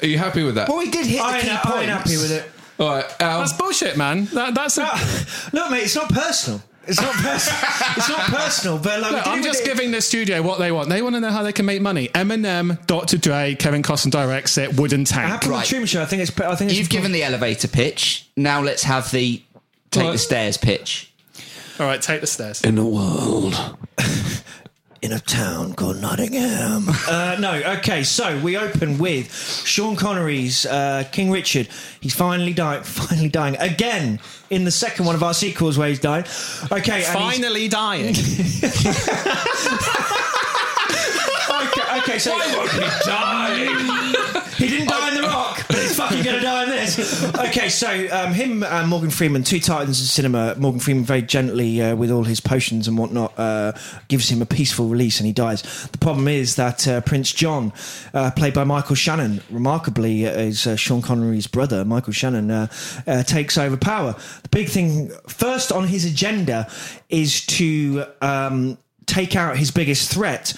are 0.02 0.08
you 0.08 0.18
happy 0.18 0.44
with 0.44 0.56
that? 0.56 0.70
well, 0.70 0.78
we 0.80 0.90
did 0.90 1.06
hit 1.06 1.18
the 1.18 1.24
I 1.24 1.42
key 1.42 1.48
ain't, 1.50 1.60
points. 1.62 1.78
I 1.78 1.82
ain't 1.82 1.90
happy 1.92 2.18
with 2.18 2.32
it. 2.32 2.52
All 2.80 2.90
right, 2.96 3.06
Al. 3.22 3.40
That's 3.40 3.54
bullshit, 3.54 3.98
man. 3.98 4.26
That, 4.34 4.54
that's 4.54 4.78
a, 4.78 4.84
ah, 4.86 5.50
Look, 5.54 5.72
mate, 5.72 5.84
it's 5.84 5.96
not 5.96 6.10
personal. 6.10 6.62
It's 6.86 7.02
not 7.02 7.14
personal. 7.16 7.60
it's 7.98 8.08
not 8.10 8.20
personal, 8.28 8.78
but 8.78 9.02
like, 9.02 9.10
we 9.12 9.16
Look, 9.18 9.24
did 9.26 9.34
I'm 9.34 9.40
it 9.40 9.44
just 9.44 9.60
with 9.62 9.68
it- 9.68 9.74
giving 9.76 9.92
the 9.92 10.00
studio 10.02 10.42
what 10.42 10.60
they 10.60 10.72
want. 10.72 10.88
They 10.90 11.02
want 11.02 11.16
to 11.16 11.20
know 11.20 11.32
how 11.32 11.44
they 11.44 11.52
can 11.52 11.66
make 11.66 11.82
money. 11.82 12.08
Eminem, 12.10 12.86
Dr. 12.88 13.18
Dre, 13.18 13.56
Kevin 13.56 13.82
Costner 13.84 14.12
directs 14.12 14.58
it. 14.58 14.76
Wooden 14.80 15.02
It 15.02 15.08
Tank. 15.08 15.28
happened 15.28 15.52
with 15.52 15.58
Right. 15.58 15.66
the 15.66 15.70
Truman 15.70 15.88
Show. 15.88 16.02
I 16.02 16.06
think 16.06 16.22
it's. 16.22 16.40
I 16.40 16.56
think 16.56 16.70
it's 16.70 16.80
You've 16.80 16.90
given 16.90 17.12
the 17.12 17.24
elevator 17.24 17.68
pitch. 17.68 18.28
Now 18.38 18.62
let's 18.62 18.84
have 18.84 19.12
the 19.12 19.42
take 19.92 20.04
Well- 20.04 20.14
the 20.14 20.18
stairs 20.20 20.56
pitch. 20.58 21.12
All 21.80 21.86
right, 21.88 22.02
take 22.02 22.22
the 22.22 22.28
stairs. 22.28 22.62
In 22.62 22.78
a 22.78 22.86
world. 22.88 23.54
in 25.02 25.12
a 25.12 25.20
town 25.20 25.74
called 25.74 26.02
Nottingham. 26.02 26.86
uh, 27.08 27.38
no, 27.40 27.54
okay. 27.78 28.04
So 28.04 28.40
we 28.42 28.58
open 28.58 28.98
with 28.98 29.34
Sean 29.66 29.96
Connery's 29.96 30.66
uh, 30.66 31.04
King 31.12 31.30
Richard. 31.32 31.68
He's 32.02 32.16
finally 32.16 32.54
dying. 32.54 32.84
Finally 33.08 33.30
dying 33.30 33.56
again 33.58 34.20
in 34.50 34.64
the 34.64 34.72
second 34.72 35.06
one 35.06 35.16
of 35.16 35.24
our 35.24 35.34
sequels 35.34 35.78
where 35.78 35.90
he's 35.90 36.00
dying. 36.00 36.26
Okay, 36.72 37.04
and 37.06 37.18
he's- 37.18 37.36
Finally 37.36 37.68
dying. 37.68 38.16
Okay, 41.50 42.00
okay, 42.00 42.20
so 42.20 42.38
he 42.38 42.50
didn't 44.68 44.82
he 44.82 44.86
die 44.86 45.07
in 45.07 45.07
the 45.07 45.07
Rock, 45.07 45.07
but 45.07 45.07
he's 45.70 45.96
fucking 45.96 46.24
gonna 46.24 46.42
die 46.42 46.64
in 46.64 46.70
this. 46.70 47.24
Okay, 47.36 47.70
so 47.70 48.08
um, 48.12 48.34
him 48.34 48.64
and 48.64 48.88
Morgan 48.88 49.10
Freeman, 49.10 49.44
two 49.44 49.60
titans 49.60 50.02
of 50.02 50.08
cinema. 50.08 50.56
Morgan 50.58 50.80
Freeman 50.80 51.04
very 51.04 51.22
gently, 51.22 51.82
uh, 51.82 51.96
with 51.96 52.12
all 52.12 52.24
his 52.24 52.40
potions 52.40 52.88
and 52.88 52.98
whatnot, 52.98 53.38
uh, 53.38 53.74
gives 54.08 54.30
him 54.30 54.42
a 54.42 54.46
peaceful 54.46 54.88
release, 54.88 55.20
and 55.20 55.28
he 55.28 55.34
dies. 55.34 55.62
The 55.92 55.98
problem 55.98 56.28
is 56.28 56.56
that 56.56 56.88
uh, 56.88 57.02
Prince 57.02 57.32
John, 57.34 57.74
uh, 58.14 58.32
played 58.32 58.54
by 58.54 58.64
Michael 58.64 58.96
Shannon, 58.96 59.42
remarkably 59.50 60.28
uh, 60.28 60.32
is 60.32 60.68
uh, 60.68 60.76
Sean 60.76 61.02
Connery's 61.02 61.48
brother, 61.48 61.84
Michael 61.86 62.14
Shannon, 62.14 62.70
takes 63.26 63.58
over 63.58 63.78
power. 63.78 64.16
The 64.44 64.50
big 64.50 64.70
thing 64.70 65.10
first 65.28 65.72
on 65.72 65.88
his 65.88 66.06
agenda 66.06 66.70
is 67.10 67.46
to 67.48 68.06
um, 68.22 68.78
take 69.06 69.36
out 69.36 69.58
his 69.58 69.72
biggest 69.72 70.12
threat, 70.12 70.54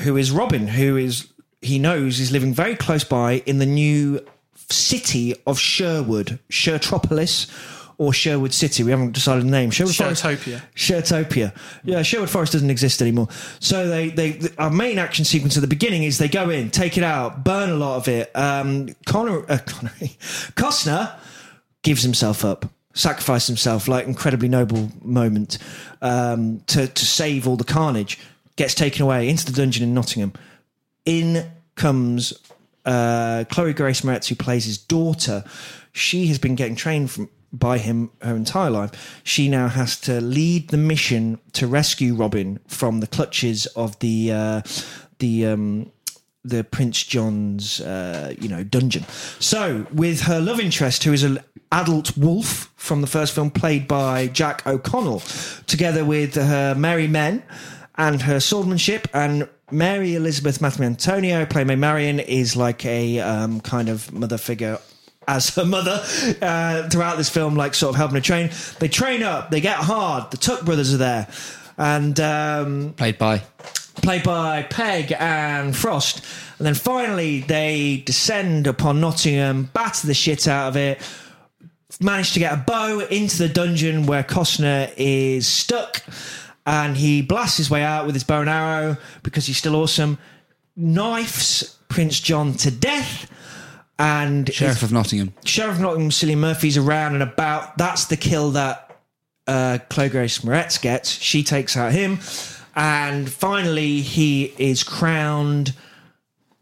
who 0.00 0.16
is 0.16 0.30
Robin, 0.30 0.66
who 0.66 0.96
is 0.96 1.28
he 1.62 1.78
knows 1.78 2.20
is 2.20 2.32
living 2.32 2.54
very 2.54 2.74
close 2.74 3.04
by 3.04 3.42
in 3.46 3.58
the 3.58 3.66
new 3.66 4.24
city 4.72 5.34
of 5.46 5.58
Sherwood, 5.58 6.38
Shertropolis. 6.50 7.50
Or 7.98 8.14
Sherwood 8.14 8.54
City, 8.54 8.82
we 8.82 8.92
haven't 8.92 9.12
decided 9.12 9.44
the 9.44 9.50
name. 9.50 9.70
Sherwood 9.70 9.94
Forest- 9.94 10.22
Shertopia. 10.24 10.62
Shertopia. 10.74 11.54
Yeah, 11.84 12.00
Sherwood 12.00 12.30
Forest 12.30 12.54
doesn't 12.54 12.70
exist 12.70 13.02
anymore. 13.02 13.28
So 13.58 13.88
they, 13.88 14.08
they, 14.08 14.40
our 14.56 14.70
main 14.70 14.98
action 14.98 15.26
sequence 15.26 15.54
at 15.58 15.60
the 15.60 15.66
beginning 15.66 16.04
is 16.04 16.16
they 16.16 16.26
go 16.26 16.48
in, 16.48 16.70
take 16.70 16.96
it 16.96 17.04
out, 17.04 17.44
burn 17.44 17.68
a 17.68 17.74
lot 17.74 17.96
of 17.98 18.08
it. 18.08 18.34
Um, 18.34 18.88
Connor, 19.04 19.40
uh, 19.50 19.58
Connery, 19.66 20.16
Costner 20.56 21.14
gives 21.82 22.02
himself 22.02 22.42
up, 22.42 22.64
sacrifices 22.94 23.48
himself, 23.48 23.86
like 23.86 24.06
incredibly 24.06 24.48
noble 24.48 24.90
moment 25.02 25.58
um, 26.00 26.60
to 26.68 26.86
to 26.86 27.04
save 27.04 27.46
all 27.46 27.56
the 27.58 27.64
carnage. 27.64 28.18
Gets 28.56 28.72
taken 28.74 29.02
away 29.02 29.28
into 29.28 29.44
the 29.44 29.52
dungeon 29.52 29.82
in 29.82 29.92
Nottingham. 29.92 30.32
In 31.04 31.50
comes 31.74 32.32
uh, 32.84 33.44
Chloe 33.50 33.72
Grace 33.72 34.02
Moretz, 34.02 34.28
who 34.28 34.34
plays 34.34 34.64
his 34.64 34.78
daughter. 34.78 35.44
She 35.92 36.26
has 36.28 36.38
been 36.38 36.54
getting 36.54 36.76
trained 36.76 37.10
from 37.10 37.28
by 37.52 37.78
him 37.78 38.10
her 38.22 38.36
entire 38.36 38.70
life. 38.70 39.20
She 39.24 39.48
now 39.48 39.68
has 39.68 39.98
to 40.02 40.20
lead 40.20 40.68
the 40.68 40.76
mission 40.76 41.40
to 41.52 41.66
rescue 41.66 42.14
Robin 42.14 42.60
from 42.68 43.00
the 43.00 43.06
clutches 43.06 43.66
of 43.66 43.98
the 43.98 44.32
uh, 44.32 44.62
the 45.18 45.46
um, 45.46 45.92
the 46.44 46.64
Prince 46.64 47.02
John's 47.04 47.80
uh, 47.80 48.34
you 48.38 48.48
know 48.48 48.64
dungeon. 48.64 49.04
So 49.38 49.86
with 49.92 50.22
her 50.22 50.40
love 50.40 50.60
interest, 50.60 51.04
who 51.04 51.12
is 51.12 51.22
an 51.22 51.40
adult 51.72 52.16
Wulf 52.16 52.72
from 52.76 53.00
the 53.00 53.06
first 53.06 53.34
film, 53.34 53.50
played 53.50 53.86
by 53.88 54.28
Jack 54.28 54.66
O'Connell, 54.66 55.22
together 55.66 56.04
with 56.04 56.34
her 56.34 56.74
merry 56.74 57.08
men 57.08 57.42
and 57.96 58.22
her 58.22 58.36
swordmanship 58.36 59.06
and. 59.12 59.48
Mary 59.72 60.14
Elizabeth 60.14 60.58
Mastrantonio, 60.60 61.48
playing 61.48 61.68
by 61.68 61.76
Marion, 61.76 62.20
is 62.20 62.56
like 62.56 62.84
a 62.84 63.20
um, 63.20 63.60
kind 63.60 63.88
of 63.88 64.12
mother 64.12 64.38
figure 64.38 64.78
as 65.28 65.54
her 65.54 65.64
mother 65.64 66.02
uh, 66.42 66.88
throughout 66.88 67.16
this 67.16 67.28
film, 67.28 67.54
like 67.54 67.74
sort 67.74 67.90
of 67.90 67.96
helping 67.96 68.16
her 68.16 68.20
train. 68.20 68.50
They 68.78 68.88
train 68.88 69.22
up, 69.22 69.50
they 69.50 69.60
get 69.60 69.76
hard. 69.76 70.30
The 70.30 70.36
Tuck 70.36 70.64
brothers 70.64 70.92
are 70.94 70.98
there, 70.98 71.28
and 71.78 72.18
um, 72.20 72.94
Played 72.96 73.18
by 73.18 73.42
played 74.02 74.22
by 74.22 74.62
Pegg 74.62 75.14
and 75.18 75.76
Frost. 75.76 76.24
And 76.58 76.66
then 76.66 76.74
finally, 76.74 77.40
they 77.40 78.02
descend 78.06 78.66
upon 78.66 79.00
Nottingham, 79.00 79.64
batter 79.72 80.06
the 80.06 80.14
shit 80.14 80.48
out 80.48 80.68
of 80.68 80.76
it, 80.76 81.00
manage 82.00 82.32
to 82.32 82.38
get 82.38 82.52
a 82.52 82.56
bow 82.56 83.00
into 83.00 83.38
the 83.38 83.48
dungeon 83.48 84.06
where 84.06 84.22
Costner 84.22 84.92
is 84.96 85.46
stuck. 85.46 86.02
And 86.66 86.96
he 86.96 87.22
blasts 87.22 87.56
his 87.56 87.70
way 87.70 87.82
out 87.82 88.06
with 88.06 88.14
his 88.14 88.24
bow 88.24 88.40
and 88.40 88.50
arrow 88.50 88.96
because 89.22 89.46
he's 89.46 89.56
still 89.56 89.76
awesome. 89.76 90.18
Knifes 90.78 91.76
Prince 91.88 92.20
John 92.20 92.54
to 92.54 92.70
death. 92.70 93.30
And 93.98 94.52
Sheriff 94.52 94.82
of 94.82 94.92
Nottingham. 94.92 95.34
Sheriff 95.44 95.76
of 95.76 95.82
Nottingham, 95.82 96.10
Cillian 96.10 96.38
Murphy's 96.38 96.78
around 96.78 97.14
and 97.14 97.22
about. 97.22 97.76
That's 97.76 98.06
the 98.06 98.16
kill 98.16 98.52
that 98.52 98.98
uh, 99.46 99.78
Chloe 99.90 100.08
Grace 100.08 100.38
Moretz 100.38 100.80
gets. 100.80 101.10
She 101.10 101.42
takes 101.42 101.76
out 101.76 101.92
him. 101.92 102.20
And 102.74 103.30
finally, 103.30 104.00
he 104.00 104.54
is 104.56 104.84
crowned 104.84 105.74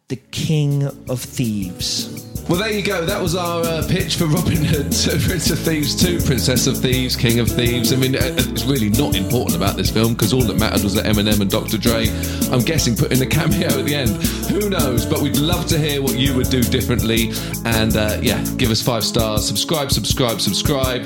the 0.08 0.16
King 0.16 0.86
of 1.08 1.20
Thieves. 1.20 2.27
Well, 2.48 2.58
there 2.58 2.72
you 2.72 2.82
go. 2.82 3.04
That 3.04 3.20
was 3.20 3.34
our 3.34 3.62
uh, 3.62 3.86
pitch 3.86 4.16
for 4.16 4.24
Robin 4.24 4.64
Hood, 4.64 4.90
to 5.04 5.18
Prince 5.18 5.50
of 5.50 5.58
Thieves 5.58 5.94
2, 5.94 6.22
Princess 6.22 6.66
of 6.66 6.78
Thieves, 6.78 7.14
King 7.14 7.40
of 7.40 7.48
Thieves. 7.48 7.92
I 7.92 7.96
mean, 7.96 8.16
uh, 8.16 8.20
it's 8.22 8.64
really 8.64 8.88
not 8.88 9.14
important 9.14 9.54
about 9.54 9.76
this 9.76 9.90
film 9.90 10.14
because 10.14 10.32
all 10.32 10.40
that 10.40 10.56
mattered 10.58 10.82
was 10.82 10.94
that 10.94 11.04
Eminem 11.04 11.42
and 11.42 11.50
Dr. 11.50 11.76
Dre, 11.76 12.08
I'm 12.50 12.64
guessing, 12.64 12.96
put 12.96 13.12
in 13.12 13.20
a 13.20 13.26
cameo 13.36 13.66
at 13.66 13.84
the 13.84 13.94
end. 13.94 14.08
Who 14.50 14.70
knows? 14.70 15.04
But 15.04 15.20
we'd 15.20 15.36
love 15.36 15.66
to 15.66 15.78
hear 15.78 16.00
what 16.00 16.16
you 16.18 16.34
would 16.36 16.48
do 16.48 16.62
differently. 16.62 17.32
And 17.66 17.94
uh, 17.94 18.18
yeah, 18.22 18.42
give 18.56 18.70
us 18.70 18.80
five 18.80 19.04
stars. 19.04 19.46
Subscribe, 19.46 19.92
subscribe, 19.92 20.40
subscribe. 20.40 21.02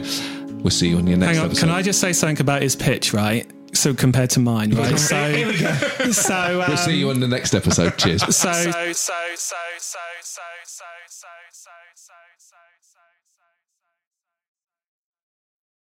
We'll 0.62 0.70
see 0.70 0.90
you 0.90 0.98
on 0.98 1.09
your 1.09 1.18
next 1.18 1.33
Hang 1.33 1.38
on, 1.40 1.46
episode. 1.46 1.61
can 1.66 1.70
I 1.74 1.83
just 1.83 2.00
say 2.00 2.12
something 2.12 2.40
about 2.40 2.62
his 2.62 2.76
pitch, 2.76 3.12
right? 3.12 3.50
So 3.74 3.94
compared 3.94 4.31
to 4.31 4.40
mine, 4.40 4.70
right? 4.76 4.96
So, 4.98 5.33
we 5.33 5.59
go. 5.59 6.12
so, 6.12 6.61
um, 6.62 6.68
We'll 6.68 6.76
see 6.76 6.94
you 6.96 7.11
on 7.11 7.18
the 7.18 7.26
next 7.26 7.52
episode. 7.52 7.98
Cheers. 7.98 8.22
so, 8.22 8.52
so, 8.52 8.92
so, 8.92 9.12
so, 9.35 9.96
so. 10.20 10.40